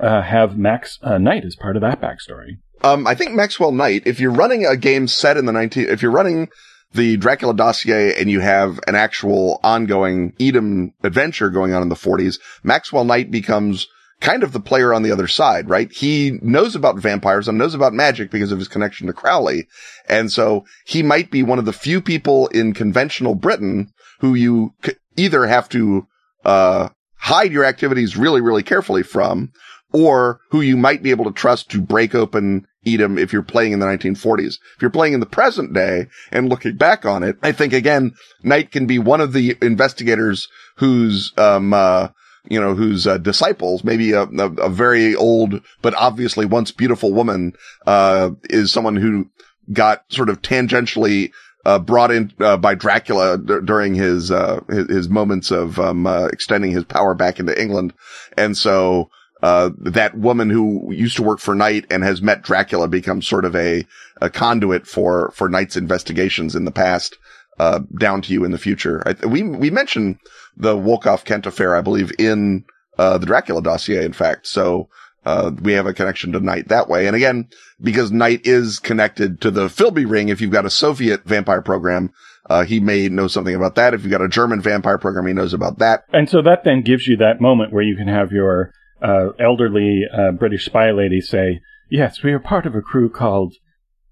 have 0.00 0.56
Max 0.56 0.98
Knight 1.02 1.44
as 1.44 1.56
part 1.56 1.76
of 1.76 1.82
that 1.82 2.00
backstory? 2.00 2.60
Um, 2.82 3.06
I 3.06 3.14
think 3.14 3.32
Maxwell 3.32 3.72
Knight, 3.72 4.02
if 4.06 4.20
you're 4.20 4.30
running 4.30 4.64
a 4.64 4.76
game 4.76 5.06
set 5.06 5.36
in 5.36 5.46
the 5.46 5.52
19, 5.52 5.88
if 5.88 6.02
you're 6.02 6.10
running 6.10 6.48
the 6.92 7.16
Dracula 7.16 7.54
dossier 7.54 8.14
and 8.18 8.30
you 8.30 8.40
have 8.40 8.80
an 8.86 8.94
actual 8.94 9.60
ongoing 9.62 10.34
Edom 10.40 10.92
adventure 11.02 11.50
going 11.50 11.72
on 11.74 11.82
in 11.82 11.88
the 11.88 11.94
40s, 11.94 12.38
Maxwell 12.62 13.04
Knight 13.04 13.30
becomes 13.30 13.86
kind 14.20 14.42
of 14.42 14.52
the 14.52 14.60
player 14.60 14.92
on 14.92 15.02
the 15.02 15.12
other 15.12 15.26
side, 15.26 15.68
right? 15.68 15.90
He 15.92 16.38
knows 16.42 16.74
about 16.74 16.98
vampires 16.98 17.48
and 17.48 17.58
knows 17.58 17.74
about 17.74 17.94
magic 17.94 18.30
because 18.30 18.52
of 18.52 18.58
his 18.58 18.68
connection 18.68 19.06
to 19.06 19.12
Crowley. 19.12 19.66
And 20.08 20.30
so 20.30 20.64
he 20.84 21.02
might 21.02 21.30
be 21.30 21.42
one 21.42 21.58
of 21.58 21.64
the 21.64 21.72
few 21.72 22.00
people 22.00 22.48
in 22.48 22.74
conventional 22.74 23.34
Britain 23.34 23.92
who 24.20 24.34
you 24.34 24.74
either 25.16 25.46
have 25.46 25.68
to, 25.70 26.06
uh, 26.44 26.90
hide 27.16 27.52
your 27.52 27.64
activities 27.64 28.16
really, 28.16 28.40
really 28.40 28.62
carefully 28.62 29.02
from, 29.02 29.52
or 29.92 30.40
who 30.50 30.60
you 30.60 30.76
might 30.76 31.02
be 31.02 31.10
able 31.10 31.24
to 31.24 31.32
trust 31.32 31.70
to 31.70 31.80
break 31.80 32.14
open 32.14 32.66
eat 32.84 33.00
him 33.00 33.18
if 33.18 33.32
you're 33.32 33.42
playing 33.42 33.72
in 33.72 33.78
the 33.78 33.86
1940s. 33.86 34.58
If 34.76 34.82
you're 34.82 34.90
playing 34.90 35.14
in 35.14 35.20
the 35.20 35.26
present 35.26 35.72
day 35.72 36.06
and 36.32 36.48
looking 36.48 36.76
back 36.76 37.04
on 37.04 37.22
it, 37.22 37.36
I 37.42 37.52
think 37.52 37.72
again, 37.72 38.14
Knight 38.42 38.70
can 38.70 38.86
be 38.86 38.98
one 38.98 39.20
of 39.20 39.32
the 39.32 39.56
investigators 39.60 40.48
whose, 40.76 41.32
um, 41.36 41.74
uh, 41.74 42.08
you 42.48 42.60
know, 42.60 42.74
whose 42.74 43.06
uh, 43.06 43.18
disciples, 43.18 43.84
maybe 43.84 44.12
a, 44.12 44.22
a, 44.22 44.52
a, 44.54 44.68
very 44.70 45.14
old 45.14 45.60
but 45.82 45.94
obviously 45.94 46.46
once 46.46 46.70
beautiful 46.70 47.12
woman, 47.12 47.52
uh, 47.86 48.30
is 48.44 48.72
someone 48.72 48.96
who 48.96 49.28
got 49.72 50.04
sort 50.08 50.30
of 50.30 50.40
tangentially 50.40 51.32
uh, 51.66 51.78
brought 51.78 52.10
in 52.10 52.32
uh, 52.40 52.56
by 52.56 52.74
Dracula 52.74 53.36
d- 53.36 53.58
during 53.62 53.94
his, 53.94 54.30
uh, 54.30 54.60
his, 54.70 54.88
his 54.88 55.08
moments 55.10 55.50
of 55.50 55.78
um, 55.78 56.06
uh, 56.06 56.28
extending 56.28 56.70
his 56.70 56.84
power 56.84 57.14
back 57.14 57.38
into 57.38 57.60
England, 57.60 57.92
and 58.38 58.56
so 58.56 59.10
uh, 59.42 59.70
that 59.78 60.16
woman 60.16 60.50
who 60.50 60.92
used 60.92 61.16
to 61.16 61.22
work 61.22 61.40
for 61.40 61.54
Knight 61.54 61.86
and 61.90 62.02
has 62.02 62.20
met 62.20 62.42
Dracula 62.42 62.88
becomes 62.88 63.26
sort 63.26 63.44
of 63.44 63.56
a, 63.56 63.86
a 64.20 64.30
conduit 64.30 64.86
for, 64.86 65.32
for 65.32 65.48
Knight's 65.48 65.76
investigations 65.76 66.54
in 66.54 66.64
the 66.64 66.70
past, 66.70 67.16
uh, 67.58 67.80
down 67.98 68.22
to 68.22 68.32
you 68.32 68.44
in 68.44 68.52
the 68.52 68.58
future. 68.58 69.02
I, 69.06 69.26
we, 69.26 69.42
we 69.42 69.70
mentioned 69.70 70.18
the 70.56 70.76
Wolkoff 70.76 71.24
Kent 71.24 71.46
affair, 71.46 71.74
I 71.74 71.80
believe, 71.80 72.12
in, 72.18 72.64
uh, 72.98 73.18
the 73.18 73.26
Dracula 73.26 73.62
dossier, 73.62 74.04
in 74.04 74.12
fact. 74.12 74.46
So, 74.46 74.88
uh, 75.24 75.50
we 75.60 75.72
have 75.72 75.86
a 75.86 75.92
connection 75.92 76.32
to 76.32 76.40
Knight 76.40 76.68
that 76.68 76.88
way. 76.88 77.06
And 77.06 77.14
again, 77.14 77.48
because 77.80 78.10
Knight 78.10 78.40
is 78.44 78.78
connected 78.78 79.40
to 79.42 79.50
the 79.50 79.66
Philby 79.66 80.08
ring, 80.08 80.30
if 80.30 80.40
you've 80.40 80.50
got 80.50 80.64
a 80.64 80.70
Soviet 80.70 81.24
vampire 81.24 81.62
program, 81.62 82.10
uh, 82.48 82.64
he 82.64 82.80
may 82.80 83.08
know 83.08 83.28
something 83.28 83.54
about 83.54 83.74
that. 83.74 83.92
If 83.92 84.02
you've 84.02 84.10
got 84.10 84.22
a 84.22 84.28
German 84.28 84.62
vampire 84.62 84.98
program, 84.98 85.26
he 85.26 85.34
knows 85.34 85.52
about 85.52 85.78
that. 85.78 86.04
And 86.12 86.28
so 86.28 86.42
that 86.42 86.64
then 86.64 86.82
gives 86.82 87.06
you 87.06 87.18
that 87.18 87.40
moment 87.40 87.72
where 87.72 87.82
you 87.82 87.96
can 87.96 88.08
have 88.08 88.32
your 88.32 88.72
uh, 89.02 89.30
elderly 89.38 90.02
uh, 90.12 90.32
British 90.32 90.66
spy 90.66 90.90
lady 90.90 91.20
say, 91.20 91.60
"Yes, 91.90 92.22
we 92.22 92.32
are 92.32 92.38
part 92.38 92.66
of 92.66 92.74
a 92.74 92.80
crew 92.80 93.08
called 93.08 93.54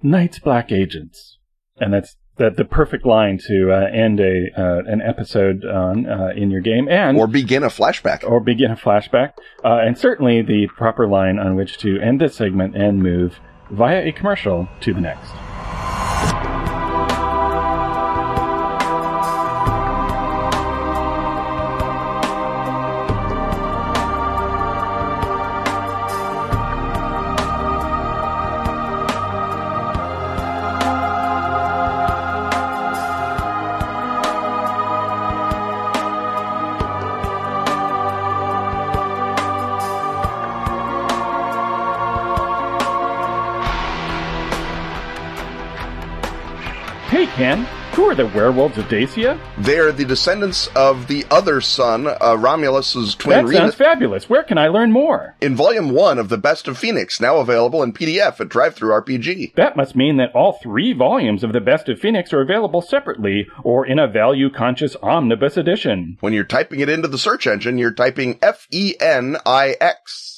Knight's 0.02 0.38
Black 0.38 0.72
Agents," 0.72 1.38
and 1.78 1.92
that's 1.92 2.16
the, 2.38 2.50
the 2.50 2.64
perfect 2.64 3.04
line 3.04 3.38
to 3.46 3.72
uh, 3.72 3.86
end 3.92 4.20
a 4.20 4.46
uh, 4.56 4.82
an 4.86 5.02
episode 5.02 5.64
on 5.64 6.06
uh, 6.06 6.30
in 6.34 6.50
your 6.50 6.60
game, 6.60 6.88
and 6.88 7.18
or 7.18 7.26
begin 7.26 7.62
a 7.62 7.68
flashback, 7.68 8.24
or 8.24 8.40
begin 8.40 8.70
a 8.70 8.76
flashback, 8.76 9.32
uh, 9.64 9.78
and 9.78 9.98
certainly 9.98 10.40
the 10.42 10.68
proper 10.76 11.06
line 11.06 11.38
on 11.38 11.56
which 11.56 11.78
to 11.78 12.00
end 12.00 12.20
this 12.20 12.36
segment 12.36 12.76
and 12.76 13.02
move 13.02 13.40
via 13.70 14.06
a 14.06 14.12
commercial 14.12 14.68
to 14.80 14.94
the 14.94 15.00
next. 15.00 15.30
The 48.18 48.26
werewolves 48.34 48.76
of 48.76 48.86
Dacia? 48.86 49.38
They're 49.58 49.92
the 49.92 50.04
descendants 50.04 50.66
of 50.74 51.06
the 51.06 51.24
other 51.30 51.60
son, 51.60 52.08
uh, 52.08 52.34
Romulus's 52.36 53.14
twin. 53.14 53.46
That 53.46 53.52
sounds 53.52 53.74
fabulous. 53.76 54.28
Where 54.28 54.42
can 54.42 54.58
I 54.58 54.66
learn 54.66 54.90
more? 54.90 55.36
In 55.40 55.54
Volume 55.54 55.90
One 55.90 56.18
of 56.18 56.28
the 56.28 56.36
Best 56.36 56.66
of 56.66 56.76
Fenix, 56.76 57.20
now 57.20 57.36
available 57.36 57.80
in 57.80 57.92
PDF 57.92 58.40
at 58.40 58.48
DriveThruRPG. 58.48 59.54
That 59.54 59.76
must 59.76 59.94
mean 59.94 60.16
that 60.16 60.34
all 60.34 60.58
three 60.60 60.92
volumes 60.92 61.44
of 61.44 61.52
the 61.52 61.60
Best 61.60 61.88
of 61.88 62.00
Fenix 62.00 62.32
are 62.32 62.40
available 62.40 62.82
separately 62.82 63.46
or 63.62 63.86
in 63.86 64.00
a 64.00 64.08
value-conscious 64.08 64.96
omnibus 65.00 65.56
edition. 65.56 66.16
When 66.18 66.32
you're 66.32 66.42
typing 66.42 66.80
it 66.80 66.88
into 66.88 67.06
the 67.06 67.18
search 67.18 67.46
engine, 67.46 67.78
you're 67.78 67.92
typing 67.92 68.40
F 68.42 68.66
E 68.72 68.94
N 68.98 69.36
I 69.46 69.76
X. 69.80 70.37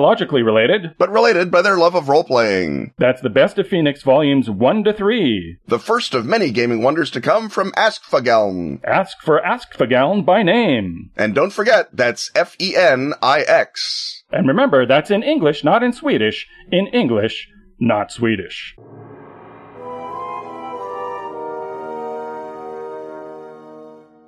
biologically 0.00 0.42
related, 0.42 0.94
but 0.96 1.12
related 1.12 1.50
by 1.50 1.60
their 1.60 1.76
love 1.76 1.94
of 1.94 2.08
role 2.08 2.24
playing. 2.24 2.94
That's 2.96 3.20
the 3.20 3.28
best 3.28 3.58
of 3.58 3.68
Fenix 3.68 4.02
volumes 4.02 4.48
1 4.48 4.84
to 4.84 4.94
3. 4.94 5.58
The 5.66 5.78
first 5.78 6.14
of 6.14 6.24
many 6.24 6.50
gaming 6.50 6.82
wonders 6.82 7.10
to 7.10 7.20
come 7.20 7.50
from 7.50 7.70
Askfageln. 7.72 8.80
Ask 8.82 9.20
for 9.20 9.42
Askfageln 9.42 10.24
by 10.24 10.42
name. 10.42 11.10
And 11.16 11.34
don't 11.34 11.52
forget, 11.52 11.88
that's 11.92 12.30
F 12.34 12.56
E 12.58 12.74
N 12.74 13.12
I 13.20 13.40
X. 13.40 14.24
And 14.30 14.48
remember, 14.48 14.86
that's 14.86 15.10
in 15.10 15.22
English, 15.22 15.64
not 15.64 15.82
in 15.82 15.92
Swedish. 15.92 16.46
In 16.72 16.86
English, 16.86 17.48
not 17.78 18.10
Swedish. 18.10 18.74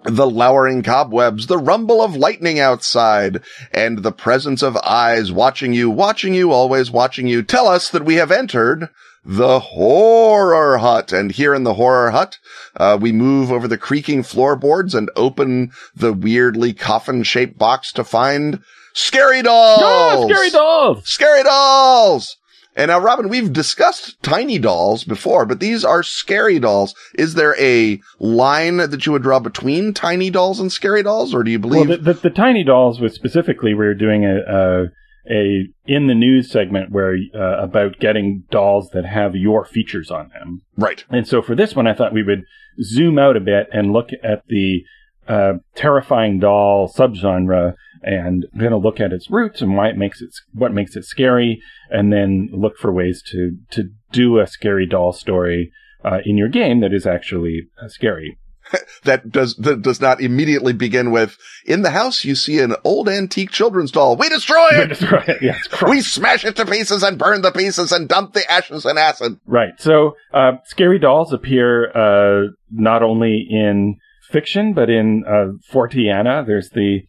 The 0.04 0.26
lowering 0.26 0.82
cobwebs, 0.82 1.46
the 1.46 1.58
rumble 1.58 2.02
of 2.02 2.16
lightning 2.16 2.58
outside, 2.58 3.40
and 3.72 3.98
the 3.98 4.12
presence 4.12 4.62
of 4.62 4.76
eyes 4.78 5.30
watching 5.30 5.72
you, 5.72 5.90
watching 5.90 6.34
you, 6.34 6.50
always 6.50 6.90
watching 6.90 7.26
you, 7.26 7.42
tell 7.42 7.68
us 7.68 7.88
that 7.90 8.04
we 8.04 8.16
have 8.16 8.32
entered 8.32 8.88
the 9.24 9.60
horror 9.60 10.78
hut. 10.78 11.12
And 11.12 11.30
here 11.30 11.54
in 11.54 11.62
the 11.64 11.74
horror 11.74 12.10
hut, 12.10 12.38
uh, 12.76 12.98
we 13.00 13.12
move 13.12 13.52
over 13.52 13.68
the 13.68 13.78
creaking 13.78 14.22
floorboards 14.24 14.94
and 14.94 15.10
open 15.14 15.70
the 15.94 16.12
weirdly 16.12 16.72
coffin 16.72 17.22
shaped 17.22 17.58
box 17.58 17.92
to 17.92 18.04
find 18.04 18.60
scary 18.94 19.42
dolls. 19.42 19.80
Oh, 19.82 20.28
scary 20.28 20.50
dolls. 20.50 21.08
Scary 21.08 21.42
dolls. 21.44 22.36
And 22.74 22.88
now, 22.88 23.00
Robin, 23.00 23.28
we've 23.28 23.52
discussed 23.52 24.22
tiny 24.22 24.58
dolls 24.58 25.04
before, 25.04 25.44
but 25.44 25.60
these 25.60 25.84
are 25.84 26.02
scary 26.02 26.58
dolls. 26.58 26.94
Is 27.14 27.34
there 27.34 27.54
a 27.60 28.00
line 28.18 28.78
that 28.78 29.04
you 29.04 29.12
would 29.12 29.22
draw 29.22 29.40
between 29.40 29.92
tiny 29.92 30.30
dolls 30.30 30.58
and 30.58 30.72
scary 30.72 31.02
dolls, 31.02 31.34
or 31.34 31.42
do 31.42 31.50
you 31.50 31.58
believe? 31.58 31.88
Well, 31.88 31.98
the, 31.98 32.14
the, 32.14 32.20
the 32.20 32.30
tiny 32.30 32.64
dolls 32.64 33.00
was 33.00 33.14
specifically 33.14 33.74
we 33.74 33.86
were 33.86 33.94
doing 33.94 34.24
a, 34.24 34.38
a, 34.38 34.84
a 35.30 35.68
in 35.86 36.06
the 36.06 36.14
news 36.14 36.50
segment 36.50 36.90
where 36.90 37.16
uh, 37.34 37.62
about 37.62 37.98
getting 37.98 38.44
dolls 38.50 38.88
that 38.94 39.04
have 39.04 39.36
your 39.36 39.66
features 39.66 40.10
on 40.10 40.30
them. 40.30 40.62
Right. 40.76 41.04
And 41.10 41.28
so 41.28 41.42
for 41.42 41.54
this 41.54 41.76
one, 41.76 41.86
I 41.86 41.94
thought 41.94 42.14
we 42.14 42.22
would 42.22 42.44
zoom 42.82 43.18
out 43.18 43.36
a 43.36 43.40
bit 43.40 43.68
and 43.70 43.92
look 43.92 44.08
at 44.22 44.44
the 44.48 44.82
uh, 45.28 45.54
terrifying 45.74 46.38
doll 46.38 46.90
subgenre 46.92 47.74
and 48.02 48.46
going 48.56 48.72
to 48.72 48.76
look 48.76 49.00
at 49.00 49.12
its 49.12 49.30
roots 49.30 49.60
and 49.60 49.76
why 49.76 49.88
it 49.88 49.96
makes 49.96 50.20
it 50.20 50.34
what 50.52 50.72
makes 50.72 50.96
it 50.96 51.04
scary, 51.04 51.60
and 51.90 52.12
then 52.12 52.48
look 52.52 52.76
for 52.76 52.92
ways 52.92 53.22
to 53.30 53.56
to 53.70 53.90
do 54.10 54.38
a 54.38 54.46
scary 54.46 54.86
doll 54.86 55.12
story 55.12 55.72
uh, 56.04 56.18
in 56.24 56.36
your 56.36 56.48
game 56.48 56.80
that 56.80 56.92
is 56.92 57.06
actually 57.06 57.68
uh, 57.82 57.88
scary. 57.88 58.38
that 59.04 59.30
does 59.30 59.56
that 59.56 59.82
does 59.82 60.00
not 60.00 60.20
immediately 60.20 60.72
begin 60.72 61.10
with 61.10 61.36
in 61.66 61.82
the 61.82 61.90
house 61.90 62.24
you 62.24 62.34
see 62.34 62.60
an 62.60 62.74
old 62.84 63.08
antique 63.08 63.50
children's 63.50 63.90
doll. 63.90 64.16
We 64.16 64.28
destroy 64.28 64.68
it, 64.70 64.80
we, 64.80 64.86
destroy 64.86 65.24
it. 65.26 65.42
Yes, 65.42 65.58
we 65.86 66.00
smash 66.00 66.44
it 66.44 66.56
to 66.56 66.66
pieces 66.66 67.02
and 67.02 67.18
burn 67.18 67.42
the 67.42 67.50
pieces 67.50 67.92
and 67.92 68.08
dump 68.08 68.34
the 68.34 68.50
ashes 68.50 68.86
in 68.86 68.98
acid. 68.98 69.38
Right. 69.46 69.72
So 69.78 70.16
uh, 70.32 70.52
scary 70.64 70.98
dolls 70.98 71.32
appear 71.32 71.90
uh, 71.90 72.52
not 72.70 73.02
only 73.02 73.46
in 73.48 73.96
fiction 74.30 74.72
but 74.74 74.88
in 74.88 75.24
uh, 75.26 75.58
Forteana 75.72 76.46
there's 76.46 76.70
the 76.70 77.00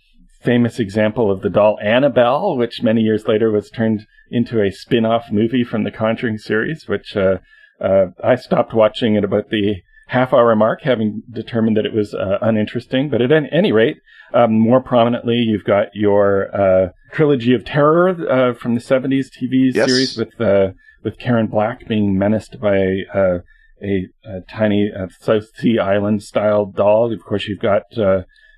famous 0.44 0.80
example 0.80 1.32
of 1.32 1.42
the 1.42 1.50
doll 1.50 1.78
Annabelle, 1.82 2.58
which 2.58 2.84
many 2.84 3.02
years 3.02 3.28
later 3.28 3.52
was 3.52 3.70
turned 3.70 4.06
into 4.30 4.62
a 4.62 4.72
spin 4.72 5.06
off 5.06 5.32
movie 5.32 5.64
from 5.64 5.84
the 5.84 5.92
Conjuring 5.92 6.38
series, 6.38 6.88
which 6.88 7.16
uh, 7.16 7.38
uh, 7.82 8.08
I 8.24 8.36
stopped 8.36 8.74
watching 8.74 9.18
at 9.18 9.24
about 9.24 9.50
the 9.50 9.76
half 10.08 10.34
hour 10.34 10.56
mark, 10.56 10.82
having 10.82 11.24
determined 11.32 11.78
that 11.78 11.86
it 11.86 11.94
was 11.94 12.14
uh, 12.14 12.38
uninteresting. 12.42 13.10
But 13.10 13.22
at 13.22 13.32
any 13.32 13.72
rate, 13.72 13.98
um, 14.34 14.60
more 14.60 14.82
prominently, 14.82 15.38
you've 15.38 15.64
got 15.64 15.88
your 15.94 16.50
uh, 16.56 16.90
trilogy 17.12 17.54
of 17.54 17.66
terror 17.66 18.10
uh, 18.10 18.54
from 18.54 18.76
the 18.76 18.82
70s 18.82 19.28
TV 19.28 19.74
yes. 19.74 19.88
series 19.88 20.18
with 20.18 20.40
uh, 20.42 20.72
with 21.04 21.20
Karen 21.20 21.48
Black 21.48 21.88
being 21.88 22.18
menaced 22.18 22.60
by 22.62 22.78
a, 23.14 23.42
a, 23.82 24.08
tiny 24.50 24.90
South 25.20 25.54
Sea 25.58 25.78
Island 25.78 26.24
style 26.24 26.66
doll. 26.66 27.14
Of 27.14 27.24
course, 27.26 27.48
you've 27.48 27.60
got 27.60 27.84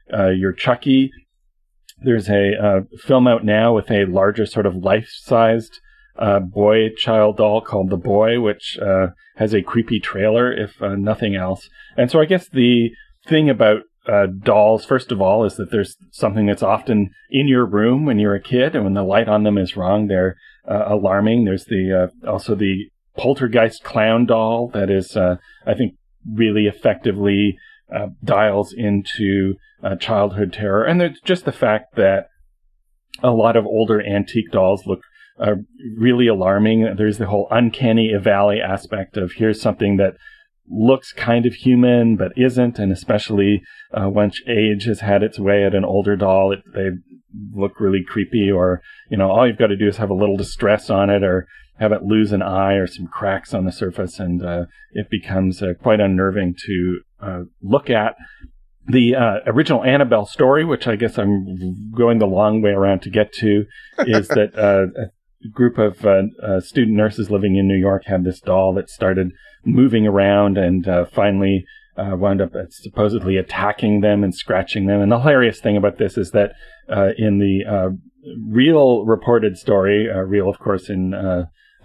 your 0.09 0.53
Chucky 0.53 1.11
there's 1.97 2.29
a 2.29 2.51
uh, 2.61 2.81
film 2.97 3.27
out 3.27 3.43
now 3.43 3.73
with 3.73 3.89
a 3.89 4.05
larger 4.05 4.45
sort 4.45 4.65
of 4.65 4.75
life-sized 4.75 5.79
uh, 6.17 6.39
boy 6.39 6.89
child 6.97 7.37
doll 7.37 7.61
called 7.61 7.89
the 7.89 7.97
Boy, 7.97 8.39
which 8.39 8.77
uh, 8.79 9.07
has 9.35 9.53
a 9.53 9.61
creepy 9.61 9.99
trailer, 9.99 10.51
if 10.51 10.81
uh, 10.81 10.95
nothing 10.95 11.35
else. 11.35 11.69
And 11.97 12.09
so 12.09 12.21
I 12.21 12.25
guess 12.25 12.47
the 12.47 12.91
thing 13.27 13.49
about 13.49 13.81
uh, 14.07 14.27
dolls, 14.27 14.85
first 14.85 15.11
of 15.11 15.21
all, 15.21 15.45
is 15.45 15.55
that 15.55 15.71
there's 15.71 15.97
something 16.11 16.45
that's 16.45 16.63
often 16.63 17.09
in 17.29 17.47
your 17.47 17.65
room 17.65 18.05
when 18.05 18.19
you're 18.19 18.35
a 18.35 18.41
kid, 18.41 18.75
and 18.75 18.83
when 18.83 18.93
the 18.93 19.03
light 19.03 19.27
on 19.27 19.43
them 19.43 19.57
is 19.57 19.75
wrong, 19.75 20.07
they're 20.07 20.37
uh, 20.69 20.85
alarming. 20.87 21.45
There's 21.45 21.65
the 21.65 22.09
uh, 22.25 22.29
also 22.29 22.55
the 22.55 22.89
poltergeist 23.17 23.83
clown 23.83 24.25
doll 24.25 24.69
that 24.73 24.89
is, 24.89 25.15
uh, 25.17 25.37
I 25.65 25.73
think, 25.73 25.95
really 26.31 26.65
effectively 26.67 27.57
uh, 27.95 28.07
dials 28.23 28.73
into 28.73 29.55
uh, 29.83 29.95
childhood 29.95 30.53
terror, 30.53 30.83
and 30.83 30.99
there's 30.99 31.19
just 31.23 31.45
the 31.45 31.51
fact 31.51 31.95
that 31.95 32.27
a 33.23 33.31
lot 33.31 33.55
of 33.55 33.65
older 33.65 34.05
antique 34.05 34.51
dolls 34.51 34.85
look 34.85 34.99
really 35.97 36.27
alarming. 36.27 36.95
There's 36.97 37.17
the 37.17 37.27
whole 37.27 37.47
uncanny 37.51 38.13
valley 38.21 38.61
aspect 38.61 39.17
of 39.17 39.33
here's 39.33 39.61
something 39.61 39.97
that 39.97 40.15
looks 40.69 41.13
kind 41.13 41.45
of 41.45 41.53
human 41.53 42.15
but 42.15 42.31
isn't, 42.37 42.79
and 42.79 42.91
especially 42.91 43.61
uh, 43.93 44.09
once 44.09 44.41
age 44.47 44.85
has 44.85 45.01
had 45.01 45.23
its 45.23 45.39
way 45.39 45.63
at 45.63 45.75
an 45.75 45.85
older 45.85 46.15
doll, 46.15 46.51
it, 46.51 46.59
they 46.73 46.89
look 47.53 47.79
really 47.79 48.03
creepy. 48.05 48.51
Or 48.51 48.81
you 49.09 49.17
know, 49.17 49.29
all 49.29 49.47
you've 49.47 49.57
got 49.57 49.67
to 49.67 49.77
do 49.77 49.87
is 49.87 49.97
have 49.97 50.09
a 50.09 50.15
little 50.15 50.37
distress 50.37 50.89
on 50.89 51.09
it, 51.09 51.23
or 51.23 51.47
have 51.79 51.91
it 51.91 52.03
lose 52.03 52.31
an 52.31 52.41
eye 52.41 52.73
or 52.73 52.87
some 52.87 53.07
cracks 53.07 53.53
on 53.53 53.65
the 53.65 53.71
surface, 53.71 54.19
and 54.19 54.43
uh, 54.43 54.65
it 54.91 55.09
becomes 55.09 55.61
uh, 55.61 55.73
quite 55.81 55.99
unnerving 55.99 56.55
to 56.65 56.99
uh, 57.21 57.41
look 57.61 57.89
at. 57.89 58.15
The 58.87 59.15
uh, 59.15 59.37
original 59.47 59.83
Annabelle 59.83 60.27
story, 60.27 60.63
which 60.63 60.87
I 60.87 60.95
guess 60.95 61.17
I'm 61.17 61.91
going 61.95 62.19
the 62.19 62.27
long 62.27 62.61
way 62.61 62.69
around 62.69 63.01
to 63.01 63.09
get 63.09 63.33
to, 63.33 63.65
is 63.99 64.27
that 64.29 64.55
uh, 64.55 64.87
a 65.03 65.49
group 65.49 65.77
of 65.77 65.97
student 66.63 66.95
nurses 66.95 67.29
living 67.29 67.55
in 67.55 67.67
New 67.67 67.77
York 67.77 68.03
had 68.05 68.23
this 68.23 68.39
doll 68.39 68.73
that 68.75 68.89
started 68.89 69.31
moving 69.65 70.07
around 70.07 70.57
and 70.57 70.87
uh, 70.87 71.05
finally 71.05 71.65
uh, 71.97 72.15
wound 72.15 72.41
up 72.41 72.51
supposedly 72.69 73.37
attacking 73.37 74.01
them 74.01 74.23
and 74.23 74.35
scratching 74.35 74.85
them. 74.85 75.01
And 75.01 75.11
the 75.11 75.19
hilarious 75.19 75.59
thing 75.59 75.77
about 75.77 75.97
this 75.97 76.17
is 76.17 76.31
that 76.31 76.51
uh, 76.89 77.09
in 77.17 77.39
the 77.39 77.63
uh, 77.67 77.89
real 78.47 79.05
reported 79.05 79.57
story, 79.57 80.09
uh, 80.09 80.19
real, 80.19 80.49
of 80.49 80.59
course, 80.59 80.89
in 80.89 81.13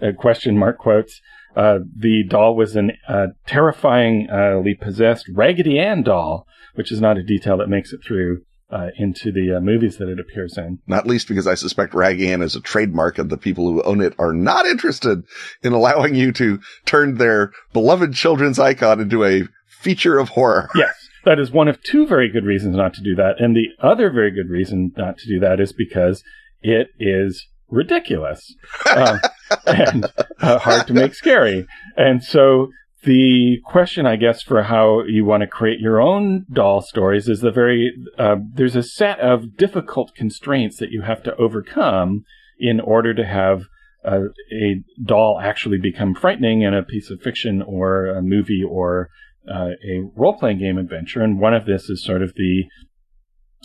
uh, 0.01 0.11
question 0.17 0.57
mark 0.57 0.77
quotes, 0.77 1.21
the 1.55 2.23
doll 2.27 2.55
was 2.55 2.75
a 2.75 2.89
uh, 3.07 3.27
terrifyingly 3.45 4.75
possessed 4.75 5.25
Raggedy 5.33 5.79
Ann 5.79 6.03
doll, 6.03 6.47
which 6.75 6.91
is 6.91 7.01
not 7.01 7.17
a 7.17 7.23
detail 7.23 7.57
that 7.57 7.67
makes 7.67 7.91
it 7.93 7.99
through 8.05 8.43
uh, 8.71 8.87
into 8.97 9.31
the 9.31 9.57
uh, 9.57 9.59
movies 9.59 9.97
that 9.97 10.07
it 10.07 10.19
appears 10.19 10.57
in. 10.57 10.79
Not 10.87 11.05
least 11.05 11.27
because 11.27 11.47
I 11.47 11.55
suspect 11.55 11.93
Raggedy 11.93 12.31
Ann 12.31 12.41
is 12.41 12.55
a 12.55 12.61
trademark 12.61 13.17
and 13.17 13.29
the 13.29 13.37
people 13.37 13.69
who 13.69 13.83
own 13.83 14.01
it 14.01 14.15
are 14.17 14.33
not 14.33 14.65
interested 14.65 15.23
in 15.61 15.73
allowing 15.73 16.15
you 16.15 16.31
to 16.33 16.59
turn 16.85 17.15
their 17.15 17.51
beloved 17.73 18.13
children's 18.13 18.59
icon 18.59 19.01
into 19.01 19.25
a 19.25 19.43
feature 19.67 20.17
of 20.17 20.29
horror. 20.29 20.69
Yes. 20.75 20.95
That 21.23 21.37
is 21.37 21.51
one 21.51 21.67
of 21.67 21.83
two 21.83 22.07
very 22.07 22.29
good 22.29 22.45
reasons 22.45 22.75
not 22.75 22.95
to 22.95 23.03
do 23.03 23.13
that. 23.13 23.35
And 23.39 23.55
the 23.55 23.67
other 23.79 24.09
very 24.09 24.31
good 24.31 24.49
reason 24.49 24.91
not 24.97 25.19
to 25.19 25.27
do 25.27 25.39
that 25.41 25.59
is 25.59 25.71
because 25.71 26.23
it 26.63 26.87
is 26.99 27.45
ridiculous 27.71 28.55
uh, 28.85 29.17
and 29.65 30.05
uh, 30.41 30.59
hard 30.59 30.87
to 30.87 30.93
make 30.93 31.15
scary. 31.15 31.65
And 31.97 32.23
so 32.23 32.69
the 33.03 33.57
question, 33.65 34.05
I 34.05 34.15
guess, 34.15 34.43
for 34.43 34.63
how 34.63 35.03
you 35.03 35.25
want 35.25 35.41
to 35.41 35.47
create 35.47 35.79
your 35.79 35.99
own 35.99 36.45
doll 36.51 36.81
stories 36.81 37.27
is 37.27 37.41
the 37.41 37.51
very 37.51 37.91
uh, 38.19 38.35
there's 38.53 38.75
a 38.75 38.83
set 38.83 39.19
of 39.19 39.57
difficult 39.57 40.13
constraints 40.15 40.77
that 40.77 40.91
you 40.91 41.01
have 41.01 41.23
to 41.23 41.35
overcome 41.37 42.23
in 42.59 42.79
order 42.79 43.13
to 43.13 43.25
have 43.25 43.63
uh, 44.05 44.25
a 44.51 44.83
doll 45.03 45.39
actually 45.41 45.79
become 45.79 46.13
frightening 46.13 46.61
in 46.61 46.73
a 46.73 46.83
piece 46.83 47.09
of 47.09 47.21
fiction 47.21 47.61
or 47.63 48.05
a 48.05 48.21
movie 48.21 48.63
or 48.67 49.09
uh, 49.51 49.71
a 49.83 50.03
role 50.15 50.37
playing 50.37 50.59
game 50.59 50.77
adventure. 50.77 51.21
And 51.21 51.39
one 51.39 51.55
of 51.55 51.65
this 51.65 51.89
is 51.89 52.03
sort 52.03 52.21
of 52.21 52.33
the 52.35 52.65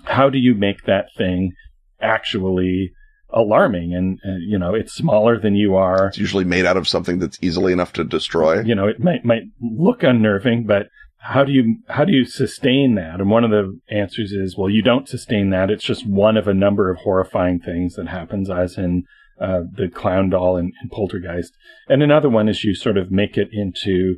how 0.04 0.30
do 0.30 0.38
you 0.38 0.54
make 0.54 0.84
that 0.84 1.06
thing 1.16 1.52
actually 2.00 2.92
alarming 3.30 3.94
and, 3.94 4.20
uh, 4.24 4.38
you 4.38 4.58
know 4.58 4.74
it's 4.74 4.92
smaller 4.92 5.38
than 5.38 5.54
you 5.54 5.74
are. 5.74 6.08
It's 6.08 6.18
usually 6.18 6.44
made 6.44 6.64
out 6.64 6.76
of 6.76 6.88
something 6.88 7.18
that's 7.18 7.38
easily 7.42 7.72
enough 7.72 7.92
to 7.94 8.04
destroy. 8.04 8.62
You 8.62 8.74
know 8.74 8.86
it 8.86 9.00
might 9.00 9.24
might 9.24 9.44
look 9.60 10.02
unnerving 10.02 10.64
but 10.64 10.88
how 11.18 11.42
do 11.42 11.52
you 11.52 11.78
how 11.88 12.04
do 12.04 12.12
you 12.12 12.24
sustain 12.24 12.94
that? 12.94 13.20
And 13.20 13.30
one 13.30 13.44
of 13.44 13.50
the 13.50 13.78
answers 13.90 14.32
is 14.32 14.56
well 14.56 14.70
you 14.70 14.82
don't 14.82 15.08
sustain 15.08 15.50
that. 15.50 15.70
It's 15.70 15.84
just 15.84 16.06
one 16.06 16.36
of 16.36 16.46
a 16.46 16.54
number 16.54 16.90
of 16.90 16.98
horrifying 16.98 17.58
things 17.58 17.94
that 17.96 18.08
happens 18.08 18.48
as 18.48 18.78
in 18.78 19.04
uh, 19.40 19.62
the 19.70 19.88
clown 19.88 20.30
doll 20.30 20.56
and, 20.56 20.72
and 20.80 20.90
poltergeist. 20.90 21.52
And 21.88 22.02
another 22.02 22.30
one 22.30 22.48
is 22.48 22.64
you 22.64 22.74
sort 22.74 22.96
of 22.96 23.10
make 23.10 23.36
it 23.36 23.48
into 23.52 24.16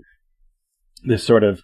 this 1.02 1.24
sort 1.24 1.44
of 1.44 1.62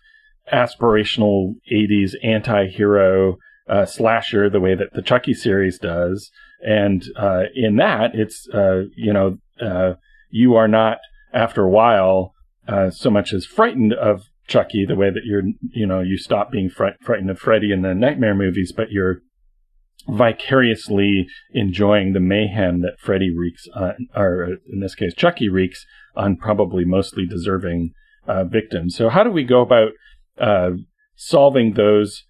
aspirational 0.53 1.55
80s 1.73 2.15
anti-hero 2.23 3.39
uh, 3.69 3.87
slasher 3.87 4.51
the 4.51 4.61
way 4.61 4.75
that 4.75 4.93
the 4.93 5.03
Chucky 5.03 5.35
series 5.35 5.79
does 5.79 6.31
and 6.65 7.05
uh, 7.17 7.43
in 7.55 7.77
that, 7.77 8.15
it's 8.15 8.49
uh, 8.49 8.85
you 8.97 9.13
know 9.13 9.39
uh, 9.61 9.95
you 10.31 10.55
are 10.55 10.69
not 10.69 10.99
after 11.33 11.63
a 11.63 11.71
while 11.71 12.35
uh, 12.67 12.91
so 12.91 13.11
much 13.11 13.33
as 13.33 13.45
frightened 13.45 13.93
of 13.93 14.23
Chucky 14.49 14.85
the 14.87 14.97
way 14.97 15.11
that 15.11 15.25
you're 15.25 15.43
you 15.73 15.87
know 15.87 16.01
you 16.01 16.17
stop 16.17 16.51
being 16.51 16.71
fright- 16.71 17.03
frightened 17.03 17.31
of 17.31 17.39
Freddy 17.39 17.71
in 17.71 17.83
the 17.83 17.95
nightmare 17.95 18.35
movies, 18.35 18.73
but 18.75 18.91
you're 18.91 19.21
vicariously 20.09 21.27
enjoying 21.53 22.13
the 22.13 22.21
mayhem 22.21 22.81
that 22.81 22.99
Freddy 22.99 23.31
wreaks 23.35 23.67
on, 23.75 24.09
or 24.17 24.57
in 24.71 24.81
this 24.81 24.95
case 24.95 25.15
Chucky 25.15 25.51
wreaks 25.51 25.85
on 26.17 26.37
probably 26.37 26.85
mostly 26.85 27.27
deserving 27.27 27.93
uh, 28.27 28.45
victims. 28.45 28.97
So 28.97 29.11
how 29.11 29.23
do 29.23 29.31
we 29.31 29.45
go 29.45 29.61
about 29.61 29.93
uh, 30.39 30.71
solving 31.15 31.75
those 31.75 32.25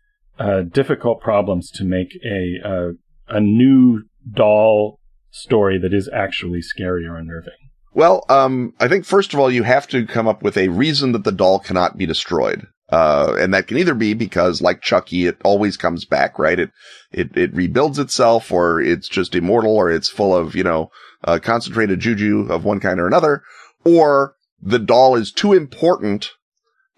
difficult 0.72 1.20
problems 1.20 1.70
to 1.70 1.84
make 1.84 2.18
a 2.24 2.94
a 3.28 3.40
new 3.40 4.02
doll 4.30 5.00
story 5.30 5.78
that 5.78 5.92
is 5.94 6.08
actually 6.12 6.62
scary 6.62 7.06
or 7.06 7.16
unnerving? 7.16 7.52
Well, 7.92 8.24
um, 8.28 8.74
I 8.80 8.88
think 8.88 9.04
first 9.04 9.32
of 9.32 9.40
all, 9.40 9.50
you 9.50 9.62
have 9.62 9.86
to 9.88 10.06
come 10.06 10.26
up 10.26 10.42
with 10.42 10.56
a 10.56 10.68
reason 10.68 11.12
that 11.12 11.24
the 11.24 11.32
doll 11.32 11.60
cannot 11.60 11.96
be 11.96 12.06
destroyed. 12.06 12.66
Uh, 12.90 13.36
and 13.38 13.54
that 13.54 13.66
can 13.66 13.78
either 13.78 13.94
be 13.94 14.14
because 14.14 14.60
like 14.60 14.82
Chucky, 14.82 15.26
it 15.26 15.38
always 15.42 15.76
comes 15.76 16.04
back, 16.04 16.38
right? 16.38 16.58
It, 16.58 16.70
it, 17.12 17.36
it 17.36 17.54
rebuilds 17.54 17.98
itself 17.98 18.52
or 18.52 18.80
it's 18.80 19.08
just 19.08 19.34
immortal 19.34 19.74
or 19.74 19.90
it's 19.90 20.08
full 20.08 20.36
of, 20.36 20.54
you 20.54 20.64
know, 20.64 20.90
uh, 21.24 21.38
concentrated 21.42 22.00
juju 22.00 22.46
of 22.50 22.64
one 22.64 22.80
kind 22.80 23.00
or 23.00 23.06
another, 23.06 23.42
or 23.84 24.34
the 24.60 24.78
doll 24.78 25.16
is 25.16 25.32
too 25.32 25.52
important 25.52 26.32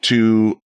to 0.02 0.60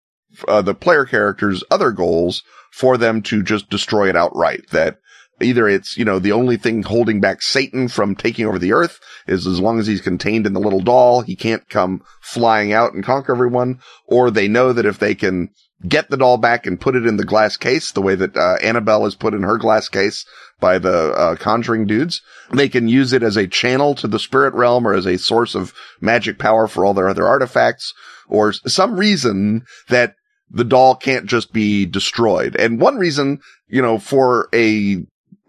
uh, 0.49 0.63
the 0.63 0.75
player 0.75 1.05
character's 1.05 1.63
other 1.71 1.91
goals 1.91 2.43
for 2.73 2.97
them 2.97 3.21
to 3.23 3.43
just 3.43 3.69
destroy 3.69 4.09
it 4.09 4.17
outright. 4.17 4.71
That 4.71 4.99
either 5.41 5.69
it's, 5.69 5.97
you 5.97 6.05
know, 6.05 6.19
the 6.19 6.33
only 6.33 6.57
thing 6.57 6.83
holding 6.83 7.21
back 7.21 7.43
Satan 7.43 7.89
from 7.89 8.15
taking 8.15 8.47
over 8.47 8.59
the 8.59 8.73
earth 8.73 8.99
is 9.27 9.47
as 9.47 9.61
long 9.61 9.79
as 9.79 9.87
he's 9.87 10.01
contained 10.01 10.47
in 10.47 10.53
the 10.53 10.61
little 10.61 10.81
doll, 10.81 11.23
he 11.23 11.37
can't 11.37 11.69
come 11.69 12.03
flying 12.21 12.73
out 12.73 12.93
and 12.93 13.05
conquer 13.05 13.33
everyone, 13.33 13.81
or 14.07 14.31
they 14.31 14.49
know 14.49 14.73
that 14.73 14.87
if 14.87 14.99
they 14.99 15.15
can 15.15 15.51
get 15.89 16.11
the 16.11 16.17
doll 16.17 16.37
back 16.37 16.67
and 16.67 16.81
put 16.81 16.95
it 16.95 17.07
in 17.07 17.17
the 17.17 17.25
glass 17.25 17.57
case, 17.57 17.93
the 17.93 18.03
way 18.03 18.15
that 18.15 18.37
uh, 18.37 18.57
Annabelle 18.63 19.07
is 19.07 19.15
put 19.15 19.35
in 19.35 19.43
her 19.43 19.57
glass 19.57 19.89
case 19.89 20.27
by 20.61 20.79
the 20.79 21.13
uh, 21.13 21.37
conjuring 21.37 21.87
dudes, 21.87 22.21
they 22.53 22.69
can 22.69 22.87
use 22.87 23.13
it 23.13 23.23
as 23.23 23.37
a 23.37 23.47
channel 23.47 23.95
to 23.95 24.07
the 24.07 24.19
spirit 24.19 24.53
realm 24.55 24.87
or 24.87 24.93
as 24.93 25.07
a 25.07 25.17
source 25.17 25.55
of 25.55 25.73
magic 26.01 26.39
power 26.39 26.69
for 26.69 26.85
all 26.85 26.93
their 26.93 27.09
other 27.09 27.27
artifacts, 27.27 27.95
or 28.29 28.53
some 28.53 28.97
reason 28.97 29.65
that 29.89 30.15
the 30.51 30.65
doll 30.65 30.95
can't 30.97 31.27
just 31.27 31.53
be 31.53 31.87
destroyed. 31.87 32.57
And 32.57 32.81
one 32.81 32.97
reason, 32.97 33.41
you 33.69 33.81
know, 33.81 33.99
for 33.99 34.49
a 34.53 34.99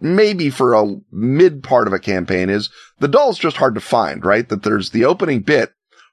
maybe 0.01 0.49
for 0.49 0.73
a 0.73 0.95
mid 1.11 1.63
part 1.63 1.87
of 1.87 1.93
a 1.93 1.99
campaign 1.99 2.49
is 2.49 2.69
the 2.99 3.07
doll's 3.07 3.37
just 3.37 3.57
hard 3.57 3.75
to 3.75 3.81
find, 3.81 4.25
right? 4.25 4.49
That 4.49 4.63
there's 4.63 4.89
the 4.89 5.05
opening 5.05 5.41
bit 5.41 5.71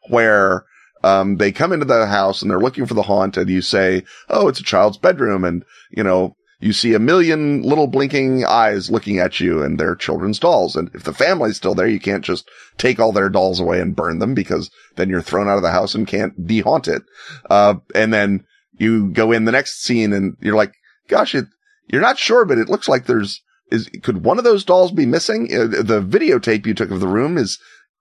where 0.09 0.65
um, 1.03 1.37
they 1.37 1.53
come 1.53 1.73
into 1.73 1.87
the 1.87 2.07
house 2.07 2.43
and 2.43 2.51
they're 2.51 2.61
looking 2.61 2.87
for 2.87 2.95
the 2.95 3.03
haunt 3.03 3.37
and 3.37 3.49
you 3.49 3.63
say, 3.63 4.05
Oh, 4.29 4.49
it's 4.49 4.61
a 4.61 4.65
child's 4.65 4.99
bedroom. 4.99 5.45
And, 5.45 5.65
you 5.91 6.03
know, 6.03 6.37
you 6.61 6.73
see 6.73 6.95
a 6.95 6.99
million 6.99 7.63
little 7.63 7.87
blinking 7.87 8.45
eyes 8.45 8.91
looking 8.91 9.19
at 9.19 9.39
you 9.39 9.63
and 9.63 9.79
they're 9.79 9.95
children's 9.95 10.41
dolls. 10.41 10.75
And 10.75 10.91
if 10.93 11.05
the 11.05 11.15
family's 11.15 11.57
still 11.57 11.75
there, 11.75 11.87
you 11.87 12.01
can't 12.01 12.25
just 12.25 12.49
take 12.79 12.99
all 12.99 13.13
their 13.13 13.29
dolls 13.29 13.61
away 13.61 13.81
and 13.81 13.95
burn 13.95 14.19
them 14.19 14.35
because 14.35 14.71
then 14.97 15.09
you're 15.09 15.23
thrown 15.23 15.49
out 15.49 15.57
of 15.57 15.63
the 15.63 15.71
house 15.71 15.95
and 15.95 16.07
can't 16.07 16.47
de-haunt 16.47 16.89
it. 16.89 17.03
Uh, 17.49 17.77
and 17.95 18.13
then 18.13 18.45
you 18.77 19.09
go 19.11 19.31
in 19.31 19.45
the 19.45 19.53
next 19.53 19.83
scene 19.83 20.13
and 20.13 20.37
you're 20.41 20.57
like, 20.57 20.75
gosh, 21.09 21.35
it, 21.35 21.47
you're 21.87 22.03
not 22.03 22.19
sure, 22.19 22.45
but 22.45 22.59
it 22.59 22.69
looks 22.69 22.89
like 22.89 23.07
there's 23.07 23.41
is, 23.71 23.89
could 24.03 24.25
one 24.25 24.39
of 24.39 24.45
those 24.45 24.65
dolls 24.65 24.93
be 24.93 25.07
missing? 25.07 25.49
Uh, 25.53 25.67
the 25.67 26.03
videotape 26.03 26.67
you 26.67 26.75
took 26.75 26.91
of 26.91 27.01
the 27.01 27.09
room 27.09 27.37
is 27.37 27.59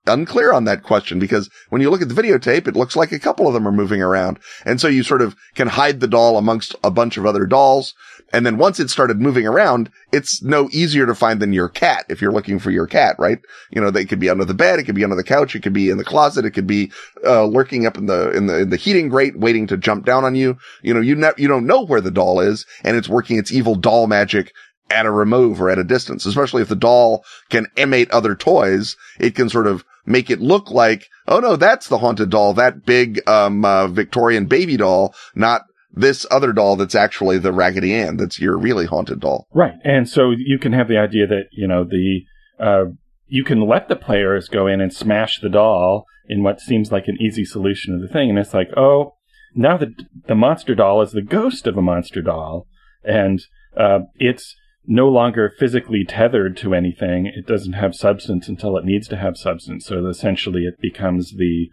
unclear 0.08 0.54
on 0.54 0.66
that 0.66 0.84
question 0.84 1.20
because 1.20 1.50
when 1.70 1.82
you 1.82 1.90
look 1.90 2.02
at 2.02 2.10
the 2.10 2.22
videotape, 2.22 2.68
it 2.68 2.76
looks 2.76 2.96
like 2.96 3.12
a 3.12 3.20
couple 3.20 3.48
of 3.48 3.54
them 3.54 3.68
are 3.68 3.72
moving 3.72 4.02
around. 4.02 4.40
And 4.66 4.80
so 4.80 4.88
you 4.88 5.04
sort 5.04 5.22
of 5.22 5.36
can 5.56 5.68
hide 5.68 6.00
the 6.00 6.08
doll 6.08 6.38
amongst 6.38 6.76
a 6.84 6.92
bunch 6.92 7.18
of 7.18 7.26
other 7.26 7.46
dolls. 7.46 7.94
And 8.34 8.46
then 8.46 8.58
once 8.58 8.80
it 8.80 8.90
started 8.90 9.22
moving 9.22 9.48
around, 9.48 9.90
it's 10.12 10.44
no 10.44 10.68
easier 10.74 11.06
to 11.06 11.16
find 11.16 11.40
than 11.40 11.54
your 11.54 11.70
cat 11.70 12.06
if 12.10 12.22
you're 12.22 12.34
looking 12.34 12.60
for 12.60 12.72
your 12.72 12.86
cat, 12.86 13.16
right? 13.18 13.40
You 13.72 13.80
know, 13.80 13.90
they 13.90 14.04
could 14.04 14.20
be 14.20 14.30
under 14.30 14.44
the 14.44 14.54
bed, 14.54 14.80
it 14.80 14.84
could 14.84 14.96
be 14.96 15.04
under 15.06 15.16
the 15.16 15.24
couch, 15.24 15.56
it 15.56 15.64
could 15.64 15.74
be 15.74 15.90
in 15.90 15.98
the 15.98 16.04
closet, 16.04 16.44
it 16.44 16.52
could 16.52 16.68
be 16.68 16.92
uh, 17.26 17.46
lurking 17.46 17.86
up 17.86 17.98
in 17.98 18.08
the 18.08 18.32
in 18.32 18.48
the 18.48 18.60
in 18.60 18.70
the 18.70 18.76
heating 18.76 19.08
grate, 19.08 19.40
waiting 19.40 19.68
to 19.68 19.78
jump 19.78 20.06
down 20.06 20.26
on 20.26 20.36
you. 20.36 20.58
You 20.82 20.94
know, 20.94 21.00
you 21.00 21.16
ne- 21.16 21.32
you 21.38 21.48
don't 21.48 21.68
know 21.68 21.86
where 21.86 22.02
the 22.02 22.12
doll 22.12 22.42
is, 22.42 22.66
and 22.84 22.98
it's 22.98 23.08
working 23.08 23.38
its 23.38 23.52
evil 23.52 23.76
doll 23.76 24.08
magic 24.08 24.52
at 24.90 25.06
a 25.06 25.12
remove 25.12 25.62
or 25.62 25.70
at 25.70 25.80
a 25.80 25.84
distance. 25.84 26.26
Especially 26.26 26.62
if 26.62 26.70
the 26.70 26.76
doll 26.76 27.24
can 27.50 27.68
emate 27.78 28.10
other 28.12 28.36
toys, 28.36 28.96
it 29.20 29.36
can 29.36 29.50
sort 29.50 29.68
of 29.68 29.84
make 30.06 30.30
it 30.30 30.40
look 30.40 30.72
like, 30.72 31.08
oh 31.28 31.40
no, 31.40 31.56
that's 31.56 31.88
the 31.88 31.98
haunted 31.98 32.30
doll, 32.30 32.54
that 32.54 32.86
big 32.86 33.22
um 33.28 33.66
uh, 33.66 33.88
Victorian 33.88 34.46
baby 34.46 34.78
doll, 34.78 35.14
not 35.36 35.64
this 35.94 36.26
other 36.30 36.54
doll 36.54 36.76
that's 36.76 36.96
actually 36.96 37.40
the 37.40 37.52
Raggedy 37.52 37.94
Ann, 37.94 38.18
that's 38.18 38.40
your 38.40 38.58
really 38.58 38.86
haunted 38.86 39.20
doll. 39.20 39.48
Right. 39.54 39.74
And 39.84 40.08
so 40.08 40.32
you 40.32 40.60
can 40.60 40.74
have 40.74 40.88
the 40.88 40.98
idea 40.98 41.26
that, 41.28 41.46
you 41.52 41.68
know, 41.68 41.84
the, 41.84 42.22
uh, 42.60 42.92
you 43.26 43.44
can 43.44 43.62
let 43.62 43.88
the 43.88 43.96
players 43.96 44.48
go 44.48 44.68
in 44.68 44.80
and 44.80 44.94
smash 44.94 45.40
the 45.40 45.50
doll 45.50 46.06
in 46.30 46.44
what 46.44 46.60
seems 46.60 46.92
like 46.92 47.08
an 47.08 47.18
easy 47.20 47.44
solution 47.44 47.96
of 47.96 48.02
the 48.02 48.08
thing. 48.08 48.30
And 48.30 48.38
it's 48.38 48.54
like, 48.54 48.70
oh, 48.78 49.16
now 49.56 49.78
the, 49.78 49.94
the 50.28 50.36
monster 50.36 50.76
doll 50.76 51.02
is 51.02 51.14
the 51.14 51.22
ghost 51.22 51.66
of 51.66 51.78
a 51.78 51.82
monster 51.82 52.22
doll. 52.22 52.68
And, 53.04 53.42
uh, 53.76 54.00
it's 54.16 54.56
no 54.88 55.10
longer 55.10 55.54
physically 55.60 56.06
tethered 56.08 56.56
to 56.58 56.74
anything. 56.74 57.26
It 57.26 57.46
doesn't 57.46 57.74
have 57.74 57.94
substance 57.94 58.48
until 58.48 58.78
it 58.78 58.86
needs 58.86 59.08
to 59.10 59.18
have 59.18 59.36
substance. 59.38 59.86
So 59.86 60.08
essentially 60.08 60.64
it 60.64 60.80
becomes 60.80 61.34
the 61.38 61.68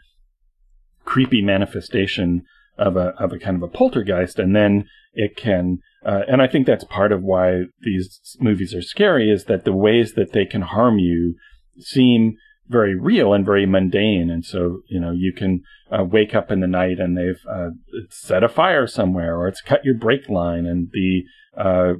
creepy 1.04 1.40
manifestation 1.40 2.42
of 2.76 2.96
a 2.96 3.14
of 3.20 3.32
a 3.32 3.38
kind 3.38 3.56
of 3.56 3.62
a 3.62 3.68
poltergeist, 3.68 4.38
and 4.38 4.54
then 4.54 4.86
it 5.12 5.36
can. 5.36 5.78
Uh, 6.04 6.22
and 6.28 6.42
I 6.42 6.48
think 6.48 6.66
that's 6.66 6.84
part 6.84 7.12
of 7.12 7.22
why 7.22 7.62
these 7.80 8.36
movies 8.40 8.74
are 8.74 8.82
scary 8.82 9.30
is 9.30 9.44
that 9.44 9.64
the 9.64 9.72
ways 9.72 10.14
that 10.14 10.32
they 10.32 10.44
can 10.44 10.62
harm 10.62 10.98
you 10.98 11.36
seem 11.78 12.36
very 12.68 12.98
real 12.98 13.32
and 13.32 13.44
very 13.44 13.64
mundane. 13.64 14.30
And 14.30 14.44
so, 14.44 14.80
you 14.88 15.00
know, 15.00 15.12
you 15.12 15.32
can 15.32 15.62
uh, 15.90 16.04
wake 16.04 16.34
up 16.34 16.50
in 16.50 16.60
the 16.60 16.66
night 16.66 16.98
and 16.98 17.16
they've 17.16 17.40
uh, 17.50 17.70
set 18.10 18.42
a 18.42 18.48
fire 18.48 18.86
somewhere 18.86 19.36
or 19.36 19.48
it's 19.48 19.60
cut 19.60 19.84
your 19.84 19.94
brake 19.94 20.28
line. 20.28 20.66
And 20.66 20.88
the 20.92 21.22
uh, 21.56 21.92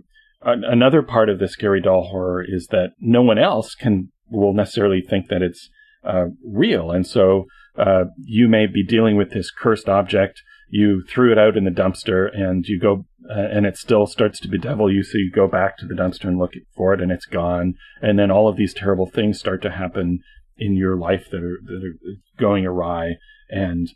another 0.45 1.03
part 1.03 1.29
of 1.29 1.39
the 1.39 1.49
scary 1.49 1.81
doll 1.81 2.09
horror 2.11 2.45
is 2.47 2.69
that 2.69 2.93
no 3.01 3.23
one 3.23 3.39
else 3.39 3.75
can 3.75 4.11
will 4.31 4.55
necessarily 4.55 5.01
think 5.01 5.29
that 5.29 5.43
it's 5.43 5.71
uh, 6.05 6.27
real. 6.45 6.91
And 6.91 7.07
so 7.07 7.47
uh, 7.77 8.05
you 8.19 8.49
may 8.49 8.67
be 8.67 8.85
dealing 8.85 9.17
with 9.17 9.31
this 9.31 9.51
cursed 9.51 9.89
object. 9.89 10.43
You 10.69 11.03
threw 11.09 11.33
it 11.33 11.39
out 11.39 11.57
in 11.57 11.65
the 11.65 11.71
dumpster 11.71 12.29
and 12.35 12.67
you 12.67 12.81
go 12.81 13.07
uh, 13.31 13.49
and 13.53 13.65
it 13.65 13.77
still 13.77 14.07
starts 14.07 14.41
to 14.41 14.49
bedevil 14.49 14.93
you. 14.93 15.03
So 15.03 15.19
you 15.19 15.31
go 15.31 15.49
back 15.49 15.79
to 15.79 15.87
the 15.87 15.95
dumpster 15.95 16.27
and 16.27 16.39
look 16.39 16.53
for 16.77 16.93
it 16.93 17.01
and 17.01 17.11
it's 17.11 17.27
gone. 17.27 17.75
And 18.03 18.19
then 18.19 18.31
all 18.31 18.49
of 18.49 18.57
these 18.57 18.75
terrible 18.75 19.07
things 19.07 19.39
start 19.39 19.63
to 19.63 19.71
happen 19.71 20.21
in 20.57 20.77
your 20.77 20.97
life 20.97 21.27
that 21.31 21.43
are 21.43 21.59
that 21.65 21.83
are 21.85 22.17
going 22.39 22.67
awry. 22.67 23.15
And 23.49 23.89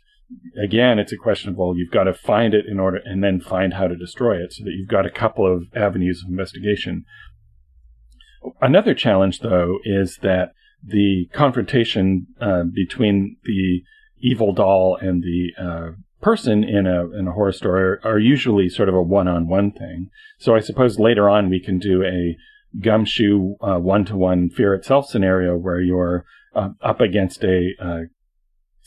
again 0.61 0.99
it's 0.99 1.11
a 1.11 1.17
question 1.17 1.49
of 1.49 1.57
well 1.57 1.75
you've 1.75 1.91
got 1.91 2.03
to 2.03 2.13
find 2.13 2.53
it 2.53 2.65
in 2.65 2.79
order 2.79 2.99
and 3.03 3.23
then 3.23 3.39
find 3.39 3.73
how 3.73 3.87
to 3.87 3.95
destroy 3.95 4.37
it 4.37 4.53
so 4.53 4.63
that 4.63 4.71
you've 4.71 4.89
got 4.89 5.05
a 5.05 5.11
couple 5.11 5.51
of 5.51 5.65
avenues 5.75 6.21
of 6.23 6.29
investigation 6.29 7.05
another 8.61 8.93
challenge 8.93 9.39
though 9.39 9.79
is 9.83 10.17
that 10.21 10.53
the 10.83 11.27
confrontation 11.33 12.27
uh, 12.39 12.63
between 12.63 13.37
the 13.43 13.83
evil 14.21 14.53
doll 14.53 14.97
and 15.01 15.23
the 15.23 15.51
uh, 15.61 15.91
person 16.21 16.63
in 16.63 16.85
a 16.85 17.09
in 17.11 17.27
a 17.27 17.31
horror 17.31 17.51
story 17.51 17.81
are, 17.81 18.01
are 18.03 18.19
usually 18.19 18.69
sort 18.69 18.89
of 18.89 18.95
a 18.95 19.01
one 19.01 19.27
on 19.27 19.47
one 19.47 19.71
thing. 19.71 20.09
So 20.37 20.55
I 20.55 20.59
suppose 20.59 20.99
later 20.99 21.29
on 21.29 21.49
we 21.49 21.59
can 21.59 21.79
do 21.79 22.03
a 22.03 22.37
gumshoe 22.79 23.55
one 23.59 24.05
to 24.05 24.15
one 24.15 24.49
fear 24.49 24.73
itself 24.73 25.07
scenario 25.07 25.57
where 25.57 25.81
you're 25.81 26.25
uh, 26.55 26.69
up 26.81 27.01
against 27.01 27.43
a 27.43 27.71
uh, 27.79 27.99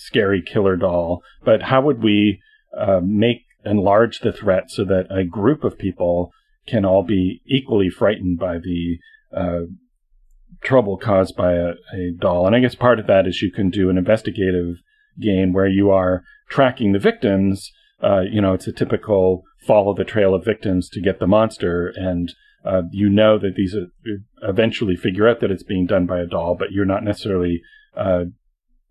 scary 0.06 0.42
killer 0.42 0.76
doll. 0.76 1.22
But 1.44 1.62
how 1.62 1.82
would 1.82 2.02
we 2.02 2.40
uh, 2.76 3.00
make 3.02 3.44
enlarge 3.64 4.20
the 4.20 4.32
threat 4.32 4.70
so 4.70 4.84
that 4.84 5.06
a 5.10 5.24
group 5.24 5.64
of 5.64 5.78
people 5.78 6.32
can 6.66 6.84
all 6.84 7.02
be 7.02 7.42
equally 7.46 7.90
frightened 7.90 8.38
by 8.38 8.58
the 8.58 8.98
uh, 9.36 9.60
trouble 10.62 10.96
caused 10.96 11.36
by 11.36 11.54
a, 11.54 11.72
a 11.94 12.12
doll? 12.18 12.46
And 12.46 12.54
I 12.54 12.60
guess 12.60 12.74
part 12.74 12.98
of 12.98 13.06
that 13.06 13.26
is 13.26 13.42
you 13.42 13.52
can 13.52 13.70
do 13.70 13.90
an 13.90 13.98
investigative 13.98 14.76
game 15.20 15.52
where 15.52 15.68
you 15.68 15.90
are 15.90 16.22
tracking 16.48 16.92
the 16.92 16.98
victims. 16.98 17.70
Uh, 18.02 18.22
you 18.30 18.40
know, 18.40 18.52
it's 18.52 18.66
a 18.66 18.72
typical 18.72 19.42
follow 19.66 19.94
the 19.94 20.04
trail 20.04 20.34
of 20.34 20.44
victims 20.44 20.88
to 20.90 21.00
get 21.00 21.20
the 21.20 21.26
monster, 21.26 21.92
and 21.94 22.34
uh, 22.64 22.82
you 22.90 23.08
know 23.08 23.38
that 23.38 23.54
these 23.56 23.74
are, 23.74 23.86
eventually 24.42 24.96
figure 24.96 25.28
out 25.28 25.40
that 25.40 25.50
it's 25.50 25.62
being 25.62 25.86
done 25.86 26.06
by 26.06 26.20
a 26.20 26.26
doll, 26.26 26.56
but 26.58 26.72
you're 26.72 26.84
not 26.84 27.04
necessarily 27.04 27.60
uh, 27.96 28.24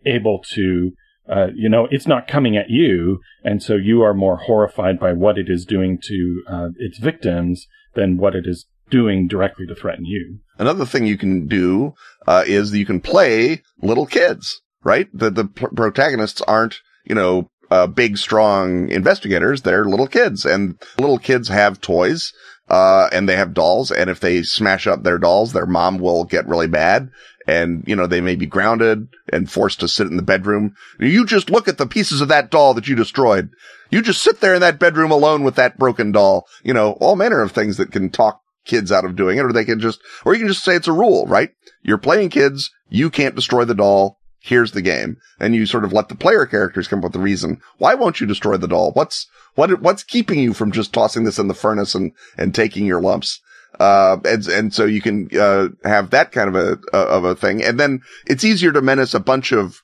able 0.06 0.42
to. 0.54 0.92
Uh, 1.32 1.48
you 1.56 1.70
know, 1.70 1.88
it's 1.90 2.08
not 2.08 2.28
coming 2.28 2.58
at 2.58 2.70
you, 2.70 3.20
and 3.44 3.64
so 3.64 3.76
you 3.76 4.02
are 4.02 4.14
more 4.14 4.38
horrified 4.38 5.00
by 5.00 5.14
what 5.14 5.38
it 5.38 5.46
is 5.48 5.66
doing 5.66 5.98
to 6.04 6.44
uh, 6.48 6.68
its 6.78 7.00
victims 7.00 7.68
than 7.96 8.18
what 8.18 8.36
it 8.36 8.46
is 8.46 8.66
doing 8.90 9.28
directly 9.28 9.66
to 9.66 9.74
threaten 9.74 10.04
you. 10.06 10.40
Another 10.58 10.86
thing 10.86 11.06
you 11.06 11.18
can 11.18 11.48
do 11.48 11.94
uh, 12.28 12.44
is 12.46 12.76
you 12.76 12.86
can 12.86 13.00
play 13.00 13.64
little 13.82 14.06
kids 14.06 14.62
right? 14.84 15.08
The, 15.14 15.30
the 15.30 15.46
protagonists 15.46 16.42
aren't, 16.42 16.80
you 17.06 17.16
know, 17.16 17.50
uh, 17.70 17.88
big, 17.88 18.18
strong 18.18 18.90
investigators. 18.90 19.62
They're 19.62 19.86
little 19.86 20.08
kids 20.08 20.46
and 20.46 20.82
little 21.00 21.20
kids 21.20 21.48
have 21.48 21.82
toys. 21.82 22.34
Uh, 22.70 23.10
and 23.12 23.28
they 23.28 23.36
have 23.36 23.54
dolls. 23.54 23.92
And 23.92 24.10
if 24.10 24.22
they 24.22 24.44
smash 24.44 24.88
up 24.88 25.04
their 25.04 25.18
dolls, 25.18 25.52
their 25.52 25.66
mom 25.66 25.98
will 25.98 26.24
get 26.24 26.48
really 26.48 26.68
mad. 26.68 27.10
And, 27.52 27.84
you 27.86 27.98
know, 27.98 28.08
they 28.08 28.22
may 28.22 28.36
be 28.36 28.46
grounded 28.46 29.10
and 29.32 29.52
forced 29.52 29.82
to 29.82 29.90
sit 29.90 30.08
in 30.08 30.16
the 30.16 30.24
bedroom. 30.24 30.74
You 31.00 31.26
just 31.26 31.50
look 31.50 31.68
at 31.68 31.78
the 31.78 31.86
pieces 31.86 32.22
of 32.22 32.30
that 32.30 32.50
doll 32.50 32.74
that 32.76 32.88
you 32.88 32.96
destroyed. 32.96 33.50
You 33.90 34.02
just 34.02 34.24
sit 34.24 34.40
there 34.40 34.54
in 34.54 34.62
that 34.62 34.80
bedroom 34.80 35.12
alone 35.12 35.44
with 35.44 35.56
that 35.56 35.78
broken 35.78 36.14
doll. 36.14 36.48
You 36.64 36.74
know, 36.74 36.94
all 37.02 37.18
manner 37.18 37.42
of 37.42 37.52
things 37.52 37.76
that 37.76 37.92
can 37.92 38.10
talk 38.10 38.42
kids 38.64 38.90
out 38.90 39.04
of 39.04 39.18
doing 39.18 39.38
it, 39.38 39.44
or 39.44 39.52
they 39.52 39.66
can 39.66 39.82
just, 39.82 40.00
or 40.24 40.34
you 40.34 40.40
can 40.40 40.48
just 40.48 40.64
say 40.64 40.76
it's 40.76 40.88
a 40.88 40.94
rule, 40.94 41.28
right? 41.28 41.50
You're 41.82 41.98
playing 41.98 42.30
kids. 42.30 42.72
You 42.90 43.10
can't 43.10 43.36
destroy 43.36 43.66
the 43.66 43.76
doll 43.76 44.18
here's 44.42 44.72
the 44.72 44.82
game. 44.82 45.18
And 45.40 45.56
you 45.56 45.66
sort 45.66 45.86
of 45.86 45.94
let 45.94 46.10
the 46.10 46.16
player 46.16 46.46
characters 46.46 46.88
come 46.88 47.00
up 47.00 47.04
with 47.04 47.14
the 47.14 47.20
reason. 47.20 47.62
Why 47.78 47.94
won't 47.94 48.20
you 48.20 48.28
destroy 48.28 48.58
the 48.58 48.68
doll? 48.68 48.92
What's, 48.92 49.28
what, 49.56 49.82
what's 49.82 50.04
keeping 50.04 50.40
you 50.40 50.54
from 50.54 50.72
just 50.72 50.94
tossing 50.94 51.24
this 51.24 51.40
in 51.40 51.48
the 51.48 51.54
furnace 51.54 51.96
and, 51.96 52.12
and 52.38 52.54
taking 52.54 52.86
your 52.86 53.02
lumps? 53.02 53.40
Uh, 53.80 54.18
and, 54.26 54.48
and 54.48 54.74
so 54.74 54.86
you 54.86 55.02
can, 55.02 55.30
uh, 55.38 55.70
have 55.84 56.12
that 56.12 56.32
kind 56.32 56.56
of 56.56 56.56
a, 56.56 56.96
of 56.96 57.24
a 57.24 57.36
thing. 57.36 57.64
And 57.64 57.80
then 57.80 58.02
it's 58.28 58.44
easier 58.44 58.72
to 58.72 58.82
menace 58.82 59.14
a 59.14 59.20
bunch 59.20 59.52
of, 59.52 59.82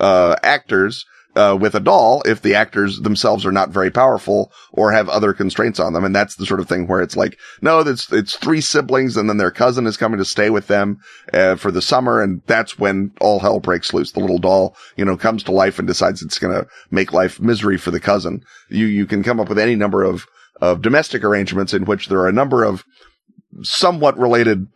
uh, 0.00 0.36
actors 0.42 1.04
uh, 1.36 1.56
with 1.60 1.74
a 1.74 1.80
doll 1.80 2.22
if 2.26 2.42
the 2.42 2.54
actors 2.54 3.00
themselves 3.00 3.44
are 3.44 3.52
not 3.52 3.70
very 3.70 3.90
powerful 3.90 4.52
or 4.72 4.92
have 4.92 5.08
other 5.08 5.32
constraints 5.32 5.80
on 5.80 5.92
them. 5.92 6.04
And 6.04 6.14
that's 6.14 6.36
the 6.36 6.46
sort 6.46 6.60
of 6.60 6.68
thing 6.68 6.86
where 6.86 7.02
it's 7.02 7.16
like, 7.16 7.38
no, 7.60 7.80
it's, 7.80 8.12
it's 8.12 8.36
three 8.36 8.60
siblings 8.60 9.16
and 9.16 9.28
then 9.28 9.36
their 9.36 9.50
cousin 9.50 9.86
is 9.86 9.96
coming 9.96 10.18
to 10.18 10.24
stay 10.24 10.50
with 10.50 10.68
them, 10.68 10.98
uh, 11.32 11.56
for 11.56 11.70
the 11.70 11.82
summer. 11.82 12.22
And 12.22 12.42
that's 12.46 12.78
when 12.78 13.12
all 13.20 13.40
hell 13.40 13.60
breaks 13.60 13.92
loose. 13.92 14.12
The 14.12 14.20
little 14.20 14.38
doll, 14.38 14.76
you 14.96 15.04
know, 15.04 15.16
comes 15.16 15.42
to 15.44 15.52
life 15.52 15.78
and 15.78 15.88
decides 15.88 16.22
it's 16.22 16.38
going 16.38 16.54
to 16.54 16.68
make 16.90 17.12
life 17.12 17.40
misery 17.40 17.78
for 17.78 17.90
the 17.90 18.00
cousin. 18.00 18.42
You, 18.68 18.86
you 18.86 19.06
can 19.06 19.22
come 19.22 19.40
up 19.40 19.48
with 19.48 19.58
any 19.58 19.74
number 19.74 20.04
of, 20.04 20.26
of 20.60 20.82
domestic 20.82 21.24
arrangements 21.24 21.74
in 21.74 21.84
which 21.84 22.08
there 22.08 22.20
are 22.20 22.28
a 22.28 22.32
number 22.32 22.62
of 22.62 22.84
somewhat 23.62 24.18
related 24.18 24.66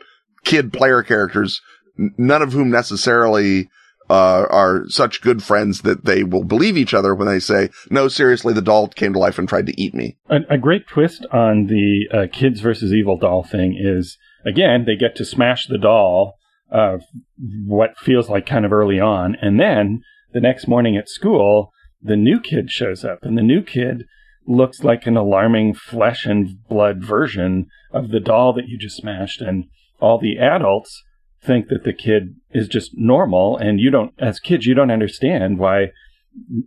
kid 0.44 0.72
player 0.72 1.02
characters, 1.02 1.60
none 1.96 2.42
of 2.42 2.52
whom 2.52 2.70
necessarily 2.70 3.68
uh, 4.10 4.46
are 4.48 4.84
such 4.88 5.20
good 5.20 5.42
friends 5.42 5.82
that 5.82 6.04
they 6.04 6.24
will 6.24 6.44
believe 6.44 6.76
each 6.76 6.94
other 6.94 7.14
when 7.14 7.28
they 7.28 7.38
say, 7.38 7.68
no, 7.90 8.08
seriously, 8.08 8.54
the 8.54 8.62
doll 8.62 8.88
came 8.88 9.12
to 9.12 9.18
life 9.18 9.38
and 9.38 9.48
tried 9.48 9.66
to 9.66 9.80
eat 9.80 9.94
me. 9.94 10.16
A, 10.30 10.38
a 10.50 10.58
great 10.58 10.86
twist 10.86 11.26
on 11.32 11.66
the 11.66 12.06
uh, 12.12 12.26
kids 12.32 12.60
versus 12.60 12.92
evil 12.92 13.18
doll 13.18 13.42
thing 13.42 13.78
is, 13.78 14.16
again, 14.46 14.84
they 14.86 14.96
get 14.96 15.14
to 15.16 15.24
smash 15.24 15.66
the 15.66 15.78
doll, 15.78 16.34
uh, 16.72 16.98
what 17.66 17.98
feels 17.98 18.28
like 18.28 18.46
kind 18.46 18.64
of 18.64 18.72
early 18.72 19.00
on. 19.00 19.36
And 19.40 19.60
then 19.60 20.02
the 20.32 20.40
next 20.40 20.68
morning 20.68 20.96
at 20.96 21.08
school, 21.08 21.72
the 22.00 22.16
new 22.16 22.40
kid 22.40 22.70
shows 22.70 23.04
up 23.04 23.18
and 23.22 23.36
the 23.36 23.42
new 23.42 23.62
kid 23.62 24.04
looks 24.48 24.82
like 24.82 25.06
an 25.06 25.16
alarming 25.16 25.74
flesh 25.74 26.24
and 26.24 26.66
blood 26.68 27.04
version 27.04 27.66
of 27.92 28.08
the 28.08 28.20
doll 28.20 28.52
that 28.54 28.66
you 28.66 28.78
just 28.78 28.96
smashed. 28.96 29.40
And 29.40 29.66
all 30.00 30.18
the 30.18 30.38
adults 30.38 31.04
think 31.42 31.68
that 31.68 31.84
the 31.84 31.92
kid 31.92 32.34
is 32.50 32.66
just 32.66 32.92
normal 32.94 33.56
and 33.56 33.78
you 33.78 33.90
don't 33.90 34.12
as 34.18 34.40
kids 34.40 34.66
you 34.66 34.74
don't 34.74 34.90
understand 34.90 35.58
why 35.58 35.86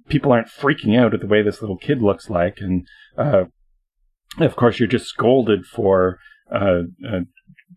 people 0.08 0.32
aren't 0.32 0.48
freaking 0.48 0.98
out 0.98 1.14
at 1.14 1.20
the 1.20 1.28
way 1.28 1.42
this 1.42 1.62
little 1.62 1.78
kid 1.78 2.02
looks 2.02 2.30
like 2.30 2.60
and 2.60 2.88
uh, 3.18 3.44
of 4.40 4.56
course 4.56 4.80
you're 4.80 4.88
just 4.88 5.08
scolded 5.08 5.66
for 5.66 6.20
uh, 6.54 6.84
uh, 7.06 7.20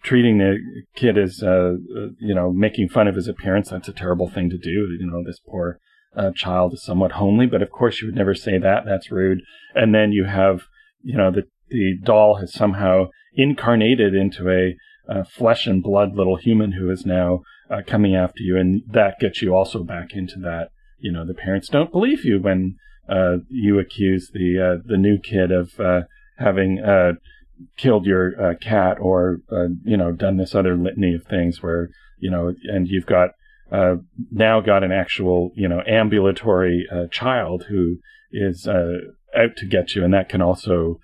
treating 0.04 0.38
the 0.38 0.56
kid 0.94 1.18
as 1.18 1.42
uh, 1.42 1.74
uh, 1.96 2.06
you 2.20 2.34
know 2.34 2.52
making 2.52 2.88
fun 2.88 3.08
of 3.08 3.16
his 3.16 3.26
appearance 3.26 3.70
that's 3.70 3.88
a 3.88 3.92
terrible 3.92 4.28
thing 4.28 4.48
to 4.48 4.58
do 4.58 4.70
you 4.70 5.06
know 5.10 5.24
this 5.24 5.40
poor 5.40 5.80
uh, 6.16 6.30
child 6.34 6.74
is 6.74 6.82
somewhat 6.82 7.12
homely 7.12 7.46
but 7.46 7.62
of 7.62 7.70
course 7.70 8.00
you 8.00 8.08
would 8.08 8.14
never 8.14 8.34
say 8.34 8.58
that 8.58 8.84
that's 8.84 9.10
rude 9.10 9.40
and 9.74 9.94
then 9.94 10.12
you 10.12 10.24
have 10.24 10.62
you 11.02 11.16
know 11.16 11.30
the 11.30 11.42
the 11.70 11.98
doll 12.02 12.36
has 12.36 12.52
somehow 12.52 13.06
incarnated 13.34 14.14
into 14.14 14.50
a 14.50 14.76
flesh 15.24 15.66
and 15.66 15.82
blood 15.82 16.14
little 16.14 16.36
human 16.36 16.72
who 16.72 16.90
is 16.90 17.04
now 17.04 17.42
uh, 17.70 17.80
coming 17.86 18.14
after 18.14 18.42
you, 18.42 18.56
and 18.56 18.82
that 18.88 19.18
gets 19.18 19.42
you 19.42 19.54
also 19.54 19.82
back 19.82 20.12
into 20.12 20.38
that. 20.38 20.68
You 20.98 21.12
know, 21.12 21.26
the 21.26 21.34
parents 21.34 21.68
don't 21.68 21.92
believe 21.92 22.24
you 22.24 22.40
when 22.40 22.76
uh, 23.08 23.38
you 23.48 23.78
accuse 23.78 24.30
the 24.32 24.58
uh, 24.58 24.82
the 24.84 24.96
new 24.96 25.18
kid 25.18 25.50
of 25.50 25.78
uh, 25.78 26.02
having 26.38 26.80
killed 27.76 28.06
your 28.06 28.54
cat 28.56 28.98
or 29.00 29.38
you 29.84 29.96
know 29.96 30.12
done 30.12 30.36
this 30.36 30.54
other 30.54 30.76
litany 30.76 31.14
of 31.14 31.24
things 31.24 31.62
where 31.62 31.90
you 32.18 32.30
know, 32.30 32.54
and 32.64 32.88
you've 32.88 33.06
got 33.06 33.30
now 34.30 34.60
got 34.60 34.84
an 34.84 34.92
actual 34.92 35.50
you 35.54 35.68
know 35.68 35.82
ambulatory 35.86 36.86
child 37.10 37.64
who 37.68 37.96
is 38.32 38.66
out 38.68 39.56
to 39.56 39.66
get 39.66 39.94
you, 39.94 40.04
and 40.04 40.14
that 40.14 40.28
can 40.28 40.42
also 40.42 41.00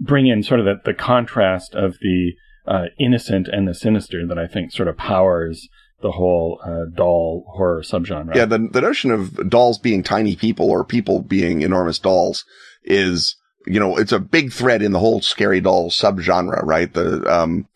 bring 0.00 0.26
in 0.26 0.42
sort 0.42 0.60
of 0.60 0.66
the, 0.66 0.74
the 0.84 0.94
contrast 0.94 1.74
of 1.74 1.98
the 2.00 2.32
uh, 2.66 2.86
innocent 2.98 3.48
and 3.48 3.66
the 3.68 3.74
sinister 3.74 4.26
that 4.26 4.38
I 4.38 4.46
think 4.46 4.72
sort 4.72 4.88
of 4.88 4.96
powers 4.96 5.68
the 6.02 6.12
whole 6.12 6.60
uh, 6.64 6.90
doll 6.94 7.44
horror 7.48 7.82
subgenre. 7.82 8.34
Yeah, 8.34 8.44
the 8.44 8.68
the 8.70 8.80
notion 8.80 9.10
of 9.10 9.48
dolls 9.48 9.78
being 9.78 10.02
tiny 10.02 10.36
people 10.36 10.70
or 10.70 10.84
people 10.84 11.22
being 11.22 11.62
enormous 11.62 11.98
dolls 11.98 12.44
is, 12.84 13.36
you 13.66 13.80
know, 13.80 13.96
it's 13.96 14.12
a 14.12 14.18
big 14.18 14.52
thread 14.52 14.82
in 14.82 14.92
the 14.92 14.98
whole 14.98 15.20
scary 15.22 15.60
doll 15.60 15.90
subgenre, 15.90 16.62
right? 16.64 16.92
The 16.92 17.22
um, 17.32 17.66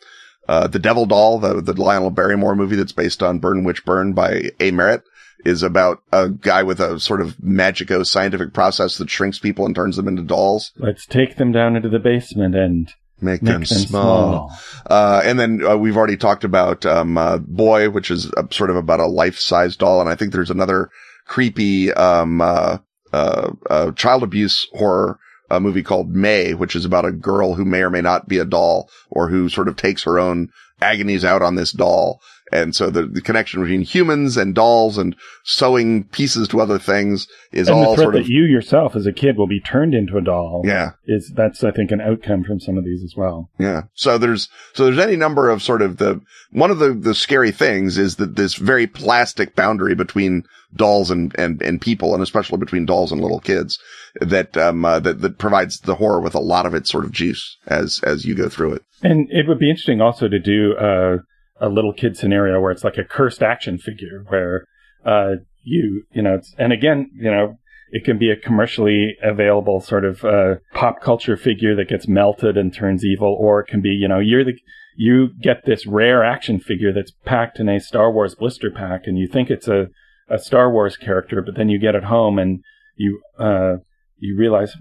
uh, 0.51 0.67
the 0.67 0.81
Devil 0.81 1.07
Doll, 1.07 1.39
the 1.39 1.61
the 1.61 1.81
Lionel 1.81 2.11
Barrymore 2.11 2.57
movie 2.57 2.75
that's 2.75 2.91
based 2.91 3.23
on 3.23 3.39
Burn 3.39 3.63
Witch 3.63 3.85
Burn 3.85 4.15
by 4.15 4.51
A. 4.59 4.73
Merritt, 4.73 5.05
is 5.45 5.63
about 5.63 6.03
a 6.11 6.29
guy 6.29 6.65
with 6.65 6.81
a 6.81 6.99
sort 6.99 7.21
of 7.21 7.41
magico 7.41 8.03
scientific 8.03 8.53
process 8.53 8.99
that 8.99 9.09
shrinks 9.09 9.39
people 9.39 9.65
and 9.65 9.77
turns 9.77 9.95
them 9.95 10.09
into 10.09 10.23
dolls. 10.23 10.73
Let's 10.77 11.07
take 11.07 11.37
them 11.37 11.53
down 11.53 11.77
into 11.77 11.89
the 11.89 12.01
basement 12.01 12.57
and 12.57 12.93
make, 13.21 13.43
make 13.43 13.53
them, 13.53 13.61
them, 13.61 13.65
small. 13.65 14.51
small. 14.51 14.59
Uh, 14.87 15.23
and 15.25 15.39
then 15.39 15.65
uh, 15.65 15.77
we've 15.77 15.97
already 15.97 16.17
talked 16.17 16.43
about 16.43 16.85
um, 16.85 17.17
uh, 17.17 17.39
Boy, 17.39 17.89
which 17.89 18.11
is 18.11 18.29
sort 18.51 18.71
of 18.71 18.77
about 18.77 18.99
a 18.99 19.07
life-size 19.07 19.77
doll, 19.77 20.01
and 20.01 20.11
I 20.11 20.17
think 20.17 20.33
there's 20.33 20.51
another 20.51 20.91
creepy 21.27 21.93
um, 21.93 22.41
uh, 22.41 22.79
uh, 23.13 23.93
child 23.93 24.25
abuse 24.25 24.67
horror 24.73 25.21
movie 25.59 25.83
called 25.83 26.15
May, 26.15 26.55
which 26.55 26.77
is 26.77 26.85
about 26.85 27.07
a 27.07 27.13
girl 27.13 27.55
who 27.55 27.65
may 27.65 27.83
or 27.83 27.91
may 27.91 28.03
not 28.03 28.29
be 28.29 28.39
a 28.39 28.45
doll, 28.45 28.89
or 29.11 29.29
who 29.29 29.49
sort 29.49 29.67
of 29.67 29.77
takes 29.77 30.05
her 30.05 30.19
own 30.19 30.51
agonies 30.81 31.25
out 31.25 31.43
on 31.43 31.57
this 31.57 31.73
doll. 31.73 32.21
And 32.53 32.75
so 32.75 32.91
the, 32.91 33.07
the 33.07 33.21
connection 33.21 33.63
between 33.63 33.83
humans 33.83 34.37
and 34.37 34.55
dolls 34.55 34.99
and 34.99 35.15
sewing 35.45 36.05
pieces 36.05 36.49
to 36.49 36.61
other 36.61 36.79
things 36.79 37.29
is 37.53 37.69
and 37.69 37.77
all 37.77 37.97
sort 37.97 38.17
of 38.17 38.29
you 38.29 38.43
yourself 38.45 38.97
as 38.97 39.07
a 39.07 39.13
kid 39.13 39.37
will 39.37 39.47
be 39.47 39.61
turned 39.61 39.95
into 39.95 40.17
a 40.17 40.21
doll. 40.21 40.63
Yeah, 40.65 40.91
is 41.07 41.33
that's 41.35 41.63
I 41.63 41.71
think 41.71 41.91
an 41.91 42.01
outcome 42.01 42.45
from 42.45 42.61
some 42.61 42.77
of 42.77 42.85
these 42.85 43.03
as 43.05 43.15
well. 43.17 43.51
Yeah. 43.59 43.83
So 43.95 44.19
there's 44.19 44.49
so 44.75 44.85
there's 44.85 44.99
any 44.99 45.17
number 45.17 45.49
of 45.49 45.63
sort 45.63 45.83
of 45.83 45.99
the 45.99 46.21
one 46.51 46.71
of 46.71 46.79
the 46.79 46.93
the 46.93 47.15
scary 47.15 47.53
things 47.53 47.99
is 47.99 48.17
that 48.17 48.37
this 48.37 48.55
very 48.55 48.87
plastic 48.87 49.55
boundary 49.55 49.95
between 49.95 50.45
dolls 50.75 51.11
and 51.11 51.35
and 51.39 51.63
and 51.63 51.81
people, 51.81 52.15
and 52.15 52.23
especially 52.23 52.59
between 52.59 52.87
dolls 52.87 53.13
and 53.13 53.21
little 53.21 53.41
kids, 53.41 53.79
that 54.21 54.57
um 54.57 54.85
uh, 54.85 54.99
that 55.01 55.21
that 55.21 55.39
provides 55.39 55.81
the 55.81 55.95
horror 55.95 56.21
with 56.21 56.35
a 56.35 56.41
lot 56.41 56.67
of 56.67 56.75
its 56.75 56.91
sort 56.91 57.05
of 57.05 57.13
juice 57.13 57.59
as 57.67 58.01
as 58.03 58.25
you 58.25 58.35
go 58.35 58.49
through 58.49 58.75
it. 58.75 58.83
And 59.03 59.29
it 59.31 59.47
would 59.47 59.59
be 59.59 59.71
interesting 59.71 60.01
also 60.01 60.29
to 60.29 60.39
do. 60.39 60.75
uh 60.75 61.19
a 61.61 61.69
little 61.69 61.93
kid 61.93 62.17
scenario 62.17 62.61
where 62.61 62.73
it's 62.73 62.85
like 62.85 62.99
a 62.99 63.05
cursed 63.05 63.43
action 63.43 63.79
figure 63.79 64.25
where 64.29 64.65
uh, 65.05 65.37
you 65.63 66.05
you 66.13 66.23
know 66.23 66.41
and 66.59 66.73
again 66.73 67.11
you 67.15 67.31
know 67.31 67.57
it 67.93 68.05
can 68.05 68.19
be 68.19 68.31
a 68.31 68.37
commercially 68.37 69.17
available 69.23 69.81
sort 69.81 70.05
of 70.05 70.25
uh, 70.25 70.55
pop 70.73 71.01
culture 71.03 71.37
figure 71.37 71.75
that 71.75 71.89
gets 71.89 72.07
melted 72.07 72.57
and 72.57 72.73
turns 72.73 73.05
evil 73.05 73.37
or 73.39 73.61
it 73.61 73.67
can 73.67 73.81
be 73.81 73.91
you 73.91 74.09
know 74.09 74.19
you're 74.19 74.45
the 74.45 74.55
you 74.97 75.29
get 75.41 75.65
this 75.65 75.87
rare 75.87 76.25
action 76.25 76.61
figure 76.61 76.93
that's 76.93 77.13
packed 77.25 77.59
in 77.59 77.69
a 77.69 77.81
Star 77.81 78.11
Wars 78.11 78.35
blister 78.35 78.71
pack 78.71 79.03
and 79.07 79.19
you 79.19 79.29
think 79.29 79.51
it's 79.51 79.69
a 79.69 79.89
a 80.29 80.39
Star 80.39 80.71
Wars 80.71 80.97
character 80.97 81.43
but 81.43 81.57
then 81.57 81.69
you 81.69 81.79
get 81.79 81.95
it 81.95 82.05
home 82.05 82.39
and 82.39 82.63
you 82.97 83.21
uh, 83.39 83.77
you 84.19 84.37
realize 84.37 84.75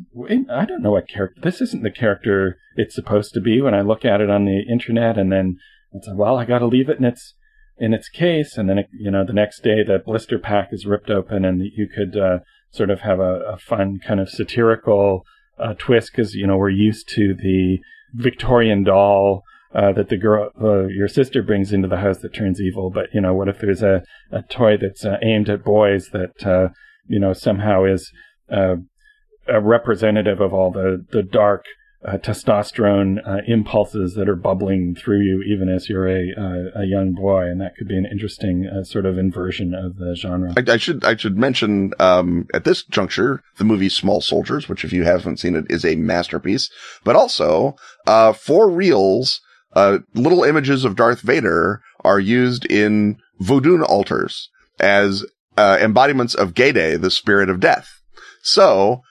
I 0.52 0.66
don't 0.66 0.82
know 0.82 0.92
what 0.92 1.10
character 1.10 1.42
this 1.42 1.62
isn't 1.62 1.84
the 1.84 1.92
character 1.92 2.58
it's 2.76 2.96
supposed 2.96 3.34
to 3.34 3.42
be 3.42 3.62
when 3.62 3.74
I 3.74 3.82
look 3.82 4.06
at 4.06 4.22
it 4.22 4.30
on 4.30 4.46
the 4.46 4.62
internet 4.70 5.18
and 5.18 5.32
then 5.32 5.58
it's 5.94 6.08
like, 6.08 6.18
well, 6.18 6.38
I 6.38 6.46
got 6.46 6.60
to 6.60 6.68
leave 6.68 6.90
it 6.90 7.00
in 7.00 7.06
its 7.06 7.36
in 7.78 7.94
its 7.94 8.10
case, 8.10 8.58
and 8.58 8.70
then 8.70 8.78
it, 8.78 8.88
you 8.92 9.10
know 9.10 9.26
the 9.26 9.34
next 9.34 9.64
day 9.64 9.84
the 9.84 10.00
blister 10.06 10.38
pack 10.38 10.70
is 10.72 10.86
ripped 10.86 11.10
open, 11.10 11.46
and 11.46 11.62
you 11.62 11.88
could 11.88 12.20
uh, 12.20 12.40
sort 12.72 12.90
of 12.90 13.02
have 13.02 13.20
a, 13.20 13.42
a, 13.54 13.58
fun 13.58 14.00
kind 14.06 14.20
of 14.20 14.30
satirical 14.30 15.24
uh, 15.58 15.74
twist 15.78 16.12
because 16.12 16.36
you 16.36 16.46
know 16.46 16.58
we're 16.58 16.70
used 16.70 17.08
to 17.10 17.34
the 17.34 17.80
Victorian 18.14 18.84
doll 18.84 19.44
uh, 19.74 19.94
that 19.94 20.10
the 20.10 20.18
girl, 20.18 20.50
uh, 20.62 20.88
your 20.88 21.08
sister 21.08 21.42
brings 21.42 21.72
into 21.72 21.88
the 21.88 21.98
house 21.98 22.20
that 22.20 22.34
turns 22.34 22.60
evil. 22.60 22.90
But 22.90 23.08
you 23.14 23.22
know, 23.22 23.34
what 23.34 23.48
if 23.48 23.60
there's 23.60 23.84
a, 23.84 24.04
a 24.32 24.42
toy 24.42 24.78
that's 24.78 25.06
uh, 25.06 25.18
aimed 25.24 25.50
at 25.50 25.64
boys 25.64 26.10
that 26.10 26.46
uh, 26.46 26.70
you 27.08 27.20
know 27.20 27.34
somehow 27.34 27.86
is 27.86 28.12
a 28.52 29.62
representative 29.62 30.42
of 30.42 30.54
all 30.54 30.72
the 30.72 31.06
the 31.12 31.24
dark 31.24 31.66
uh, 32.06 32.18
testosterone 32.18 33.18
uh, 33.28 33.42
impulses 33.46 34.14
that 34.14 34.30
are 34.30 34.36
bubbling 34.36 34.96
through 34.96 35.22
you 35.22 35.42
even 35.42 35.68
as 35.68 35.90
you're 35.90 36.08
a 36.08 36.32
uh, 36.38 36.82
a 36.82 36.86
young 36.86 37.14
boy, 37.14 37.42
and 37.42 37.60
that 37.60 37.76
could 37.78 37.88
be 37.88 37.98
an 37.98 38.08
interesting 38.10 38.66
uh, 38.68 38.84
sort 38.84 39.06
of 39.06 39.18
inversion 39.18 39.74
of 39.74 39.98
the 39.98 40.16
genre. 40.16 40.54
I, 40.56 40.74
I 40.74 40.78
should 40.78 41.04
I 41.04 41.18
should 41.18 41.38
mention 41.38 41.92
um, 42.00 42.48
at 42.54 42.64
this 42.64 42.84
juncture 42.84 43.44
the 43.58 43.66
movie 43.66 43.90
Small 43.90 44.22
Soldiers, 44.22 44.70
which 44.70 44.86
if 44.86 44.94
you 44.94 45.04
haven't 45.04 45.40
seen 45.40 45.56
it 45.56 45.66
is 45.70 45.84
a 45.84 45.96
masterpiece, 45.96 46.70
but 47.04 47.18
also 47.18 47.76
uh, 48.08 48.32
for 48.32 48.70
reals, 48.70 49.42
uh, 49.74 50.00
little 50.14 50.44
images 50.44 50.86
of 50.86 50.96
Darth 50.96 51.20
Vader 51.20 51.82
are 52.06 52.20
used 52.20 52.66
in 52.66 53.18
voodoo 53.40 53.84
altars 53.84 54.50
as 54.80 55.26
embodiments 55.58 56.34
of 56.34 56.54
Gede, 56.54 57.02
the 57.02 57.12
spirit 57.12 57.50
of 57.50 57.60
death. 57.60 58.00
So 58.42 59.02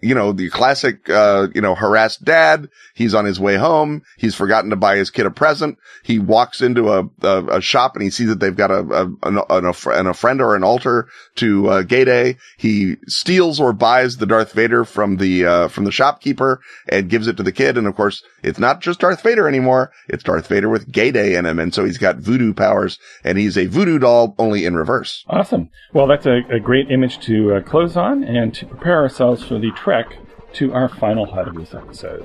you 0.00 0.14
know, 0.14 0.32
the 0.32 0.48
classic, 0.50 1.08
uh, 1.10 1.48
you 1.54 1.60
know, 1.60 1.74
harassed 1.74 2.24
dad. 2.24 2.68
He's 2.94 3.14
on 3.14 3.24
his 3.24 3.40
way 3.40 3.56
home. 3.56 4.02
He's 4.16 4.34
forgotten 4.34 4.70
to 4.70 4.76
buy 4.76 4.96
his 4.96 5.10
kid 5.10 5.26
a 5.26 5.30
present. 5.30 5.78
He 6.04 6.18
walks 6.18 6.62
into 6.62 6.90
a, 6.90 7.08
a, 7.22 7.58
a 7.58 7.60
shop 7.60 7.94
and 7.94 8.02
he 8.02 8.10
sees 8.10 8.28
that 8.28 8.40
they've 8.40 8.54
got 8.54 8.70
a, 8.70 8.78
a, 8.78 9.28
an, 9.28 9.40
an, 9.50 10.06
a 10.06 10.14
friend 10.14 10.40
or 10.40 10.54
an 10.54 10.62
altar 10.62 11.08
to, 11.36 11.68
uh, 11.68 11.82
Gede. 11.82 12.36
He 12.56 12.96
steals 13.06 13.60
or 13.60 13.72
buys 13.72 14.16
the 14.16 14.26
Darth 14.26 14.52
Vader 14.52 14.84
from 14.84 15.16
the, 15.16 15.44
uh, 15.44 15.68
from 15.68 15.84
the 15.84 15.92
shopkeeper 15.92 16.60
and 16.88 17.10
gives 17.10 17.26
it 17.26 17.36
to 17.38 17.42
the 17.42 17.52
kid. 17.52 17.76
And 17.76 17.86
of 17.86 17.96
course, 17.96 18.22
it's 18.42 18.58
not 18.58 18.80
just 18.80 19.00
Darth 19.00 19.22
Vader 19.22 19.48
anymore. 19.48 19.90
It's 20.08 20.22
Darth 20.22 20.46
Vader 20.46 20.68
with 20.68 20.90
Gede 20.92 21.16
in 21.16 21.44
him. 21.44 21.58
And 21.58 21.74
so 21.74 21.84
he's 21.84 21.98
got 21.98 22.16
voodoo 22.16 22.54
powers 22.54 22.98
and 23.24 23.36
he's 23.36 23.58
a 23.58 23.66
voodoo 23.66 23.98
doll 23.98 24.34
only 24.38 24.64
in 24.64 24.76
reverse. 24.76 25.24
Awesome. 25.28 25.70
Well, 25.92 26.06
that's 26.06 26.26
a, 26.26 26.40
a 26.50 26.60
great 26.60 26.90
image 26.90 27.18
to 27.26 27.54
uh, 27.54 27.62
close 27.62 27.96
on 27.96 28.22
and 28.22 28.54
to 28.54 28.66
prepare 28.66 28.98
ourselves 28.98 29.42
for 29.42 29.58
the 29.58 29.72
trek 29.88 30.18
to 30.52 30.70
our 30.74 30.86
final 30.86 31.24
hut 31.24 31.48
of 31.48 31.54
this 31.54 31.72
episode. 31.72 32.22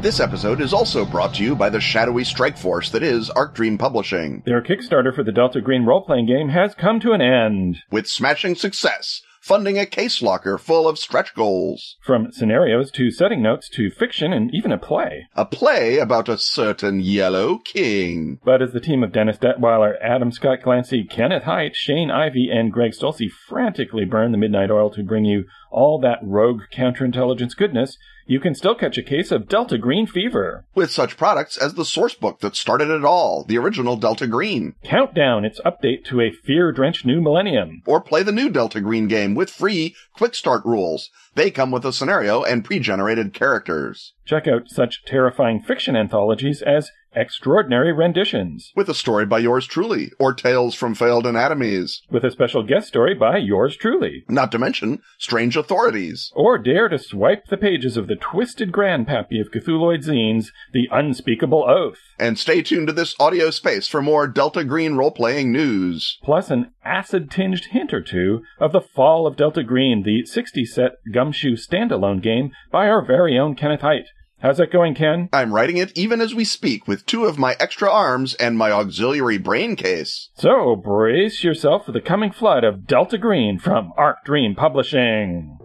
This 0.00 0.20
episode 0.20 0.60
is 0.60 0.72
also 0.72 1.04
brought 1.04 1.34
to 1.34 1.42
you 1.42 1.56
by 1.56 1.68
the 1.68 1.80
shadowy 1.80 2.22
strike 2.22 2.56
force 2.56 2.90
that 2.90 3.02
is 3.02 3.28
Arc 3.30 3.56
Dream 3.56 3.76
Publishing. 3.76 4.44
Their 4.46 4.62
Kickstarter 4.62 5.12
for 5.12 5.24
the 5.24 5.32
Delta 5.32 5.60
Green 5.60 5.84
role 5.84 6.04
playing 6.04 6.26
game 6.26 6.48
has 6.50 6.76
come 6.76 7.00
to 7.00 7.10
an 7.10 7.20
end. 7.20 7.78
With 7.90 8.06
smashing 8.06 8.54
success, 8.54 9.22
funding 9.50 9.80
a 9.80 9.84
case 9.84 10.22
locker 10.22 10.56
full 10.56 10.86
of 10.86 10.96
stretch 10.96 11.34
goals. 11.34 11.96
From 12.02 12.30
scenarios 12.30 12.88
to 12.92 13.10
setting 13.10 13.42
notes 13.42 13.68
to 13.70 13.90
fiction 13.90 14.32
and 14.32 14.48
even 14.54 14.70
a 14.70 14.78
play. 14.78 15.26
A 15.34 15.44
play 15.44 15.98
about 15.98 16.28
a 16.28 16.38
certain 16.38 17.00
yellow 17.00 17.58
king. 17.58 18.38
But 18.44 18.62
as 18.62 18.72
the 18.72 18.78
team 18.78 19.02
of 19.02 19.10
Dennis 19.10 19.38
Detwiller, 19.38 19.94
Adam 20.00 20.30
Scott 20.30 20.60
Glancy, 20.60 21.02
Kenneth 21.02 21.42
Hite, 21.42 21.74
Shane 21.74 22.12
Ivey, 22.12 22.48
and 22.48 22.72
Greg 22.72 22.92
Stolze 22.92 23.28
frantically 23.48 24.04
burn 24.04 24.30
the 24.30 24.38
midnight 24.38 24.70
oil 24.70 24.88
to 24.90 25.02
bring 25.02 25.24
you 25.24 25.46
all 25.72 25.98
that 25.98 26.20
rogue 26.22 26.60
counterintelligence 26.72 27.56
goodness, 27.56 27.98
you 28.30 28.38
can 28.38 28.54
still 28.54 28.76
catch 28.76 28.96
a 28.96 29.02
case 29.02 29.32
of 29.32 29.48
Delta 29.48 29.76
Green 29.76 30.06
fever. 30.06 30.64
With 30.72 30.92
such 30.92 31.16
products 31.16 31.58
as 31.58 31.74
the 31.74 31.84
source 31.84 32.14
book 32.14 32.38
that 32.40 32.54
started 32.54 32.88
it 32.88 33.04
all, 33.04 33.42
the 33.42 33.58
original 33.58 33.96
Delta 33.96 34.28
Green. 34.28 34.76
Countdown, 34.84 35.44
its 35.44 35.60
update 35.66 36.04
to 36.04 36.20
a 36.20 36.30
fear 36.30 36.70
drenched 36.70 37.04
new 37.04 37.20
millennium. 37.20 37.82
Or 37.86 38.00
play 38.00 38.22
the 38.22 38.30
new 38.30 38.48
Delta 38.48 38.80
Green 38.80 39.08
game 39.08 39.34
with 39.34 39.50
free 39.50 39.96
quick 40.14 40.36
start 40.36 40.64
rules. 40.64 41.10
They 41.34 41.50
come 41.50 41.72
with 41.72 41.84
a 41.84 41.92
scenario 41.92 42.44
and 42.44 42.64
pre 42.64 42.78
generated 42.78 43.34
characters. 43.34 44.14
Check 44.24 44.46
out 44.46 44.68
such 44.68 45.04
terrifying 45.04 45.60
fiction 45.60 45.96
anthologies 45.96 46.62
as 46.62 46.92
Extraordinary 47.14 47.92
Renditions, 47.92 48.72
with 48.76 48.88
a 48.88 48.94
story 48.94 49.26
by 49.26 49.38
yours 49.38 49.66
truly, 49.66 50.12
or 50.18 50.32
Tales 50.32 50.74
from 50.74 50.94
Failed 50.94 51.26
Anatomies, 51.26 52.02
with 52.10 52.24
a 52.24 52.30
special 52.30 52.62
guest 52.62 52.86
story 52.88 53.14
by 53.14 53.36
yours 53.36 53.76
truly. 53.76 54.24
Not 54.28 54.52
to 54.52 54.58
mention 54.58 55.02
Strange 55.18 55.56
Authorities. 55.56 56.30
Or 56.34 56.56
dare 56.56 56.88
to 56.88 56.98
swipe 56.98 57.46
the 57.46 57.56
pages 57.56 57.96
of 57.96 58.06
the 58.06 58.16
twisted 58.16 58.70
grandpappy 58.70 59.40
of 59.40 59.50
Cthulhuid 59.50 60.04
zines, 60.04 60.46
The 60.72 60.88
Unspeakable 60.92 61.64
Oath. 61.68 61.98
And 62.18 62.38
stay 62.38 62.62
tuned 62.62 62.86
to 62.86 62.92
this 62.92 63.16
audio 63.18 63.50
space 63.50 63.88
for 63.88 64.00
more 64.00 64.28
Delta 64.28 64.62
Green 64.62 64.94
role-playing 64.94 65.50
news. 65.50 66.18
Plus 66.22 66.50
an 66.50 66.70
acid-tinged 66.84 67.66
hint 67.72 67.92
or 67.92 68.00
two 68.00 68.42
of 68.60 68.72
the 68.72 68.80
fall 68.80 69.26
of 69.26 69.36
Delta 69.36 69.64
Green, 69.64 70.04
the 70.04 70.22
60-set 70.22 70.92
gumshoe 71.12 71.56
standalone 71.56 72.22
game 72.22 72.52
by 72.70 72.88
our 72.88 73.04
very 73.04 73.38
own 73.38 73.56
Kenneth 73.56 73.80
Hite. 73.80 74.06
How's 74.42 74.56
that 74.56 74.72
going, 74.72 74.94
Ken? 74.94 75.28
I'm 75.34 75.52
writing 75.52 75.76
it 75.76 75.92
even 75.94 76.22
as 76.22 76.34
we 76.34 76.46
speak 76.46 76.88
with 76.88 77.04
two 77.04 77.26
of 77.26 77.38
my 77.38 77.56
extra 77.60 77.90
arms 77.90 78.32
and 78.36 78.56
my 78.56 78.70
auxiliary 78.72 79.36
brain 79.36 79.76
case. 79.76 80.30
So 80.34 80.76
brace 80.76 81.44
yourself 81.44 81.84
for 81.84 81.92
the 81.92 82.00
coming 82.00 82.32
flood 82.32 82.64
of 82.64 82.86
Delta 82.86 83.18
Green 83.18 83.58
from 83.58 83.92
Arc 83.98 84.24
Dream 84.24 84.54
Publishing. 84.54 85.58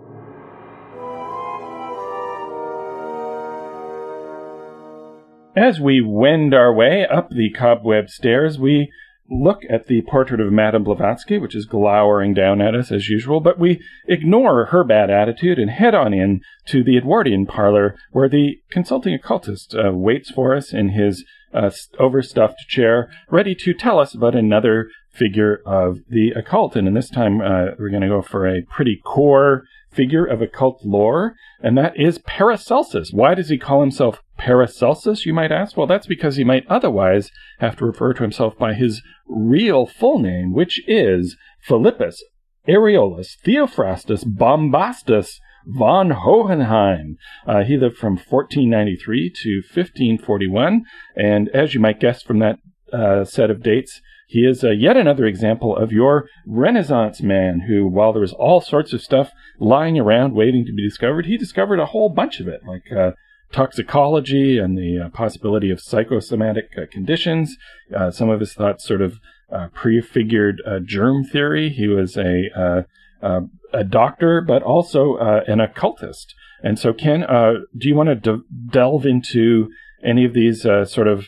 As 5.55 5.79
we 5.79 6.01
wend 6.01 6.53
our 6.53 6.73
way 6.73 7.07
up 7.07 7.29
the 7.29 7.51
cobweb 7.57 8.09
stairs, 8.09 8.59
we 8.59 8.91
look 9.29 9.61
at 9.69 9.87
the 9.87 10.01
portrait 10.03 10.39
of 10.39 10.51
Madame 10.51 10.83
Blavatsky, 10.83 11.37
which 11.37 11.55
is 11.55 11.65
glowering 11.65 12.33
down 12.33 12.61
at 12.61 12.75
us 12.75 12.91
as 12.91 13.09
usual, 13.09 13.39
but 13.39 13.59
we 13.59 13.81
ignore 14.07 14.65
her 14.65 14.83
bad 14.83 15.09
attitude 15.09 15.57
and 15.57 15.71
head 15.71 15.95
on 15.95 16.13
in 16.13 16.41
to 16.67 16.83
the 16.83 16.97
Edwardian 16.97 17.45
parlor, 17.45 17.95
where 18.11 18.29
the 18.29 18.59
consulting 18.69 19.13
occultist 19.13 19.75
uh, 19.75 19.91
waits 19.91 20.29
for 20.29 20.55
us 20.55 20.73
in 20.73 20.89
his 20.89 21.25
uh, 21.53 21.71
overstuffed 21.99 22.67
chair, 22.67 23.09
ready 23.29 23.55
to 23.55 23.73
tell 23.73 23.99
us 23.99 24.13
about 24.13 24.35
another 24.35 24.89
figure 25.11 25.61
of 25.65 25.99
the 26.09 26.31
occult. 26.31 26.75
And 26.75 26.95
this 26.95 27.09
time, 27.09 27.41
uh, 27.41 27.71
we're 27.79 27.89
going 27.89 28.01
to 28.01 28.07
go 28.07 28.21
for 28.21 28.47
a 28.47 28.63
pretty 28.63 28.99
core 29.03 29.63
figure 29.95 30.25
of 30.25 30.41
occult 30.41 30.81
lore, 30.83 31.35
and 31.61 31.77
that 31.77 31.99
is 31.99 32.17
Paracelsus. 32.19 33.11
Why 33.11 33.33
does 33.33 33.49
he 33.49 33.57
call 33.57 33.81
himself 33.81 34.21
Paracelsus, 34.37 35.25
you 35.25 35.33
might 35.33 35.51
ask? 35.51 35.77
Well, 35.77 35.87
that's 35.87 36.07
because 36.07 36.35
he 36.35 36.43
might 36.43 36.67
otherwise 36.67 37.31
have 37.59 37.75
to 37.77 37.85
refer 37.85 38.13
to 38.13 38.23
himself 38.23 38.57
by 38.57 38.73
his 38.73 39.01
real 39.27 39.85
full 39.85 40.19
name, 40.19 40.53
which 40.53 40.81
is 40.87 41.37
Philippus 41.61 42.23
Aureolus 42.67 43.37
Theophrastus 43.45 44.23
Bombastus 44.25 45.39
von 45.65 46.11
Hohenheim. 46.11 47.17
Uh, 47.47 47.63
he 47.63 47.77
lived 47.77 47.97
from 47.97 48.17
1493 48.17 49.33
to 49.43 49.61
1541, 49.61 50.83
and 51.15 51.49
as 51.49 51.73
you 51.73 51.79
might 51.79 51.99
guess 51.99 52.21
from 52.21 52.39
that 52.39 52.59
uh, 52.93 53.23
set 53.23 53.49
of 53.49 53.63
dates, 53.63 54.01
he 54.27 54.39
is 54.41 54.63
uh, 54.63 54.71
yet 54.71 54.97
another 54.97 55.25
example 55.25 55.75
of 55.75 55.91
your 55.91 56.27
Renaissance 56.45 57.21
man 57.21 57.61
who, 57.67 57.87
while 57.87 58.11
there 58.11 58.21
was 58.21 58.33
all 58.33 58.59
sorts 58.61 58.93
of 58.93 59.01
stuff 59.01 59.31
lying 59.59 59.99
around 59.99 60.33
waiting 60.33 60.65
to 60.65 60.73
be 60.73 60.83
discovered, 60.83 61.25
he 61.25 61.37
discovered 61.37 61.79
a 61.79 61.87
whole 61.87 62.09
bunch 62.09 62.39
of 62.39 62.47
it, 62.47 62.61
like 62.65 62.91
uh, 62.91 63.11
toxicology 63.51 64.57
and 64.57 64.77
the 64.77 65.05
uh, 65.05 65.09
possibility 65.09 65.69
of 65.69 65.79
psychosomatic 65.79 66.71
uh, 66.77 66.81
conditions. 66.91 67.55
Uh, 67.95 68.09
some 68.09 68.29
of 68.29 68.39
his 68.39 68.53
thoughts 68.53 68.85
sort 68.85 69.01
of 69.01 69.19
uh, 69.51 69.67
prefigured 69.73 70.61
germ 70.83 71.23
theory. 71.23 71.69
He 71.69 71.87
was 71.87 72.17
a 72.17 72.85
a 73.73 73.83
doctor, 73.83 74.41
but 74.41 74.63
also 74.63 75.17
an 75.17 75.59
occultist. 75.59 76.33
And 76.63 76.79
so, 76.79 76.93
Ken, 76.93 77.21
do 77.21 77.87
you 77.87 77.95
want 77.95 78.09
to 78.09 78.15
de- 78.15 78.43
delve 78.71 79.05
into 79.05 79.69
any 80.03 80.25
of 80.25 80.33
these 80.33 80.61
sort 80.61 81.07
of 81.07 81.27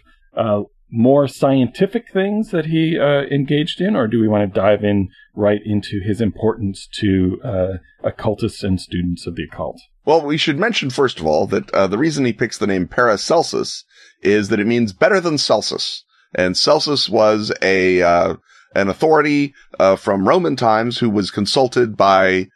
more 0.90 1.28
scientific 1.28 2.12
things 2.12 2.52
that 2.52 2.68
he 2.68 2.98
uh, 2.98 3.24
engaged 3.24 3.82
in, 3.82 3.96
or 3.96 4.08
do 4.08 4.22
we 4.22 4.28
want 4.28 4.54
to 4.54 4.60
dive 4.60 4.84
in 4.84 5.10
right 5.36 5.60
into 5.66 6.00
his 6.00 6.22
importance 6.22 6.88
to 7.00 7.40
uh, 7.44 7.74
occultists 8.04 8.64
and 8.64 8.80
students 8.80 9.28
of 9.28 9.36
the 9.36 9.44
occult? 9.44 9.80
Well, 10.06 10.26
we 10.26 10.38
should 10.38 10.58
mention 10.58 10.90
first 10.90 11.20
of 11.20 11.26
all 11.26 11.48
that 11.48 11.70
uh, 11.72 11.88
the 11.88 11.98
reason 11.98 12.26
he 12.26 12.34
picks 12.34 12.58
the 12.58 12.68
name 12.68 12.88
Paracelsus 12.88 13.84
is 14.22 14.50
that 14.50 14.60
it 14.60 14.68
means 14.68 14.94
better 14.94 15.20
than 15.20 15.38
Celsus, 15.38 16.06
and 16.34 16.56
Celsus 16.56 17.10
was 17.10 17.52
a 17.62 18.02
uh, 18.02 18.36
an 18.74 18.88
authority 18.88 19.54
uh, 19.80 19.98
from 19.98 20.28
Roman 20.28 20.56
times 20.56 20.98
who 20.98 21.10
was 21.10 21.32
consulted 21.32 21.98
by 21.98 22.48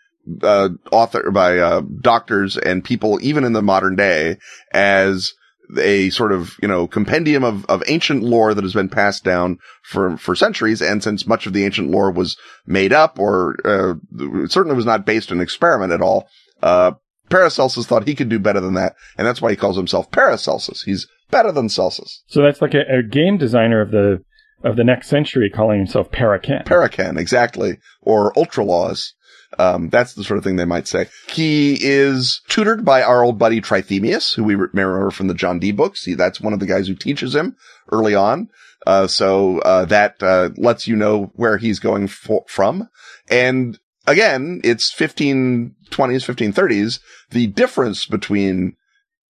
uh, 0.42 0.70
author 0.92 1.30
by 1.32 1.82
doctors 2.00 2.58
and 2.58 2.84
people 2.84 3.20
even 3.22 3.44
in 3.44 3.54
the 3.54 3.62
modern 3.62 3.96
day 3.96 4.38
as 4.72 5.34
a 5.80 6.10
sort 6.10 6.32
of, 6.32 6.56
you 6.62 6.68
know, 6.68 6.88
compendium 6.88 7.44
of, 7.44 7.66
of 7.66 7.84
ancient 7.88 8.24
lore 8.24 8.54
that 8.54 8.64
has 8.64 8.74
been 8.74 8.90
passed 8.90 9.24
down 9.24 9.58
for, 9.84 10.18
for 10.18 10.36
centuries. 10.36 10.82
And 10.82 11.04
since 11.04 11.28
much 11.28 11.46
of 11.46 11.54
the 11.54 11.66
ancient 11.66 11.90
lore 11.90 12.12
was 12.12 12.38
made 12.66 12.94
up 12.94 13.20
or, 13.20 13.56
uh, 13.64 13.94
certainly 14.48 14.76
was 14.76 14.86
not 14.86 15.06
based 15.06 15.32
on 15.32 15.42
experiment 15.42 15.92
at 15.92 16.02
all, 16.02 16.28
uh, 16.62 16.94
Paracelsus 17.30 17.86
thought 17.86 18.08
he 18.08 18.16
could 18.16 18.30
do 18.30 18.40
better 18.40 18.60
than 18.60 18.74
that. 18.74 18.96
And 19.18 19.26
that's 19.26 19.42
why 19.42 19.52
he 19.52 19.56
calls 19.56 19.78
himself 19.78 20.12
Paracelsus. 20.12 20.84
He's 20.84 21.08
better 21.30 21.52
than 21.52 21.70
Celsus. 21.70 22.24
So 22.28 22.42
that's 22.42 22.62
like 22.62 22.74
a, 22.74 22.82
a 23.00 23.04
game 23.04 23.38
designer 23.38 23.82
of 23.82 23.92
the, 23.92 24.24
of 24.64 24.76
the 24.76 24.84
next 24.84 25.08
century 25.08 25.50
calling 25.50 25.80
himself 25.80 26.12
Paraken. 26.12 26.66
Paraken, 26.66 27.18
exactly. 27.18 27.78
Or 28.02 28.34
Ultralaws. 28.34 29.14
Um, 29.60 29.90
that's 29.90 30.14
the 30.14 30.24
sort 30.24 30.38
of 30.38 30.44
thing 30.44 30.56
they 30.56 30.66
might 30.66 30.88
say. 30.88 31.08
He 31.28 31.78
is 31.82 32.42
tutored 32.48 32.86
by 32.86 33.04
our 33.04 33.24
old 33.24 33.38
buddy 33.38 33.62
Trithemius, 33.62 34.36
who 34.36 34.44
we 34.44 34.56
remember 34.56 35.12
from 35.12 35.28
the 35.28 35.34
John 35.34 35.60
Dee 35.60 35.72
books. 35.72 36.06
He, 36.06 36.14
that's 36.14 36.40
one 36.40 36.54
of 36.54 36.60
the 36.60 36.66
guys 36.66 36.88
who 36.88 36.96
teaches 36.96 37.36
him 37.36 37.56
early 37.92 38.16
on. 38.16 38.50
Uh, 38.88 39.08
so, 39.08 39.60
uh, 39.60 39.86
that, 39.86 40.22
uh, 40.24 40.50
lets 40.58 40.88
you 40.88 40.96
know 40.96 41.32
where 41.36 41.58
he's 41.58 41.80
going 41.80 42.08
for, 42.08 42.44
from. 42.48 42.90
And 43.30 43.78
again, 44.08 44.62
it's 44.64 44.94
1520s, 44.94 45.74
1530s. 45.92 47.00
The 47.30 47.48
difference 47.48 48.06
between 48.06 48.76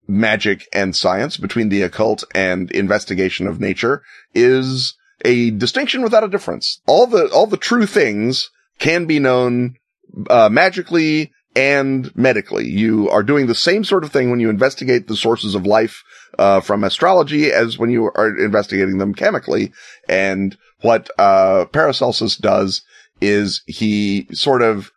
magic 0.06 0.68
and 0.72 0.94
science, 0.94 1.36
between 1.36 1.68
the 1.68 1.82
occult 1.82 2.24
and 2.34 2.70
investigation 2.70 3.46
of 3.46 3.60
nature 3.60 4.02
is 4.34 4.94
a 5.24 5.50
distinction 5.50 6.02
without 6.02 6.24
a 6.24 6.28
difference. 6.28 6.80
All 6.86 7.06
the, 7.06 7.28
all 7.30 7.46
the 7.46 7.56
true 7.56 7.86
things 7.86 8.50
can 8.78 9.06
be 9.06 9.18
known 9.18 9.76
uh, 10.28 10.48
magically 10.50 11.32
and 11.56 12.14
medically. 12.16 12.66
You 12.66 13.08
are 13.10 13.22
doing 13.22 13.46
the 13.46 13.54
same 13.54 13.84
sort 13.84 14.04
of 14.04 14.12
thing 14.12 14.30
when 14.30 14.40
you 14.40 14.50
investigate 14.50 15.08
the 15.08 15.16
sources 15.16 15.54
of 15.54 15.66
life 15.66 16.02
uh, 16.38 16.60
from 16.60 16.84
astrology 16.84 17.50
as 17.52 17.78
when 17.78 17.90
you 17.90 18.04
are 18.04 18.36
investigating 18.38 18.98
them 18.98 19.14
chemically. 19.14 19.72
And 20.08 20.56
what 20.82 21.10
uh, 21.18 21.66
Paracelsus 21.66 22.36
does 22.36 22.82
is 23.20 23.62
he 23.66 24.28
sort 24.32 24.62
of 24.62 24.90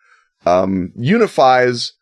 um, 0.45 0.91
unifies 0.95 1.93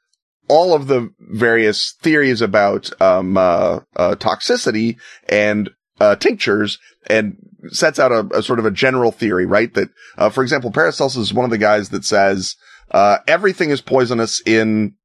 all 0.48 0.74
of 0.74 0.88
the 0.88 1.10
various 1.20 1.96
theories 2.02 2.42
about 2.42 2.92
um, 3.02 3.38
uh, 3.38 3.80
uh, 3.96 4.16
toxicity 4.16 4.98
and 5.30 5.70
uh, 6.00 6.16
tinctures 6.18 6.78
and 7.08 7.38
sets 7.70 8.00
out 8.00 8.12
a, 8.12 8.28
a, 8.34 8.44
sort 8.44 8.60
of 8.60 8.66
a 8.66 8.72
general 8.72 9.12
theory, 9.12 9.46
right? 9.46 9.74
That, 9.76 9.90
for 10.34 10.44
example, 10.44 10.72
Paracelsus 10.72 11.30
is 11.30 11.34
one 11.34 11.46
of 11.46 11.52
the 11.52 11.58
guys 11.58 11.90
that 11.90 12.04
says 12.04 12.56
uh, 12.92 13.18
everything 13.28 13.70
is 13.70 13.82
poisonous 13.82 14.42
in 14.46 14.96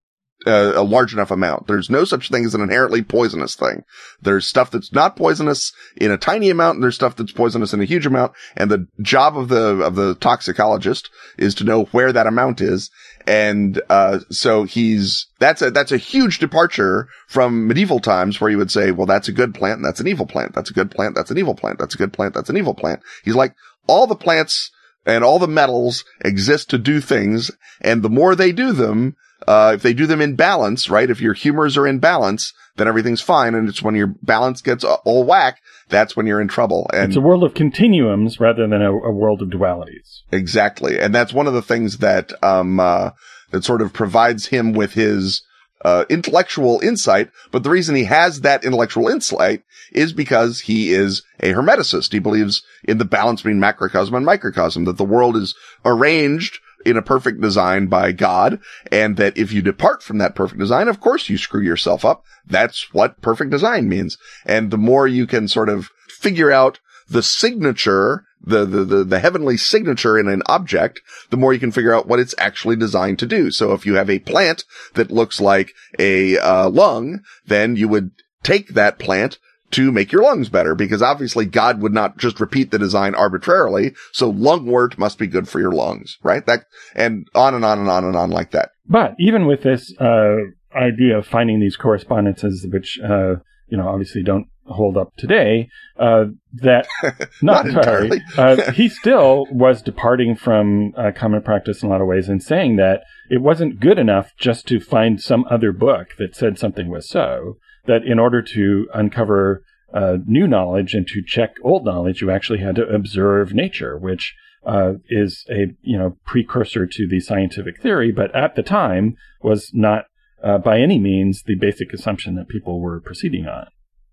uh, 0.46 0.72
a 0.74 0.82
large 0.82 1.12
enough 1.12 1.30
amount. 1.30 1.66
There's 1.66 1.90
no 1.90 2.04
such 2.04 2.30
thing 2.30 2.44
as 2.44 2.54
an 2.54 2.60
inherently 2.60 3.02
poisonous 3.02 3.56
thing. 3.56 3.82
There's 4.20 4.46
stuff 4.46 4.70
that's 4.70 4.92
not 4.92 5.16
poisonous 5.16 5.72
in 5.96 6.10
a 6.10 6.18
tiny 6.18 6.50
amount, 6.50 6.76
and 6.76 6.84
there's 6.84 6.94
stuff 6.94 7.16
that's 7.16 7.32
poisonous 7.32 7.72
in 7.72 7.80
a 7.80 7.86
huge 7.86 8.06
amount. 8.06 8.32
And 8.56 8.70
the 8.70 8.86
job 9.00 9.36
of 9.36 9.48
the 9.48 9.80
of 9.82 9.94
the 9.94 10.14
toxicologist 10.16 11.10
is 11.38 11.54
to 11.56 11.64
know 11.64 11.84
where 11.86 12.12
that 12.12 12.26
amount 12.26 12.60
is. 12.60 12.90
And 13.26 13.80
uh, 13.88 14.20
so 14.30 14.64
he's 14.64 15.26
that's 15.40 15.62
a 15.62 15.70
that's 15.70 15.92
a 15.92 15.96
huge 15.96 16.38
departure 16.38 17.08
from 17.28 17.66
medieval 17.66 17.98
times 17.98 18.40
where 18.40 18.50
you 18.50 18.58
would 18.58 18.70
say, 18.70 18.92
well, 18.92 19.06
that's 19.06 19.28
a 19.28 19.32
good 19.32 19.54
plant, 19.54 19.76
and 19.76 19.84
that's 19.84 20.00
an 20.00 20.06
evil 20.06 20.26
plant. 20.26 20.54
That's 20.54 20.70
a 20.70 20.74
good 20.74 20.90
plant. 20.90 21.14
That's 21.14 21.30
an 21.30 21.38
evil 21.38 21.54
plant. 21.54 21.78
That's 21.78 21.94
a 21.94 21.98
good 21.98 22.12
plant. 22.12 22.34
That's 22.34 22.50
an 22.50 22.56
evil 22.56 22.74
plant. 22.74 23.00
He's 23.24 23.34
like 23.34 23.54
all 23.88 24.06
the 24.06 24.14
plants 24.14 24.70
and 25.06 25.24
all 25.24 25.38
the 25.38 25.48
metals 25.48 26.04
exist 26.24 26.68
to 26.70 26.78
do 26.78 27.00
things. 27.00 27.50
And 27.80 28.02
the 28.02 28.10
more 28.10 28.34
they 28.34 28.52
do 28.52 28.72
them, 28.72 29.16
uh, 29.46 29.72
if 29.76 29.82
they 29.82 29.94
do 29.94 30.06
them 30.06 30.20
in 30.20 30.34
balance, 30.34 30.90
right? 30.90 31.08
If 31.08 31.20
your 31.20 31.34
humors 31.34 31.76
are 31.76 31.86
in 31.86 32.00
balance, 32.00 32.52
then 32.76 32.88
everything's 32.88 33.20
fine. 33.20 33.54
And 33.54 33.68
it's 33.68 33.82
when 33.82 33.94
your 33.94 34.08
balance 34.22 34.60
gets 34.60 34.84
all 34.84 35.24
whack, 35.24 35.60
that's 35.88 36.16
when 36.16 36.26
you're 36.26 36.40
in 36.40 36.48
trouble. 36.48 36.90
And 36.92 37.10
it's 37.10 37.16
a 37.16 37.20
world 37.20 37.44
of 37.44 37.54
continuums 37.54 38.40
rather 38.40 38.66
than 38.66 38.82
a, 38.82 38.90
a 38.90 39.12
world 39.12 39.42
of 39.42 39.48
dualities. 39.48 40.22
Exactly. 40.32 40.98
And 40.98 41.14
that's 41.14 41.32
one 41.32 41.46
of 41.46 41.54
the 41.54 41.62
things 41.62 41.98
that, 41.98 42.32
um, 42.42 42.80
uh, 42.80 43.10
that 43.52 43.64
sort 43.64 43.82
of 43.82 43.92
provides 43.92 44.46
him 44.46 44.72
with 44.72 44.94
his, 44.94 45.42
uh, 45.84 46.04
intellectual 46.08 46.80
insight, 46.80 47.30
but 47.50 47.62
the 47.62 47.70
reason 47.70 47.94
he 47.94 48.04
has 48.04 48.40
that 48.40 48.64
intellectual 48.64 49.08
insight 49.08 49.62
is 49.92 50.12
because 50.12 50.60
he 50.60 50.92
is 50.92 51.22
a 51.40 51.52
hermeticist. 51.52 52.12
He 52.12 52.18
believes 52.18 52.62
in 52.84 52.98
the 52.98 53.04
balance 53.04 53.42
between 53.42 53.60
macrocosm 53.60 54.14
and 54.14 54.26
microcosm, 54.26 54.84
that 54.84 54.96
the 54.96 55.04
world 55.04 55.36
is 55.36 55.54
arranged 55.84 56.58
in 56.84 56.96
a 56.96 57.02
perfect 57.02 57.40
design 57.40 57.88
by 57.88 58.12
God 58.12 58.60
and 58.92 59.16
that 59.16 59.36
if 59.36 59.52
you 59.52 59.60
depart 59.60 60.02
from 60.02 60.18
that 60.18 60.36
perfect 60.36 60.60
design, 60.60 60.86
of 60.86 61.00
course 61.00 61.28
you 61.28 61.36
screw 61.36 61.60
yourself 61.60 62.04
up. 62.04 62.24
That's 62.46 62.94
what 62.94 63.20
perfect 63.20 63.50
design 63.50 63.88
means. 63.88 64.16
And 64.44 64.70
the 64.70 64.78
more 64.78 65.08
you 65.08 65.26
can 65.26 65.48
sort 65.48 65.68
of 65.68 65.90
figure 66.08 66.52
out 66.52 66.78
the 67.08 67.22
signature, 67.22 68.24
the, 68.42 68.64
the, 68.64 68.84
the, 68.84 69.04
the, 69.04 69.18
heavenly 69.18 69.56
signature 69.56 70.18
in 70.18 70.28
an 70.28 70.42
object, 70.46 71.00
the 71.30 71.36
more 71.36 71.52
you 71.52 71.60
can 71.60 71.72
figure 71.72 71.94
out 71.94 72.06
what 72.06 72.20
it's 72.20 72.34
actually 72.38 72.76
designed 72.76 73.18
to 73.20 73.26
do. 73.26 73.50
So 73.50 73.72
if 73.72 73.86
you 73.86 73.94
have 73.94 74.10
a 74.10 74.18
plant 74.18 74.64
that 74.94 75.10
looks 75.10 75.40
like 75.40 75.72
a 75.98 76.38
uh, 76.38 76.68
lung, 76.68 77.20
then 77.46 77.76
you 77.76 77.88
would 77.88 78.10
take 78.42 78.68
that 78.70 78.98
plant, 78.98 79.38
to 79.72 79.90
make 79.90 80.12
your 80.12 80.22
lungs 80.22 80.48
better 80.48 80.74
because 80.74 81.02
obviously 81.02 81.44
God 81.44 81.80
would 81.82 81.92
not 81.92 82.18
just 82.18 82.40
repeat 82.40 82.70
the 82.70 82.78
design 82.78 83.14
arbitrarily. 83.14 83.94
So 84.12 84.32
lungwort 84.32 84.96
must 84.96 85.18
be 85.18 85.26
good 85.26 85.48
for 85.48 85.60
your 85.60 85.72
lungs, 85.72 86.18
right? 86.22 86.46
That, 86.46 86.66
and 86.94 87.26
on 87.34 87.54
and 87.54 87.64
on 87.64 87.80
and 87.80 87.88
on 87.88 88.04
and 88.04 88.16
on 88.16 88.30
like 88.30 88.52
that. 88.52 88.70
But 88.86 89.14
even 89.18 89.46
with 89.46 89.62
this, 89.62 89.92
uh, 90.00 90.36
idea 90.74 91.18
of 91.18 91.26
finding 91.26 91.60
these 91.60 91.76
correspondences, 91.76 92.66
which, 92.70 92.98
uh, 93.02 93.36
you 93.68 93.76
know, 93.78 93.88
obviously 93.88 94.22
don't 94.22 94.46
hold 94.68 94.96
up 94.96 95.14
today, 95.16 95.68
uh, 95.98 96.26
that 96.54 96.86
not, 97.42 97.66
not 97.66 97.66
entirely. 97.66 98.22
uh, 98.36 98.72
he 98.72 98.88
still 98.88 99.46
was 99.50 99.82
departing 99.82 100.36
from 100.36 100.92
uh, 100.96 101.10
common 101.14 101.42
practice 101.42 101.82
in 101.82 101.88
a 101.88 101.92
lot 101.92 102.00
of 102.00 102.06
ways 102.06 102.28
and 102.28 102.42
saying 102.42 102.76
that 102.76 103.02
it 103.30 103.40
wasn't 103.40 103.80
good 103.80 103.98
enough 103.98 104.32
just 104.38 104.66
to 104.68 104.80
find 104.80 105.20
some 105.20 105.44
other 105.50 105.72
book 105.72 106.08
that 106.18 106.36
said 106.36 106.58
something 106.58 106.88
was 106.88 107.08
so 107.08 107.56
that 107.86 108.04
in 108.04 108.18
order 108.18 108.42
to 108.42 108.88
uncover 108.94 109.62
uh, 109.92 110.16
new 110.26 110.46
knowledge 110.46 110.94
and 110.94 111.06
to 111.06 111.22
check 111.24 111.54
old 111.62 111.84
knowledge, 111.84 112.20
you 112.20 112.30
actually 112.30 112.60
had 112.60 112.74
to 112.74 112.86
observe 112.86 113.54
nature, 113.54 113.96
which 113.96 114.34
uh, 114.66 114.94
is 115.08 115.44
a 115.48 115.66
you 115.82 115.96
know 115.96 116.16
precursor 116.26 116.86
to 116.86 117.06
the 117.08 117.20
scientific 117.20 117.80
theory, 117.80 118.10
but 118.10 118.34
at 118.34 118.56
the 118.56 118.62
time 118.62 119.16
was 119.42 119.70
not 119.72 120.06
uh, 120.42 120.58
by 120.58 120.80
any 120.80 120.98
means 120.98 121.42
the 121.44 121.54
basic 121.54 121.92
assumption 121.92 122.34
that 122.34 122.48
people 122.48 122.80
were 122.80 123.00
proceeding 123.00 123.46
on. 123.46 123.68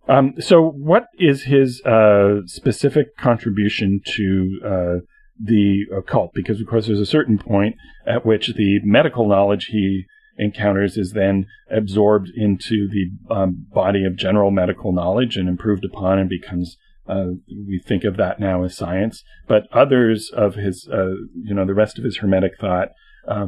Um, 0.07 0.33
so, 0.39 0.61
what 0.61 1.05
is 1.17 1.43
his 1.43 1.81
uh, 1.85 2.41
specific 2.45 3.15
contribution 3.17 4.01
to 4.15 4.59
uh, 4.65 4.95
the 5.41 5.85
occult? 5.95 6.31
Because, 6.33 6.59
of 6.59 6.67
course, 6.67 6.87
there's 6.87 6.99
a 6.99 7.05
certain 7.05 7.37
point 7.37 7.75
at 8.05 8.25
which 8.25 8.53
the 8.55 8.79
medical 8.83 9.27
knowledge 9.27 9.67
he 9.71 10.05
encounters 10.37 10.97
is 10.97 11.11
then 11.11 11.45
absorbed 11.69 12.29
into 12.35 12.87
the 12.89 13.33
um, 13.33 13.67
body 13.71 14.03
of 14.03 14.17
general 14.17 14.51
medical 14.51 14.91
knowledge 14.91 15.37
and 15.37 15.47
improved 15.47 15.85
upon 15.85 16.19
and 16.19 16.29
becomes 16.29 16.77
uh, 17.07 17.25
we 17.67 17.79
think 17.85 18.03
of 18.03 18.17
that 18.17 18.39
now 18.39 18.63
as 18.63 18.75
science 18.75 19.23
but 19.47 19.63
others 19.71 20.31
of 20.33 20.55
his 20.55 20.87
uh, 20.91 21.11
you 21.35 21.53
know 21.53 21.65
the 21.65 21.73
rest 21.73 21.99
of 21.99 22.03
his 22.03 22.17
hermetic 22.17 22.53
thought 22.59 22.89
uh, 23.27 23.47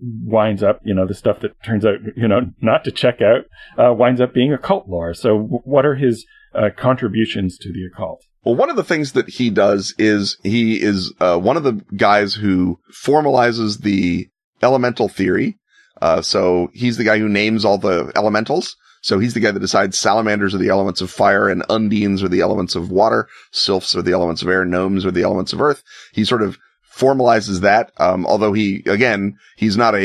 winds 0.00 0.62
up 0.62 0.80
you 0.84 0.94
know 0.94 1.06
the 1.06 1.14
stuff 1.14 1.40
that 1.40 1.60
turns 1.62 1.84
out 1.84 1.98
you 2.16 2.28
know 2.28 2.40
not 2.60 2.84
to 2.84 2.90
check 2.90 3.20
out 3.20 3.44
uh, 3.78 3.92
winds 3.92 4.20
up 4.20 4.34
being 4.34 4.52
occult 4.52 4.88
lore 4.88 5.14
so 5.14 5.38
w- 5.38 5.60
what 5.64 5.86
are 5.86 5.94
his 5.94 6.26
uh, 6.54 6.68
contributions 6.76 7.56
to 7.58 7.72
the 7.72 7.84
occult 7.84 8.22
well, 8.44 8.56
one 8.56 8.68
of 8.68 8.76
the 8.76 8.84
things 8.84 9.12
that 9.12 9.28
he 9.28 9.48
does 9.48 9.94
is 9.96 10.36
he 10.42 10.82
is 10.82 11.14
uh, 11.18 11.38
one 11.38 11.56
of 11.56 11.62
the 11.62 11.80
guys 11.96 12.34
who 12.34 12.78
formalizes 12.92 13.80
the 13.80 14.28
elemental 14.62 15.08
theory 15.08 15.56
uh, 16.02 16.20
so 16.20 16.70
he's 16.74 16.96
the 16.96 17.04
guy 17.04 17.18
who 17.18 17.28
names 17.28 17.64
all 17.64 17.78
the 17.78 18.12
elementals. 18.16 18.76
So 19.02 19.18
he's 19.18 19.34
the 19.34 19.40
guy 19.40 19.50
that 19.50 19.60
decides 19.60 19.98
salamanders 19.98 20.54
are 20.54 20.58
the 20.58 20.70
elements 20.70 21.00
of 21.00 21.10
fire 21.10 21.48
and 21.48 21.62
undines 21.68 22.22
are 22.22 22.28
the 22.28 22.40
elements 22.40 22.74
of 22.74 22.90
water. 22.90 23.28
Sylphs 23.52 23.94
are 23.94 24.02
the 24.02 24.12
elements 24.12 24.42
of 24.42 24.48
air. 24.48 24.64
Gnomes 24.64 25.04
are 25.04 25.10
the 25.10 25.22
elements 25.22 25.52
of 25.52 25.60
earth. 25.60 25.82
He 26.12 26.24
sort 26.24 26.42
of 26.42 26.58
formalizes 26.94 27.60
that. 27.60 27.92
Um, 27.98 28.26
although 28.26 28.52
he, 28.52 28.82
again, 28.86 29.36
he's 29.56 29.76
not 29.76 29.94
a, 29.94 29.98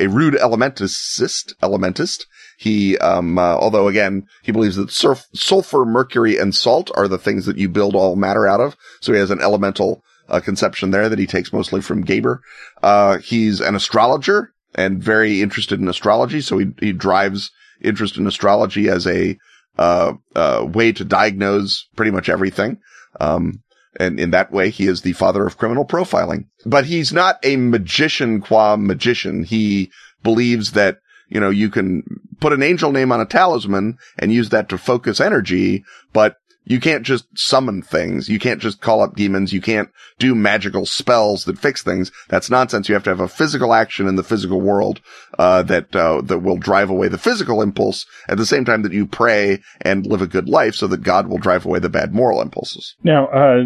a, 0.00 0.04
a 0.04 0.08
rude 0.08 0.34
elementist, 0.34 1.54
elementist. 1.62 2.26
He, 2.58 2.96
um, 2.98 3.38
uh, 3.38 3.56
although 3.56 3.88
again, 3.88 4.26
he 4.42 4.52
believes 4.52 4.76
that 4.76 4.90
surf, 4.90 5.26
sulfur, 5.34 5.84
mercury, 5.84 6.38
and 6.38 6.54
salt 6.54 6.90
are 6.94 7.08
the 7.08 7.18
things 7.18 7.46
that 7.46 7.58
you 7.58 7.68
build 7.68 7.94
all 7.94 8.16
matter 8.16 8.46
out 8.46 8.60
of. 8.60 8.76
So 9.00 9.12
he 9.12 9.18
has 9.18 9.30
an 9.30 9.40
elemental, 9.40 10.02
uh, 10.28 10.40
conception 10.40 10.90
there 10.90 11.08
that 11.08 11.18
he 11.18 11.26
takes 11.26 11.52
mostly 11.52 11.80
from 11.80 12.02
Geber. 12.02 12.42
Uh, 12.82 13.18
he's 13.18 13.60
an 13.60 13.74
astrologer 13.74 14.52
and 14.74 15.02
very 15.02 15.42
interested 15.42 15.80
in 15.80 15.88
astrology. 15.88 16.40
So 16.40 16.58
he, 16.58 16.66
he 16.80 16.92
drives 16.92 17.50
interest 17.80 18.16
in 18.16 18.26
astrology 18.26 18.88
as 18.88 19.06
a, 19.06 19.36
uh, 19.78 20.14
uh, 20.34 20.66
way 20.66 20.92
to 20.92 21.04
diagnose 21.04 21.86
pretty 21.96 22.10
much 22.10 22.28
everything. 22.28 22.78
Um, 23.20 23.62
and 23.98 24.18
in 24.20 24.30
that 24.30 24.52
way, 24.52 24.70
he 24.70 24.86
is 24.86 25.02
the 25.02 25.12
father 25.12 25.46
of 25.46 25.58
criminal 25.58 25.84
profiling, 25.84 26.46
but 26.64 26.86
he's 26.86 27.12
not 27.12 27.38
a 27.42 27.56
magician 27.56 28.40
qua 28.40 28.76
magician. 28.76 29.44
He 29.44 29.90
believes 30.22 30.72
that, 30.72 31.00
you 31.28 31.40
know, 31.40 31.50
you 31.50 31.70
can 31.70 32.02
put 32.40 32.52
an 32.52 32.62
angel 32.62 32.92
name 32.92 33.12
on 33.12 33.20
a 33.20 33.26
talisman 33.26 33.98
and 34.18 34.32
use 34.32 34.50
that 34.50 34.68
to 34.68 34.78
focus 34.78 35.20
energy, 35.20 35.84
but 36.12 36.36
you 36.68 36.80
can't 36.80 37.04
just 37.04 37.26
summon 37.38 37.80
things. 37.80 38.28
You 38.28 38.40
can't 38.40 38.60
just 38.60 38.80
call 38.80 39.00
up 39.00 39.14
demons. 39.14 39.52
You 39.52 39.60
can't 39.60 39.88
do 40.18 40.34
magical 40.34 40.84
spells 40.84 41.44
that 41.44 41.58
fix 41.58 41.82
things. 41.82 42.10
That's 42.28 42.50
nonsense. 42.50 42.88
You 42.88 42.94
have 42.94 43.04
to 43.04 43.10
have 43.10 43.20
a 43.20 43.28
physical 43.28 43.72
action 43.72 44.08
in 44.08 44.16
the 44.16 44.24
physical 44.24 44.60
world, 44.60 45.00
uh, 45.38 45.62
that, 45.62 45.94
uh, 45.94 46.22
that 46.22 46.40
will 46.40 46.56
drive 46.56 46.90
away 46.90 47.06
the 47.06 47.18
physical 47.18 47.62
impulse 47.62 48.04
at 48.28 48.36
the 48.36 48.44
same 48.44 48.64
time 48.64 48.82
that 48.82 48.92
you 48.92 49.06
pray 49.06 49.62
and 49.80 50.06
live 50.06 50.22
a 50.22 50.26
good 50.26 50.48
life 50.48 50.74
so 50.74 50.88
that 50.88 51.04
God 51.04 51.28
will 51.28 51.38
drive 51.38 51.64
away 51.64 51.78
the 51.78 51.88
bad 51.88 52.12
moral 52.12 52.42
impulses. 52.42 52.96
Now, 53.04 53.28
uh, 53.28 53.62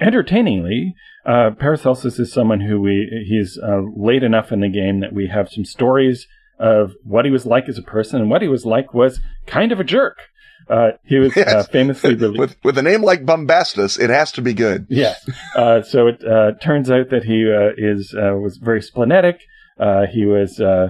entertainingly, 0.00 0.94
uh, 1.26 1.50
Paracelsus 1.58 2.20
is 2.20 2.32
someone 2.32 2.60
who 2.60 2.80
we, 2.80 3.26
he's, 3.28 3.58
uh, 3.60 3.80
late 3.96 4.22
enough 4.22 4.52
in 4.52 4.60
the 4.60 4.68
game 4.68 5.00
that 5.00 5.12
we 5.12 5.26
have 5.26 5.50
some 5.50 5.64
stories 5.64 6.28
of 6.60 6.92
what 7.02 7.24
he 7.24 7.32
was 7.32 7.46
like 7.46 7.68
as 7.68 7.78
a 7.78 7.82
person 7.82 8.20
and 8.20 8.30
what 8.30 8.42
he 8.42 8.48
was 8.48 8.64
like 8.64 8.94
was 8.94 9.18
kind 9.46 9.72
of 9.72 9.80
a 9.80 9.84
jerk. 9.84 10.18
Uh, 10.68 10.92
he 11.04 11.18
was 11.18 11.32
uh, 11.36 11.40
yes. 11.40 11.52
uh, 11.52 11.62
famously 11.64 12.14
released. 12.14 12.38
with, 12.38 12.56
with 12.64 12.78
a 12.78 12.82
name 12.82 13.02
like 13.02 13.24
Bombastus, 13.24 13.98
it 13.98 14.10
has 14.10 14.32
to 14.32 14.42
be 14.42 14.54
good. 14.54 14.86
Yeah. 14.88 15.14
Uh, 15.54 15.82
so 15.82 16.08
it 16.08 16.24
uh, 16.24 16.52
turns 16.60 16.90
out 16.90 17.10
that 17.10 17.24
he 17.24 17.48
uh, 17.48 17.70
is 17.76 18.12
uh, 18.12 18.34
was 18.34 18.56
very 18.56 18.82
splenetic. 18.82 19.40
Uh, 19.78 20.04
he 20.04 20.26
was 20.26 20.58
uh, 20.58 20.88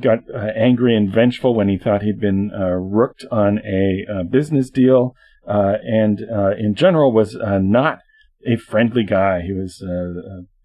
got 0.00 0.18
angry 0.56 0.96
and 0.96 1.12
vengeful 1.12 1.54
when 1.54 1.68
he 1.68 1.78
thought 1.78 2.02
he'd 2.02 2.20
been 2.20 2.50
rooked 2.50 3.24
on 3.30 3.60
a 3.60 4.24
business 4.24 4.70
deal, 4.70 5.14
and 5.46 6.20
in 6.58 6.74
general 6.74 7.12
was 7.12 7.36
not 7.40 8.00
a 8.44 8.56
friendly 8.56 9.04
guy. 9.04 9.42
He 9.42 9.52
was 9.52 9.84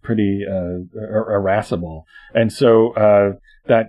pretty 0.01 0.45
irascible, 0.47 2.05
and 2.33 2.51
so 2.51 2.93
that 3.67 3.87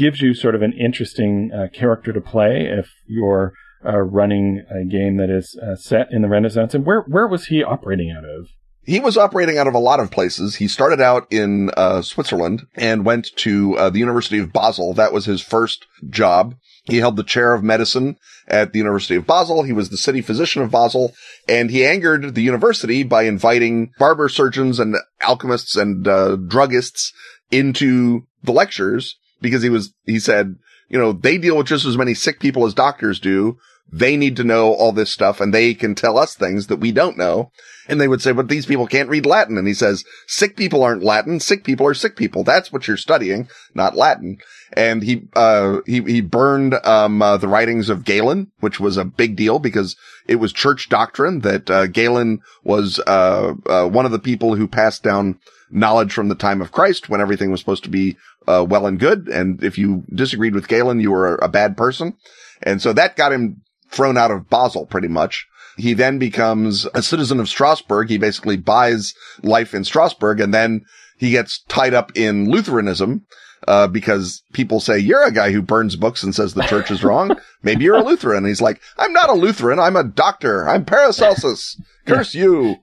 gives 0.00 0.22
you 0.22 0.34
sort 0.34 0.54
of 0.54 0.62
an 0.62 0.72
interesting 0.72 1.50
uh, 1.52 1.66
character 1.72 2.12
to 2.12 2.20
play 2.20 2.66
if 2.66 2.90
you're 3.06 3.52
uh, 3.84 3.98
running 3.98 4.64
a 4.70 4.84
game 4.84 5.18
that 5.18 5.30
is 5.30 5.58
uh, 5.62 5.76
set 5.76 6.10
in 6.10 6.22
the 6.22 6.28
Renaissance. 6.28 6.74
And 6.74 6.86
where 6.86 7.02
where 7.02 7.28
was 7.28 7.46
he 7.46 7.62
operating 7.62 8.10
out 8.10 8.24
of? 8.24 8.48
He 8.82 8.98
was 8.98 9.18
operating 9.18 9.58
out 9.58 9.66
of 9.66 9.74
a 9.74 9.78
lot 9.78 10.00
of 10.00 10.10
places. 10.10 10.56
He 10.56 10.66
started 10.66 11.00
out 11.02 11.30
in 11.30 11.70
uh, 11.76 12.00
Switzerland 12.00 12.62
and 12.74 13.04
went 13.04 13.28
to 13.36 13.76
uh, 13.76 13.90
the 13.90 13.98
University 13.98 14.38
of 14.38 14.52
Basel. 14.52 14.94
That 14.94 15.12
was 15.12 15.26
his 15.26 15.42
first 15.42 15.86
job. 16.08 16.54
He 16.84 16.96
held 16.96 17.16
the 17.16 17.22
chair 17.22 17.52
of 17.52 17.62
medicine 17.62 18.16
at 18.48 18.72
the 18.72 18.78
University 18.78 19.16
of 19.16 19.26
Basel. 19.26 19.64
He 19.64 19.74
was 19.74 19.90
the 19.90 19.98
city 19.98 20.22
physician 20.22 20.62
of 20.62 20.70
Basel 20.70 21.12
and 21.46 21.70
he 21.70 21.84
angered 21.84 22.34
the 22.34 22.42
university 22.42 23.02
by 23.02 23.24
inviting 23.24 23.92
barber 23.98 24.30
surgeons 24.30 24.80
and 24.80 24.96
alchemists 25.20 25.76
and 25.76 26.08
uh, 26.08 26.36
druggists 26.36 27.12
into 27.50 28.26
the 28.42 28.52
lectures 28.52 29.16
because 29.40 29.62
he 29.62 29.70
was, 29.70 29.94
he 30.06 30.18
said, 30.18 30.56
you 30.88 30.98
know, 30.98 31.12
they 31.12 31.38
deal 31.38 31.56
with 31.56 31.68
just 31.68 31.86
as 31.86 31.96
many 31.96 32.14
sick 32.14 32.40
people 32.40 32.66
as 32.66 32.74
doctors 32.74 33.20
do. 33.20 33.58
They 33.92 34.16
need 34.16 34.36
to 34.36 34.44
know 34.44 34.72
all 34.72 34.92
this 34.92 35.10
stuff 35.10 35.40
and 35.40 35.52
they 35.52 35.74
can 35.74 35.96
tell 35.96 36.16
us 36.16 36.34
things 36.34 36.68
that 36.68 36.76
we 36.76 36.92
don't 36.92 37.18
know. 37.18 37.50
And 37.88 38.00
they 38.00 38.06
would 38.06 38.22
say, 38.22 38.30
but 38.30 38.48
these 38.48 38.66
people 38.66 38.86
can't 38.86 39.08
read 39.08 39.26
Latin. 39.26 39.58
And 39.58 39.66
he 39.66 39.74
says, 39.74 40.04
sick 40.28 40.56
people 40.56 40.84
aren't 40.84 41.02
Latin. 41.02 41.40
Sick 41.40 41.64
people 41.64 41.86
are 41.88 41.94
sick 41.94 42.14
people. 42.14 42.44
That's 42.44 42.72
what 42.72 42.86
you're 42.86 42.96
studying, 42.96 43.48
not 43.74 43.96
Latin. 43.96 44.38
And 44.72 45.02
he, 45.02 45.22
uh, 45.34 45.78
he, 45.86 46.02
he 46.02 46.20
burned, 46.20 46.74
um, 46.86 47.20
uh, 47.20 47.36
the 47.36 47.48
writings 47.48 47.88
of 47.88 48.04
Galen, 48.04 48.52
which 48.60 48.78
was 48.78 48.96
a 48.96 49.04
big 49.04 49.34
deal 49.34 49.58
because 49.58 49.96
it 50.28 50.36
was 50.36 50.52
church 50.52 50.88
doctrine 50.88 51.40
that, 51.40 51.68
uh, 51.68 51.88
Galen 51.88 52.42
was, 52.62 53.00
uh, 53.08 53.54
uh, 53.66 53.88
one 53.88 54.06
of 54.06 54.12
the 54.12 54.20
people 54.20 54.54
who 54.54 54.68
passed 54.68 55.02
down 55.02 55.40
knowledge 55.70 56.12
from 56.12 56.28
the 56.28 56.34
time 56.34 56.60
of 56.60 56.72
Christ 56.72 57.08
when 57.08 57.20
everything 57.20 57.50
was 57.50 57.60
supposed 57.60 57.84
to 57.84 57.90
be 57.90 58.16
uh, 58.46 58.64
well 58.68 58.86
and 58.86 58.98
good. 58.98 59.28
And 59.28 59.62
if 59.62 59.78
you 59.78 60.04
disagreed 60.14 60.54
with 60.54 60.68
Galen, 60.68 61.00
you 61.00 61.10
were 61.10 61.36
a 61.36 61.48
bad 61.48 61.76
person. 61.76 62.16
And 62.62 62.80
so 62.82 62.92
that 62.92 63.16
got 63.16 63.32
him 63.32 63.62
thrown 63.90 64.16
out 64.16 64.30
of 64.30 64.48
Basel 64.48 64.86
pretty 64.86 65.08
much. 65.08 65.46
He 65.76 65.94
then 65.94 66.18
becomes 66.18 66.86
a 66.94 67.02
citizen 67.02 67.40
of 67.40 67.48
Strasbourg. 67.48 68.10
He 68.10 68.18
basically 68.18 68.56
buys 68.56 69.14
life 69.42 69.74
in 69.74 69.84
Strasbourg 69.84 70.40
and 70.40 70.52
then 70.52 70.84
he 71.18 71.30
gets 71.30 71.62
tied 71.68 71.94
up 71.94 72.12
in 72.16 72.50
Lutheranism. 72.50 73.26
uh, 73.68 73.86
because 73.86 74.42
people 74.52 74.80
say, 74.80 74.98
you're 74.98 75.22
a 75.26 75.30
guy 75.32 75.52
who 75.52 75.60
burns 75.62 75.94
books 75.96 76.22
and 76.22 76.34
says 76.34 76.54
the 76.54 76.62
church 76.62 76.90
is 76.90 77.04
wrong. 77.04 77.36
Maybe 77.62 77.84
you're 77.84 77.96
a 77.96 78.02
Lutheran. 78.02 78.38
And 78.38 78.46
he's 78.46 78.62
like, 78.62 78.80
I'm 78.96 79.12
not 79.12 79.28
a 79.28 79.34
Lutheran. 79.34 79.78
I'm 79.78 79.96
a 79.96 80.04
doctor. 80.04 80.66
I'm 80.68 80.84
Paracelsus. 80.84 81.80
Curse 82.06 82.34
you. 82.34 82.76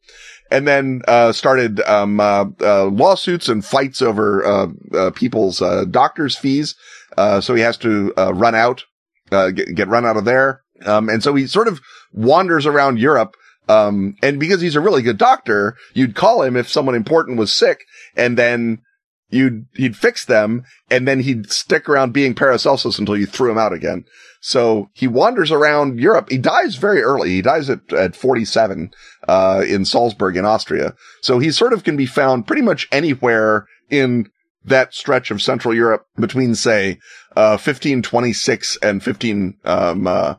And 0.49 0.67
then, 0.67 1.01
uh, 1.07 1.33
started, 1.33 1.81
um, 1.81 2.19
uh, 2.19 2.45
uh, 2.61 2.85
lawsuits 2.85 3.49
and 3.49 3.63
fights 3.63 4.01
over, 4.01 4.45
uh, 4.45 4.67
uh, 4.93 5.11
people's, 5.11 5.59
doctor's 5.89 6.35
fees. 6.35 6.75
so 7.17 7.53
he 7.53 7.61
has 7.61 7.77
to, 7.77 8.13
run 8.17 8.55
out, 8.55 8.85
get, 9.29 9.75
get 9.75 9.87
run 9.87 10.05
out 10.05 10.17
of 10.17 10.25
there. 10.25 10.61
Um, 10.85 11.09
and 11.09 11.23
so 11.23 11.33
he 11.35 11.47
sort 11.47 11.67
of 11.67 11.81
wanders 12.13 12.65
around 12.65 12.99
Europe. 12.99 13.35
Um, 13.69 14.15
and 14.23 14.39
because 14.39 14.61
he's 14.61 14.75
a 14.75 14.81
really 14.81 15.01
good 15.01 15.17
doctor, 15.17 15.75
you'd 15.93 16.15
call 16.15 16.43
him 16.43 16.55
if 16.55 16.69
someone 16.69 16.95
important 16.95 17.37
was 17.37 17.53
sick 17.53 17.83
and 18.15 18.37
then 18.37 18.79
you'd, 19.29 19.65
he'd 19.73 19.95
fix 19.95 20.25
them 20.25 20.63
and 20.89 21.07
then 21.07 21.21
he'd 21.21 21.51
stick 21.51 21.89
around 21.89 22.13
being 22.13 22.33
Paracelsus 22.33 22.99
until 22.99 23.17
you 23.17 23.25
threw 23.25 23.51
him 23.51 23.57
out 23.57 23.73
again. 23.73 24.05
So 24.41 24.89
he 24.93 25.07
wanders 25.07 25.51
around 25.51 25.99
Europe. 25.99 26.29
He 26.29 26.37
dies 26.37 26.75
very 26.75 27.01
early. 27.01 27.29
He 27.29 27.41
dies 27.41 27.69
at, 27.69 27.91
at 27.91 28.15
47, 28.15 28.91
uh, 29.27 29.63
in 29.67 29.85
Salzburg 29.85 30.37
in 30.37 30.45
Austria. 30.45 30.93
So 31.21 31.39
he 31.39 31.51
sort 31.51 31.73
of 31.73 31.83
can 31.83 31.97
be 31.97 32.05
found 32.05 32.47
pretty 32.47 32.61
much 32.61 32.87
anywhere 32.91 33.65
in 33.89 34.29
that 34.63 34.93
stretch 34.93 35.31
of 35.31 35.41
Central 35.41 35.73
Europe 35.73 36.05
between, 36.17 36.55
say, 36.55 36.99
uh, 37.35 37.57
1526 37.57 38.77
and 38.81 39.03
15, 39.03 39.57
um, 39.65 40.07
uh, 40.07 40.35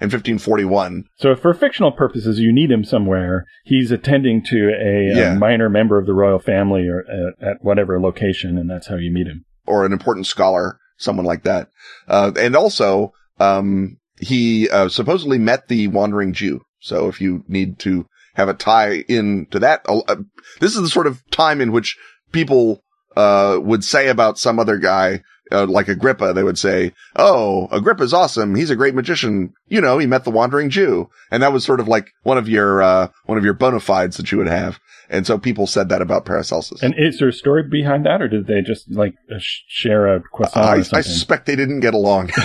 in 0.00 0.06
1541. 0.06 1.04
So 1.16 1.34
for 1.34 1.52
fictional 1.52 1.90
purposes, 1.90 2.38
you 2.38 2.52
need 2.52 2.70
him 2.70 2.84
somewhere. 2.84 3.46
He's 3.64 3.90
attending 3.90 4.42
to 4.44 4.68
a, 4.68 5.16
yeah. 5.16 5.32
a 5.32 5.38
minor 5.38 5.68
member 5.68 5.98
of 5.98 6.06
the 6.06 6.14
royal 6.14 6.38
family 6.38 6.86
or 6.86 7.00
at, 7.00 7.48
at, 7.48 7.64
whatever 7.64 8.00
location, 8.00 8.56
and 8.56 8.70
that's 8.70 8.86
how 8.86 8.96
you 8.96 9.12
meet 9.12 9.26
him. 9.26 9.44
Or 9.66 9.84
an 9.84 9.92
important 9.92 10.26
scholar, 10.26 10.78
someone 10.98 11.26
like 11.26 11.42
that. 11.42 11.68
Uh, 12.06 12.32
and 12.38 12.54
also, 12.54 13.12
um, 13.40 13.98
he 14.20 14.68
uh, 14.70 14.88
supposedly 14.88 15.38
met 15.38 15.68
the 15.68 15.88
wandering 15.88 16.32
Jew. 16.32 16.62
So 16.80 17.08
if 17.08 17.20
you 17.20 17.44
need 17.48 17.78
to 17.80 18.06
have 18.34 18.48
a 18.48 18.54
tie 18.54 19.04
in 19.08 19.46
to 19.50 19.58
that, 19.58 19.84
uh, 19.88 20.16
this 20.60 20.76
is 20.76 20.82
the 20.82 20.88
sort 20.88 21.08
of 21.08 21.28
time 21.30 21.60
in 21.60 21.72
which 21.72 21.98
people 22.30 22.84
uh, 23.16 23.58
would 23.60 23.82
say 23.82 24.08
about 24.08 24.38
some 24.38 24.60
other 24.60 24.76
guy 24.76 25.22
uh, 25.52 25.66
like 25.66 25.88
Agrippa, 25.88 26.32
they 26.32 26.42
would 26.42 26.58
say, 26.58 26.92
"Oh, 27.16 27.68
Agrippa's 27.70 28.12
awesome. 28.12 28.54
He's 28.54 28.70
a 28.70 28.76
great 28.76 28.94
magician. 28.94 29.54
You 29.68 29.80
know, 29.80 29.98
he 29.98 30.06
met 30.06 30.24
the 30.24 30.30
wandering 30.30 30.70
Jew." 30.70 31.08
And 31.30 31.42
that 31.42 31.52
was 31.52 31.64
sort 31.64 31.80
of 31.80 31.88
like 31.88 32.12
one 32.22 32.38
of 32.38 32.48
your 32.48 32.82
uh, 32.82 33.08
one 33.26 33.38
of 33.38 33.44
your 33.44 33.54
bona 33.54 33.80
fides 33.80 34.16
that 34.16 34.30
you 34.32 34.38
would 34.38 34.48
have. 34.48 34.78
And 35.10 35.26
so 35.26 35.38
people 35.38 35.66
said 35.66 35.88
that 35.88 36.02
about 36.02 36.26
Paracelsus. 36.26 36.82
And 36.82 36.94
is 36.98 37.18
there 37.18 37.28
a 37.28 37.32
story 37.32 37.62
behind 37.62 38.04
that, 38.04 38.20
or 38.20 38.28
did 38.28 38.46
they 38.46 38.60
just 38.60 38.90
like 38.90 39.14
uh, 39.34 39.38
share 39.40 40.06
a 40.14 40.20
croissant? 40.20 40.92
I, 40.92 40.98
I 40.98 41.00
suspect 41.00 41.46
they 41.46 41.56
didn't 41.56 41.80
get 41.80 41.94
along. 41.94 42.30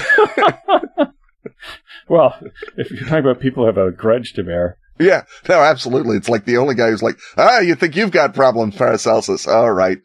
well, 2.08 2.40
if 2.78 2.92
you're 2.92 3.02
talking 3.02 3.20
about 3.20 3.40
people 3.40 3.64
who 3.64 3.68
have 3.68 3.78
a 3.78 3.92
grudge 3.92 4.34
to 4.34 4.44
bear. 4.44 4.78
Yeah, 5.00 5.24
no, 5.50 5.60
absolutely. 5.60 6.18
It's 6.18 6.30
like 6.30 6.46
the 6.46 6.58
only 6.58 6.76
guy 6.76 6.90
who's 6.90 7.04
like, 7.04 7.18
ah, 7.38 7.60
you 7.60 7.76
think 7.76 7.96
you've 7.96 8.12
got 8.12 8.36
problems, 8.36 8.76
Paracelsus. 8.76 9.48
All 9.48 9.72
right. 9.72 9.98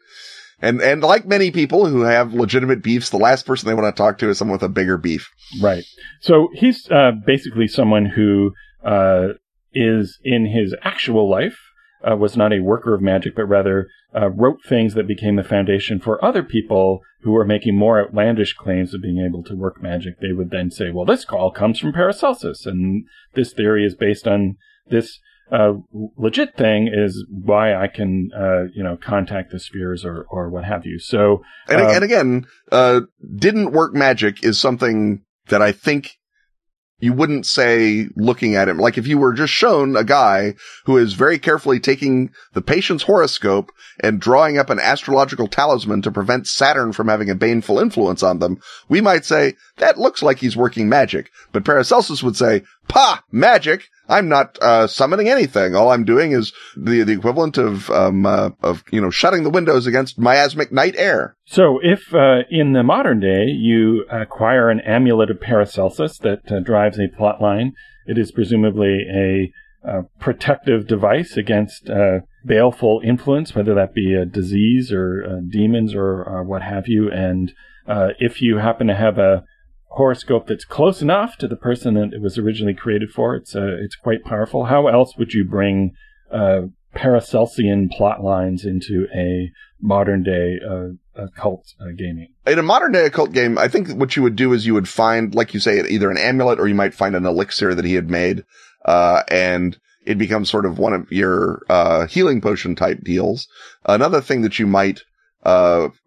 And, 0.61 0.81
and 0.81 1.01
like 1.01 1.25
many 1.25 1.51
people 1.51 1.85
who 1.85 2.01
have 2.01 2.33
legitimate 2.33 2.83
beefs, 2.83 3.09
the 3.09 3.17
last 3.17 3.45
person 3.45 3.67
they 3.67 3.73
want 3.73 3.95
to 3.95 3.97
talk 3.97 4.17
to 4.19 4.29
is 4.29 4.37
someone 4.37 4.55
with 4.55 4.63
a 4.63 4.69
bigger 4.69 4.97
beef. 4.97 5.29
Right. 5.61 5.85
So 6.21 6.49
he's, 6.53 6.89
uh, 6.91 7.11
basically 7.25 7.67
someone 7.67 8.05
who, 8.05 8.51
uh, 8.83 9.29
is 9.73 10.19
in 10.23 10.45
his 10.47 10.75
actual 10.83 11.29
life, 11.29 11.57
uh, 12.09 12.15
was 12.15 12.35
not 12.35 12.53
a 12.53 12.59
worker 12.59 12.93
of 12.93 13.01
magic, 13.01 13.35
but 13.35 13.45
rather, 13.45 13.87
uh, 14.15 14.29
wrote 14.29 14.59
things 14.67 14.95
that 14.95 15.07
became 15.07 15.35
the 15.35 15.43
foundation 15.43 15.99
for 15.99 16.23
other 16.23 16.43
people 16.43 17.01
who 17.21 17.31
were 17.31 17.45
making 17.45 17.77
more 17.77 18.01
outlandish 18.01 18.53
claims 18.53 18.93
of 18.93 19.01
being 19.01 19.23
able 19.25 19.43
to 19.43 19.55
work 19.55 19.81
magic. 19.81 20.19
They 20.19 20.31
would 20.31 20.49
then 20.49 20.71
say, 20.71 20.91
well, 20.91 21.05
this 21.05 21.25
call 21.25 21.51
comes 21.51 21.79
from 21.79 21.93
Paracelsus, 21.93 22.65
and 22.65 23.05
this 23.33 23.53
theory 23.53 23.85
is 23.85 23.95
based 23.95 24.27
on 24.27 24.55
this 24.89 25.19
uh, 25.51 25.73
legit 26.17 26.55
thing 26.55 26.89
is 26.93 27.25
why 27.29 27.75
I 27.75 27.87
can, 27.87 28.29
uh, 28.35 28.65
you 28.73 28.83
know, 28.83 28.97
contact 28.97 29.51
the 29.51 29.59
spheres 29.59 30.05
or, 30.05 30.25
or 30.29 30.49
what 30.49 30.65
have 30.65 30.85
you. 30.85 30.99
So, 30.99 31.43
and, 31.67 31.81
uh, 31.81 31.89
and 31.89 32.03
again, 32.03 32.45
uh, 32.71 33.01
didn't 33.35 33.71
work 33.71 33.93
magic 33.93 34.43
is 34.43 34.59
something 34.59 35.23
that 35.47 35.61
I 35.61 35.71
think 35.71 36.19
you 36.99 37.13
wouldn't 37.13 37.45
say 37.45 38.07
looking 38.15 38.55
at 38.55 38.67
him. 38.67 38.77
Like 38.77 38.97
if 38.97 39.07
you 39.07 39.17
were 39.17 39.33
just 39.33 39.53
shown 39.53 39.95
a 39.95 40.03
guy 40.03 40.55
who 40.85 40.97
is 40.97 41.13
very 41.13 41.39
carefully 41.39 41.79
taking 41.79 42.31
the 42.53 42.61
patient's 42.61 43.03
horoscope 43.03 43.71
and 44.01 44.19
drawing 44.19 44.57
up 44.57 44.69
an 44.69 44.79
astrological 44.79 45.47
talisman 45.47 46.01
to 46.01 46.11
prevent 46.11 46.47
Saturn 46.47 46.91
from 46.91 47.07
having 47.07 47.29
a 47.29 47.35
baneful 47.35 47.79
influence 47.79 48.21
on 48.21 48.39
them, 48.39 48.57
we 48.89 49.01
might 49.01 49.25
say 49.25 49.53
that 49.77 49.97
looks 49.97 50.21
like 50.21 50.39
he's 50.39 50.57
working 50.57 50.89
magic. 50.89 51.31
But 51.51 51.63
Paracelsus 51.63 52.21
would 52.21 52.35
say, 52.35 52.63
pa, 52.87 53.23
magic. 53.31 53.87
I'm 54.09 54.27
not 54.27 54.57
uh, 54.61 54.87
summoning 54.87 55.29
anything. 55.29 55.75
All 55.75 55.91
I'm 55.91 56.03
doing 56.03 56.31
is 56.31 56.51
the 56.75 57.03
the 57.03 57.13
equivalent 57.13 57.57
of 57.57 57.89
um, 57.91 58.25
uh, 58.25 58.49
of 58.61 58.83
you 58.91 58.99
know 58.99 59.11
shutting 59.11 59.43
the 59.43 59.49
windows 59.51 59.85
against 59.85 60.17
miasmic 60.17 60.71
night 60.71 60.95
air. 60.97 61.37
So, 61.45 61.79
if 61.81 62.13
uh, 62.13 62.39
in 62.49 62.73
the 62.73 62.83
modern 62.83 63.19
day 63.19 63.45
you 63.45 64.05
acquire 64.11 64.69
an 64.69 64.81
amulet 64.81 65.29
of 65.29 65.39
Paracelsus 65.39 66.17
that 66.19 66.51
uh, 66.51 66.59
drives 66.59 66.99
a 66.99 67.15
plot 67.15 67.41
line, 67.41 67.73
it 68.07 68.17
is 68.17 68.31
presumably 68.31 69.05
a, 69.13 69.51
a 69.87 70.03
protective 70.19 70.87
device 70.87 71.37
against 71.37 71.89
uh, 71.89 72.21
baleful 72.43 73.01
influence, 73.03 73.53
whether 73.53 73.75
that 73.75 73.93
be 73.93 74.13
a 74.15 74.25
disease 74.25 74.91
or 74.91 75.23
uh, 75.23 75.39
demons 75.47 75.93
or, 75.93 76.43
what 76.43 76.63
have 76.63 76.87
you. 76.87 77.11
And 77.11 77.51
if 78.19 78.41
you 78.41 78.57
happen 78.57 78.87
to 78.87 78.95
have 78.95 79.17
a 79.17 79.43
horoscope 79.89 80.47
that's 80.47 80.65
close 80.65 81.01
enough 81.01 81.37
to 81.37 81.47
the 81.47 81.55
person 81.55 81.95
that 81.95 82.13
it 82.13 82.21
was 82.21 82.37
originally 82.37 82.73
created 82.73 83.09
for. 83.09 83.35
It's 83.35 83.55
uh, 83.55 83.77
it's 83.81 83.95
quite 83.95 84.23
powerful. 84.23 84.65
How 84.65 84.87
else 84.87 85.17
would 85.17 85.33
you 85.33 85.43
bring 85.43 85.93
uh, 86.31 86.61
Paracelsian 86.95 87.89
plot 87.89 88.23
lines 88.23 88.65
into 88.65 89.07
a 89.15 89.51
modern 89.81 90.23
day 90.23 90.59
uh, 90.65 91.21
occult 91.21 91.73
uh, 91.79 91.91
gaming? 91.97 92.29
In 92.45 92.59
a 92.59 92.63
modern 92.63 92.91
day 92.91 93.05
occult 93.05 93.31
game, 93.31 93.57
I 93.57 93.67
think 93.67 93.89
what 93.89 94.15
you 94.15 94.23
would 94.23 94.35
do 94.35 94.53
is 94.53 94.65
you 94.65 94.73
would 94.75 94.87
find, 94.87 95.33
like 95.33 95.53
you 95.53 95.59
say, 95.59 95.81
either 95.87 96.11
an 96.11 96.17
amulet 96.17 96.59
or 96.59 96.67
you 96.67 96.75
might 96.75 96.93
find 96.93 97.15
an 97.15 97.25
elixir 97.25 97.73
that 97.73 97.85
he 97.85 97.95
had 97.95 98.09
made, 98.09 98.43
uh, 98.85 99.23
and 99.27 99.77
it 100.05 100.17
becomes 100.17 100.49
sort 100.49 100.65
of 100.65 100.77
one 100.77 100.93
of 100.93 101.11
your 101.11 101.63
uh, 101.67 102.05
healing 102.07 102.41
potion 102.41 102.75
type 102.75 103.03
deals. 103.03 103.47
Another 103.85 104.21
thing 104.21 104.41
that 104.41 104.59
you 104.59 104.67
might 104.67 105.01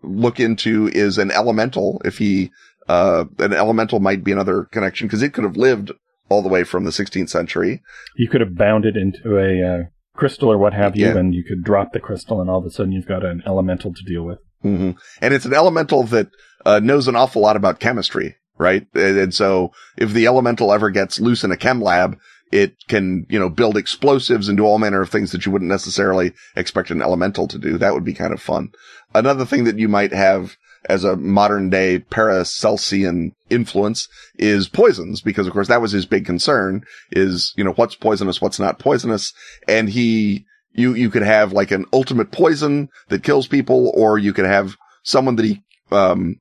look 0.03 0.39
into 0.39 0.89
is 0.89 1.19
an 1.19 1.31
elemental 1.31 2.01
if 2.05 2.19
he 2.19 2.53
uh, 2.89 3.25
an 3.39 3.53
elemental 3.53 4.01
might 4.01 4.25
be 4.25 4.33
another 4.33 4.65
connection 4.65 5.07
because 5.07 5.23
it 5.23 5.33
could 5.33 5.45
have 5.45 5.57
lived 5.57 5.93
all 6.29 6.43
the 6.43 6.49
way 6.49 6.65
from 6.65 6.85
the 6.85 6.91
16th 6.91 7.29
century. 7.29 7.83
You 8.17 8.29
could 8.29 8.41
have 8.41 8.57
bound 8.57 8.85
it 8.85 8.97
into 8.97 9.39
a 9.39 9.63
uh, 9.63 9.83
crystal 10.15 10.51
or 10.51 10.59
what 10.59 10.73
have 10.73 10.97
you, 10.97 11.07
yeah. 11.07 11.17
and 11.17 11.35
you 11.35 11.45
could 11.45 11.63
drop 11.63 11.93
the 11.93 12.01
crystal, 12.01 12.41
and 12.41 12.51
all 12.51 12.59
of 12.59 12.67
a 12.67 12.71
sudden 12.71 12.93
you've 12.93 13.07
got 13.07 13.25
an 13.25 13.43
elemental 13.47 13.93
to 13.93 14.05
deal 14.05 14.23
with. 14.23 14.39
Mm-hmm. 14.65 14.93
And 15.21 15.35
it's 15.35 15.45
an 15.45 15.55
elemental 15.55 16.05
that 16.05 16.29
uh, 16.65 16.81
knows 16.81 17.09
an 17.09 17.17
awful 17.17 17.43
lot 17.43 17.57
about 17.57 17.81
chemistry, 17.81 18.37
right? 18.57 18.87
And, 18.95 19.19
and, 19.19 19.35
so 19.35 19.73
if 19.97 20.13
the 20.13 20.27
elemental 20.27 20.73
ever 20.73 20.91
gets 20.91 21.19
loose 21.19 21.43
in 21.43 21.51
a 21.51 21.57
chem 21.57 21.81
lab, 21.81 22.17
it 22.53 22.77
can, 22.87 23.27
you 23.29 23.39
know, 23.39 23.49
build 23.49 23.77
explosives 23.77 24.49
and 24.49 24.57
do 24.57 24.65
all 24.65 24.79
manner 24.79 25.01
of 25.01 25.11
things 25.11 25.33
that 25.33 25.45
you 25.45 25.51
wouldn't 25.51 25.71
necessarily 25.71 26.33
expect 26.55 26.91
an 26.91 27.03
elemental 27.03 27.49
to 27.49 27.59
do. 27.59 27.79
That 27.79 27.95
would 27.95 28.05
be 28.05 28.15
kind 28.15 28.33
of 28.33 28.41
fun. 28.41 28.71
Another 29.15 29.45
thing 29.45 29.65
that 29.65 29.79
you 29.79 29.89
might 29.89 30.13
have 30.13 30.57
as 30.87 31.05
a 31.05 31.17
modern 31.17 31.71
day 31.71 31.99
Paracelsian 31.99 33.33
influence 33.51 34.09
is 34.37 34.69
poisons, 34.69 35.21
because 35.21 35.47
of 35.47 35.53
course 35.53 35.69
that 35.69 35.81
was 35.81 35.93
his 35.93 36.07
big 36.07 36.27
concern 36.27 36.85
is, 37.11 37.53
you 37.57 37.65
know, 37.65 37.73
what's 37.73 37.95
poisonous, 37.95 38.41
what's 38.41 38.59
not 38.59 38.79
poisonous. 38.79 39.33
And 39.69 39.89
he, 39.89 40.45
you, 40.73 40.95
you 40.95 41.11
could 41.11 41.23
have 41.23 41.53
like 41.53 41.71
an 41.71 41.87
ultimate 41.93 42.33
poison 42.33 42.89
that 43.09 43.23
kills 43.23 43.47
people, 43.47 43.93
or 43.95 44.19
you 44.19 44.33
could 44.33 44.47
have 44.47 44.77
someone 45.05 45.37
that 45.37 45.45
he, 45.45 45.63
um, 45.91 46.37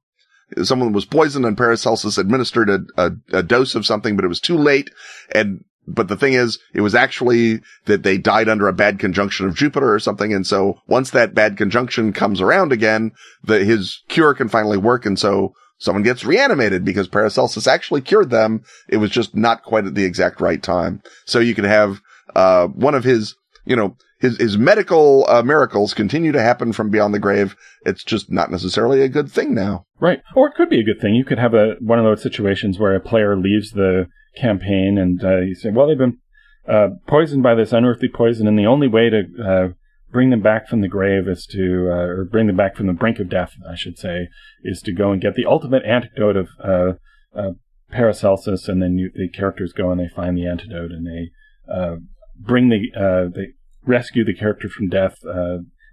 someone 0.63 0.93
was 0.93 1.05
poisoned 1.05 1.45
and 1.45 1.57
Paracelsus 1.57 2.17
administered 2.17 2.69
a, 2.69 2.79
a, 2.97 3.11
a, 3.31 3.43
dose 3.43 3.75
of 3.75 3.85
something, 3.85 4.15
but 4.15 4.25
it 4.25 4.29
was 4.29 4.39
too 4.39 4.57
late. 4.57 4.89
And 5.33 5.63
but 5.93 6.07
the 6.07 6.17
thing 6.17 6.33
is, 6.33 6.59
it 6.73 6.81
was 6.81 6.95
actually 6.95 7.61
that 7.85 8.03
they 8.03 8.17
died 8.17 8.49
under 8.49 8.67
a 8.67 8.73
bad 8.73 8.99
conjunction 8.99 9.45
of 9.45 9.55
Jupiter 9.55 9.93
or 9.93 9.99
something. 9.99 10.33
And 10.33 10.45
so 10.45 10.79
once 10.87 11.11
that 11.11 11.33
bad 11.33 11.57
conjunction 11.57 12.13
comes 12.13 12.41
around 12.41 12.71
again, 12.71 13.11
the, 13.43 13.63
his 13.63 14.01
cure 14.07 14.33
can 14.33 14.49
finally 14.49 14.77
work. 14.77 15.05
And 15.05 15.19
so 15.19 15.53
someone 15.77 16.03
gets 16.03 16.23
reanimated 16.23 16.85
because 16.85 17.07
Paracelsus 17.07 17.67
actually 17.67 18.01
cured 18.01 18.29
them. 18.29 18.63
It 18.87 18.97
was 18.97 19.11
just 19.11 19.35
not 19.35 19.63
quite 19.63 19.85
at 19.85 19.95
the 19.95 20.05
exact 20.05 20.41
right 20.41 20.61
time. 20.61 21.01
So 21.25 21.39
you 21.39 21.55
could 21.55 21.65
have, 21.65 21.99
uh, 22.35 22.67
one 22.67 22.95
of 22.95 23.03
his, 23.03 23.35
you 23.65 23.75
know, 23.75 23.97
his, 24.19 24.37
his 24.37 24.57
medical 24.57 25.25
uh, 25.27 25.41
miracles 25.41 25.95
continue 25.95 26.31
to 26.31 26.41
happen 26.41 26.73
from 26.73 26.91
beyond 26.91 27.13
the 27.13 27.19
grave. 27.19 27.55
It's 27.85 28.03
just 28.03 28.31
not 28.31 28.51
necessarily 28.51 29.01
a 29.01 29.09
good 29.09 29.31
thing 29.31 29.55
now. 29.55 29.85
Right. 29.99 30.19
Or 30.35 30.47
it 30.47 30.53
could 30.55 30.69
be 30.69 30.79
a 30.79 30.83
good 30.83 31.01
thing. 31.01 31.15
You 31.15 31.25
could 31.25 31.39
have 31.39 31.55
a, 31.55 31.75
one 31.79 31.97
of 31.97 32.05
those 32.05 32.21
situations 32.21 32.77
where 32.77 32.95
a 32.95 32.99
player 32.99 33.35
leaves 33.35 33.71
the 33.71 34.05
campaign, 34.35 34.97
and 34.97 35.23
uh, 35.23 35.39
you 35.39 35.55
say, 35.55 35.69
well, 35.69 35.87
they've 35.87 35.97
been 35.97 36.19
uh, 36.67 36.89
poisoned 37.07 37.43
by 37.43 37.55
this 37.55 37.73
unearthly 37.73 38.09
poison, 38.09 38.47
and 38.47 38.57
the 38.57 38.65
only 38.65 38.87
way 38.87 39.09
to 39.09 39.23
uh, 39.43 39.67
bring 40.11 40.29
them 40.29 40.41
back 40.41 40.67
from 40.67 40.81
the 40.81 40.87
grave 40.87 41.27
is 41.27 41.45
to, 41.47 41.89
uh, 41.89 42.07
or 42.07 42.25
bring 42.25 42.47
them 42.47 42.55
back 42.55 42.75
from 42.75 42.87
the 42.87 42.93
brink 42.93 43.19
of 43.19 43.29
death, 43.29 43.53
I 43.69 43.75
should 43.75 43.97
say, 43.97 44.27
is 44.63 44.81
to 44.81 44.93
go 44.93 45.11
and 45.11 45.21
get 45.21 45.35
the 45.35 45.45
ultimate 45.45 45.83
antidote 45.85 46.37
of 46.37 46.49
uh, 46.63 46.93
uh, 47.35 47.51
Paracelsus, 47.91 48.67
and 48.67 48.81
then 48.81 48.97
you, 48.97 49.11
the 49.13 49.29
characters 49.29 49.73
go 49.73 49.91
and 49.91 49.99
they 49.99 50.07
find 50.07 50.37
the 50.37 50.47
antidote 50.47 50.91
and 50.91 51.05
they 51.05 51.31
bring 52.37 52.69
the 52.69 53.31
they 53.35 53.47
rescue 53.85 54.23
the 54.23 54.33
character 54.33 54.69
from 54.69 54.87
death 54.89 55.17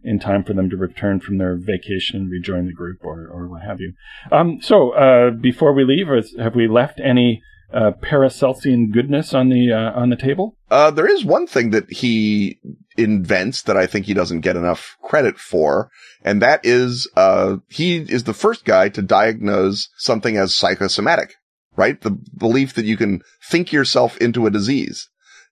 in 0.05 0.19
time 0.19 0.45
for 0.45 0.55
them 0.55 0.71
to 0.71 0.77
return 0.77 1.21
from 1.21 1.39
their 1.39 1.57
vacation 1.57 2.21
and 2.21 2.31
rejoin 2.31 2.67
the 2.67 2.73
group 2.73 2.99
or, 3.03 3.27
or 3.27 3.49
what 3.49 3.63
have 3.63 3.81
you. 3.81 3.93
Um, 4.31 4.59
so, 4.61 4.91
uh, 4.93 5.31
before 5.31 5.73
we 5.73 5.85
leave, 5.85 6.07
have 6.39 6.55
we 6.55 6.69
left 6.69 7.01
any 7.01 7.43
uh, 7.73 7.93
Paracelsian 8.03 8.93
goodness 8.93 9.35
on 9.35 9.49
the 9.49 9.73
uh, 9.73 9.93
on 9.99 10.11
the 10.11 10.17
table? 10.17 10.57
Uh, 10.71 10.91
there 10.91 11.11
is 11.11 11.25
one 11.25 11.47
thing 11.47 11.71
that 11.71 11.91
he 11.91 12.59
invents 12.97 13.63
that 13.63 13.77
I 13.77 13.87
think 13.87 14.07
he 14.07 14.15
doesn't 14.15 14.41
get 14.41 14.57
enough 14.57 14.97
credit 15.03 15.39
for, 15.39 15.91
and 16.25 16.43
that 16.43 16.61
is 16.65 17.09
uh, 17.17 17.57
he 17.69 17.99
is 17.99 18.25
the 18.25 18.35
first 18.35 18.65
guy 18.65 18.89
to 18.91 19.03
diagnose 19.03 19.89
something 19.97 20.37
as 20.37 20.55
psychosomatic. 20.55 21.35
Right, 21.77 22.01
the 22.01 22.11
belief 22.11 22.75
that 22.75 22.87
you 22.87 22.97
can 22.97 23.23
think 23.49 23.73
yourself 23.73 24.17
into 24.17 24.47
a 24.47 24.51
disease, 24.51 25.09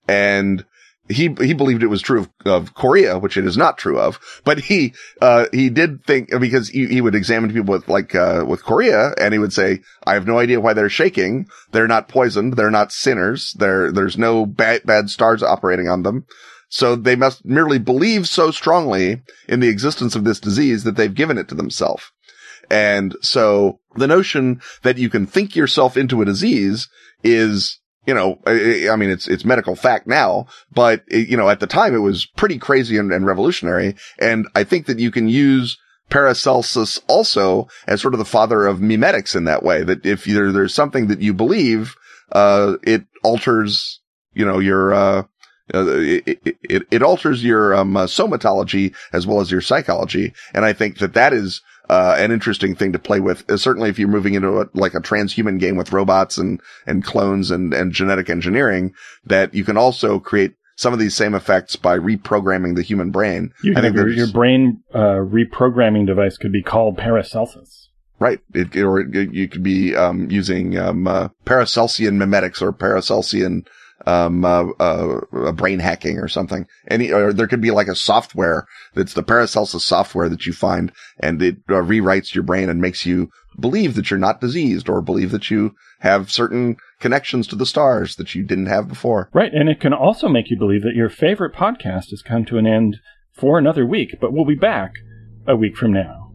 and 0.09 0.65
he 1.09 1.35
he 1.39 1.53
believed 1.53 1.83
it 1.83 1.87
was 1.87 2.01
true 2.01 2.21
of, 2.21 2.29
of 2.45 2.73
chorea, 2.73 3.17
which 3.19 3.37
it 3.37 3.45
is 3.45 3.57
not 3.57 3.77
true 3.77 3.99
of. 3.99 4.19
But 4.43 4.59
he 4.59 4.93
uh, 5.21 5.45
he 5.51 5.69
did 5.69 6.03
think 6.03 6.29
because 6.39 6.69
he, 6.69 6.87
he 6.87 7.01
would 7.01 7.15
examine 7.15 7.51
people 7.51 7.73
with 7.73 7.87
like 7.87 8.15
uh, 8.15 8.45
with 8.47 8.63
chorea, 8.63 9.13
and 9.19 9.33
he 9.33 9.39
would 9.39 9.53
say, 9.53 9.81
"I 10.05 10.13
have 10.13 10.27
no 10.27 10.39
idea 10.39 10.61
why 10.61 10.73
they're 10.73 10.89
shaking. 10.89 11.47
They're 11.71 11.87
not 11.87 12.09
poisoned. 12.09 12.53
They're 12.53 12.71
not 12.71 12.91
sinners. 12.91 13.53
There 13.57 13.91
there's 13.91 14.17
no 14.17 14.45
bad 14.45 14.83
bad 14.85 15.09
stars 15.09 15.43
operating 15.43 15.87
on 15.87 16.03
them." 16.03 16.25
So 16.69 16.95
they 16.95 17.15
must 17.15 17.45
merely 17.45 17.79
believe 17.79 18.27
so 18.27 18.51
strongly 18.51 19.21
in 19.47 19.61
the 19.61 19.69
existence 19.69 20.15
of 20.15 20.25
this 20.25 20.39
disease 20.39 20.83
that 20.83 20.97
they've 20.97 21.13
given 21.13 21.37
it 21.37 21.47
to 21.49 21.55
themselves. 21.55 22.11
And 22.69 23.15
so 23.21 23.79
the 23.95 24.07
notion 24.07 24.61
that 24.83 24.97
you 24.97 25.09
can 25.09 25.25
think 25.25 25.55
yourself 25.55 25.95
into 25.95 26.21
a 26.21 26.25
disease 26.25 26.89
is 27.23 27.79
you 28.07 28.13
know, 28.13 28.39
I, 28.47 28.95
mean, 28.95 29.09
it's, 29.09 29.27
it's 29.27 29.43
medical 29.43 29.75
fact 29.75 30.07
now, 30.07 30.47
but 30.71 31.03
it, 31.09 31.27
you 31.27 31.35
know, 31.35 31.49
at 31.49 31.59
the 31.59 31.67
time 31.67 31.93
it 31.93 31.99
was 31.99 32.25
pretty 32.25 32.57
crazy 32.57 32.97
and, 32.97 33.11
and 33.11 33.25
revolutionary. 33.25 33.95
And 34.17 34.47
I 34.55 34.63
think 34.63 34.85
that 34.85 34.97
you 34.97 35.11
can 35.11 35.27
use 35.27 35.77
Paracelsus 36.09 37.01
also 37.07 37.67
as 37.85 38.01
sort 38.01 38.13
of 38.13 38.19
the 38.19 38.25
father 38.25 38.65
of 38.65 38.79
memetics 38.79 39.35
in 39.35 39.43
that 39.43 39.61
way, 39.61 39.83
that 39.83 40.05
if 40.05 40.23
there, 40.23 40.53
there's 40.53 40.73
something 40.73 41.07
that 41.07 41.21
you 41.21 41.33
believe, 41.33 41.95
uh, 42.31 42.77
it 42.81 43.03
alters, 43.25 43.99
you 44.33 44.45
know, 44.45 44.59
your, 44.59 44.93
uh, 44.93 45.23
uh, 45.73 45.85
it, 45.87 46.39
it, 46.63 46.87
it, 46.89 47.03
alters 47.03 47.43
your 47.43 47.75
um, 47.75 47.97
uh, 47.97 48.05
somatology 48.05 48.95
as 49.11 49.27
well 49.27 49.41
as 49.41 49.51
your 49.51 49.59
psychology, 49.59 50.33
and 50.53 50.63
I 50.63 50.71
think 50.71 50.99
that 50.99 51.13
that 51.15 51.33
is 51.33 51.61
uh, 51.89 52.15
an 52.17 52.31
interesting 52.31 52.75
thing 52.75 52.93
to 52.93 52.99
play 52.99 53.19
with. 53.19 53.43
Certainly, 53.59 53.89
if 53.89 53.99
you're 53.99 54.07
moving 54.07 54.33
into 54.33 54.61
a, 54.61 54.65
like 54.73 54.93
a 54.93 54.99
transhuman 54.99 55.59
game 55.59 55.77
with 55.77 55.93
robots 55.93 56.37
and 56.37 56.61
and 56.85 57.03
clones 57.03 57.51
and 57.51 57.73
and 57.73 57.91
genetic 57.91 58.29
engineering, 58.29 58.93
that 59.25 59.53
you 59.53 59.63
can 59.63 59.77
also 59.77 60.19
create 60.19 60.55
some 60.75 60.93
of 60.93 60.99
these 60.99 61.15
same 61.15 61.33
effects 61.33 61.75
by 61.75 61.97
reprogramming 61.97 62.75
the 62.75 62.83
human 62.83 63.09
brain. 63.09 63.51
You 63.63 63.73
I 63.75 63.81
think 63.81 63.95
your, 63.95 64.09
your 64.09 64.31
brain 64.31 64.83
uh, 64.93 65.17
reprogramming 65.25 66.05
device 66.05 66.37
could 66.37 66.51
be 66.51 66.61
called 66.61 66.97
Paracelsus. 66.97 67.89
Right. 68.19 68.39
It, 68.53 68.75
or 68.77 68.99
it, 68.99 69.33
you 69.33 69.47
could 69.47 69.63
be 69.63 69.95
um, 69.95 70.29
using 70.31 70.77
um, 70.77 71.07
uh, 71.07 71.29
Paracelsian 71.45 72.17
memetics 72.17 72.61
or 72.61 72.73
Paracelsian 72.73 73.67
um, 74.07 74.45
uh, 74.45 74.69
uh, 74.79 75.51
brain 75.51 75.79
hacking 75.79 76.17
or 76.17 76.29
something. 76.29 76.65
Any, 76.89 77.11
or 77.11 77.33
there 77.33 77.47
could 77.47 77.61
be 77.61 77.71
like 77.71 77.87
a 77.87 77.95
software 77.95 78.65
that's 78.95 79.13
the 79.13 79.21
Paracelsus 79.21 79.83
software 79.83 80.29
that 80.29 80.45
you 80.45 80.53
find 80.53 80.93
and 81.19 81.41
it 81.41 81.57
uh, 81.69 81.73
rewrites 81.73 82.33
your 82.33 82.43
brain 82.43 82.69
and 82.69 82.81
makes 82.81 83.05
you 83.05 83.29
believe 83.59 83.95
that 83.95 84.09
you're 84.09 84.17
not 84.17 84.39
diseased 84.39 84.87
or 84.87 85.01
believe 85.01 85.31
that 85.31 85.51
you 85.51 85.75
have 85.99 86.31
certain 86.31 86.77
connections 86.99 87.47
to 87.47 87.55
the 87.55 87.65
stars 87.65 88.15
that 88.15 88.33
you 88.33 88.43
didn't 88.43 88.67
have 88.67 88.87
before. 88.87 89.29
Right. 89.33 89.53
And 89.53 89.67
it 89.67 89.81
can 89.81 89.93
also 89.93 90.29
make 90.29 90.49
you 90.49 90.57
believe 90.57 90.83
that 90.83 90.95
your 90.95 91.09
favorite 91.09 91.53
podcast 91.53 92.11
has 92.11 92.21
come 92.21 92.45
to 92.45 92.57
an 92.57 92.65
end 92.65 92.97
for 93.33 93.57
another 93.57 93.85
week, 93.85 94.15
but 94.21 94.31
we'll 94.31 94.45
be 94.45 94.55
back 94.55 94.93
a 95.45 95.55
week 95.55 95.75
from 95.75 95.91
now. 95.91 96.26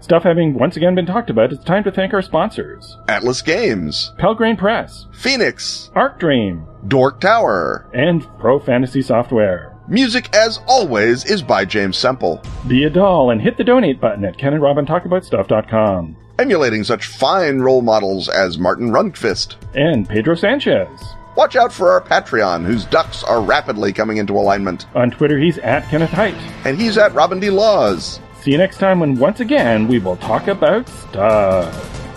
Stuff 0.00 0.22
having 0.22 0.54
once 0.54 0.76
again 0.76 0.94
been 0.94 1.06
talked 1.06 1.28
about, 1.28 1.52
it's 1.52 1.64
time 1.64 1.82
to 1.84 1.90
thank 1.90 2.14
our 2.14 2.22
sponsors 2.22 2.96
Atlas 3.08 3.42
Games, 3.42 4.12
Pelgrane 4.18 4.56
Press, 4.56 5.06
Fenix, 5.12 5.90
Arc 5.94 6.20
Dream, 6.20 6.64
Dork 6.86 7.20
Tower, 7.20 7.88
and 7.92 8.26
Pro 8.38 8.58
Fantasy 8.58 9.02
Software. 9.02 9.74
Music, 9.88 10.34
as 10.36 10.60
always, 10.68 11.24
is 11.24 11.42
by 11.42 11.64
James 11.64 11.96
Semple. 11.96 12.42
Be 12.66 12.84
a 12.84 12.90
doll 12.90 13.30
and 13.30 13.40
hit 13.40 13.56
the 13.56 13.64
donate 13.64 14.00
button 14.00 14.24
at 14.24 14.36
KenandRobinTalkAboutStuff.com. 14.36 16.16
Emulating 16.38 16.84
such 16.84 17.06
fine 17.06 17.58
role 17.60 17.82
models 17.82 18.28
as 18.28 18.58
Martin 18.58 18.90
Rundkvist 18.90 19.56
and 19.74 20.08
Pedro 20.08 20.34
Sanchez. 20.36 20.88
Watch 21.36 21.56
out 21.56 21.72
for 21.72 21.90
our 21.90 22.00
Patreon, 22.00 22.64
whose 22.64 22.84
ducks 22.84 23.24
are 23.24 23.40
rapidly 23.40 23.92
coming 23.92 24.18
into 24.18 24.34
alignment. 24.34 24.86
On 24.94 25.10
Twitter, 25.10 25.38
he's 25.38 25.58
at 25.58 25.88
Kenneth 25.88 26.10
Hite. 26.10 26.34
And 26.64 26.80
he's 26.80 26.98
at 26.98 27.14
Robin 27.14 27.40
D. 27.40 27.48
Laws. 27.50 28.20
See 28.42 28.52
you 28.52 28.58
next 28.58 28.78
time 28.78 29.00
when 29.00 29.16
once 29.16 29.40
again 29.40 29.88
we 29.88 29.98
will 29.98 30.16
talk 30.16 30.46
about 30.46 30.88
stuff. 30.88 32.07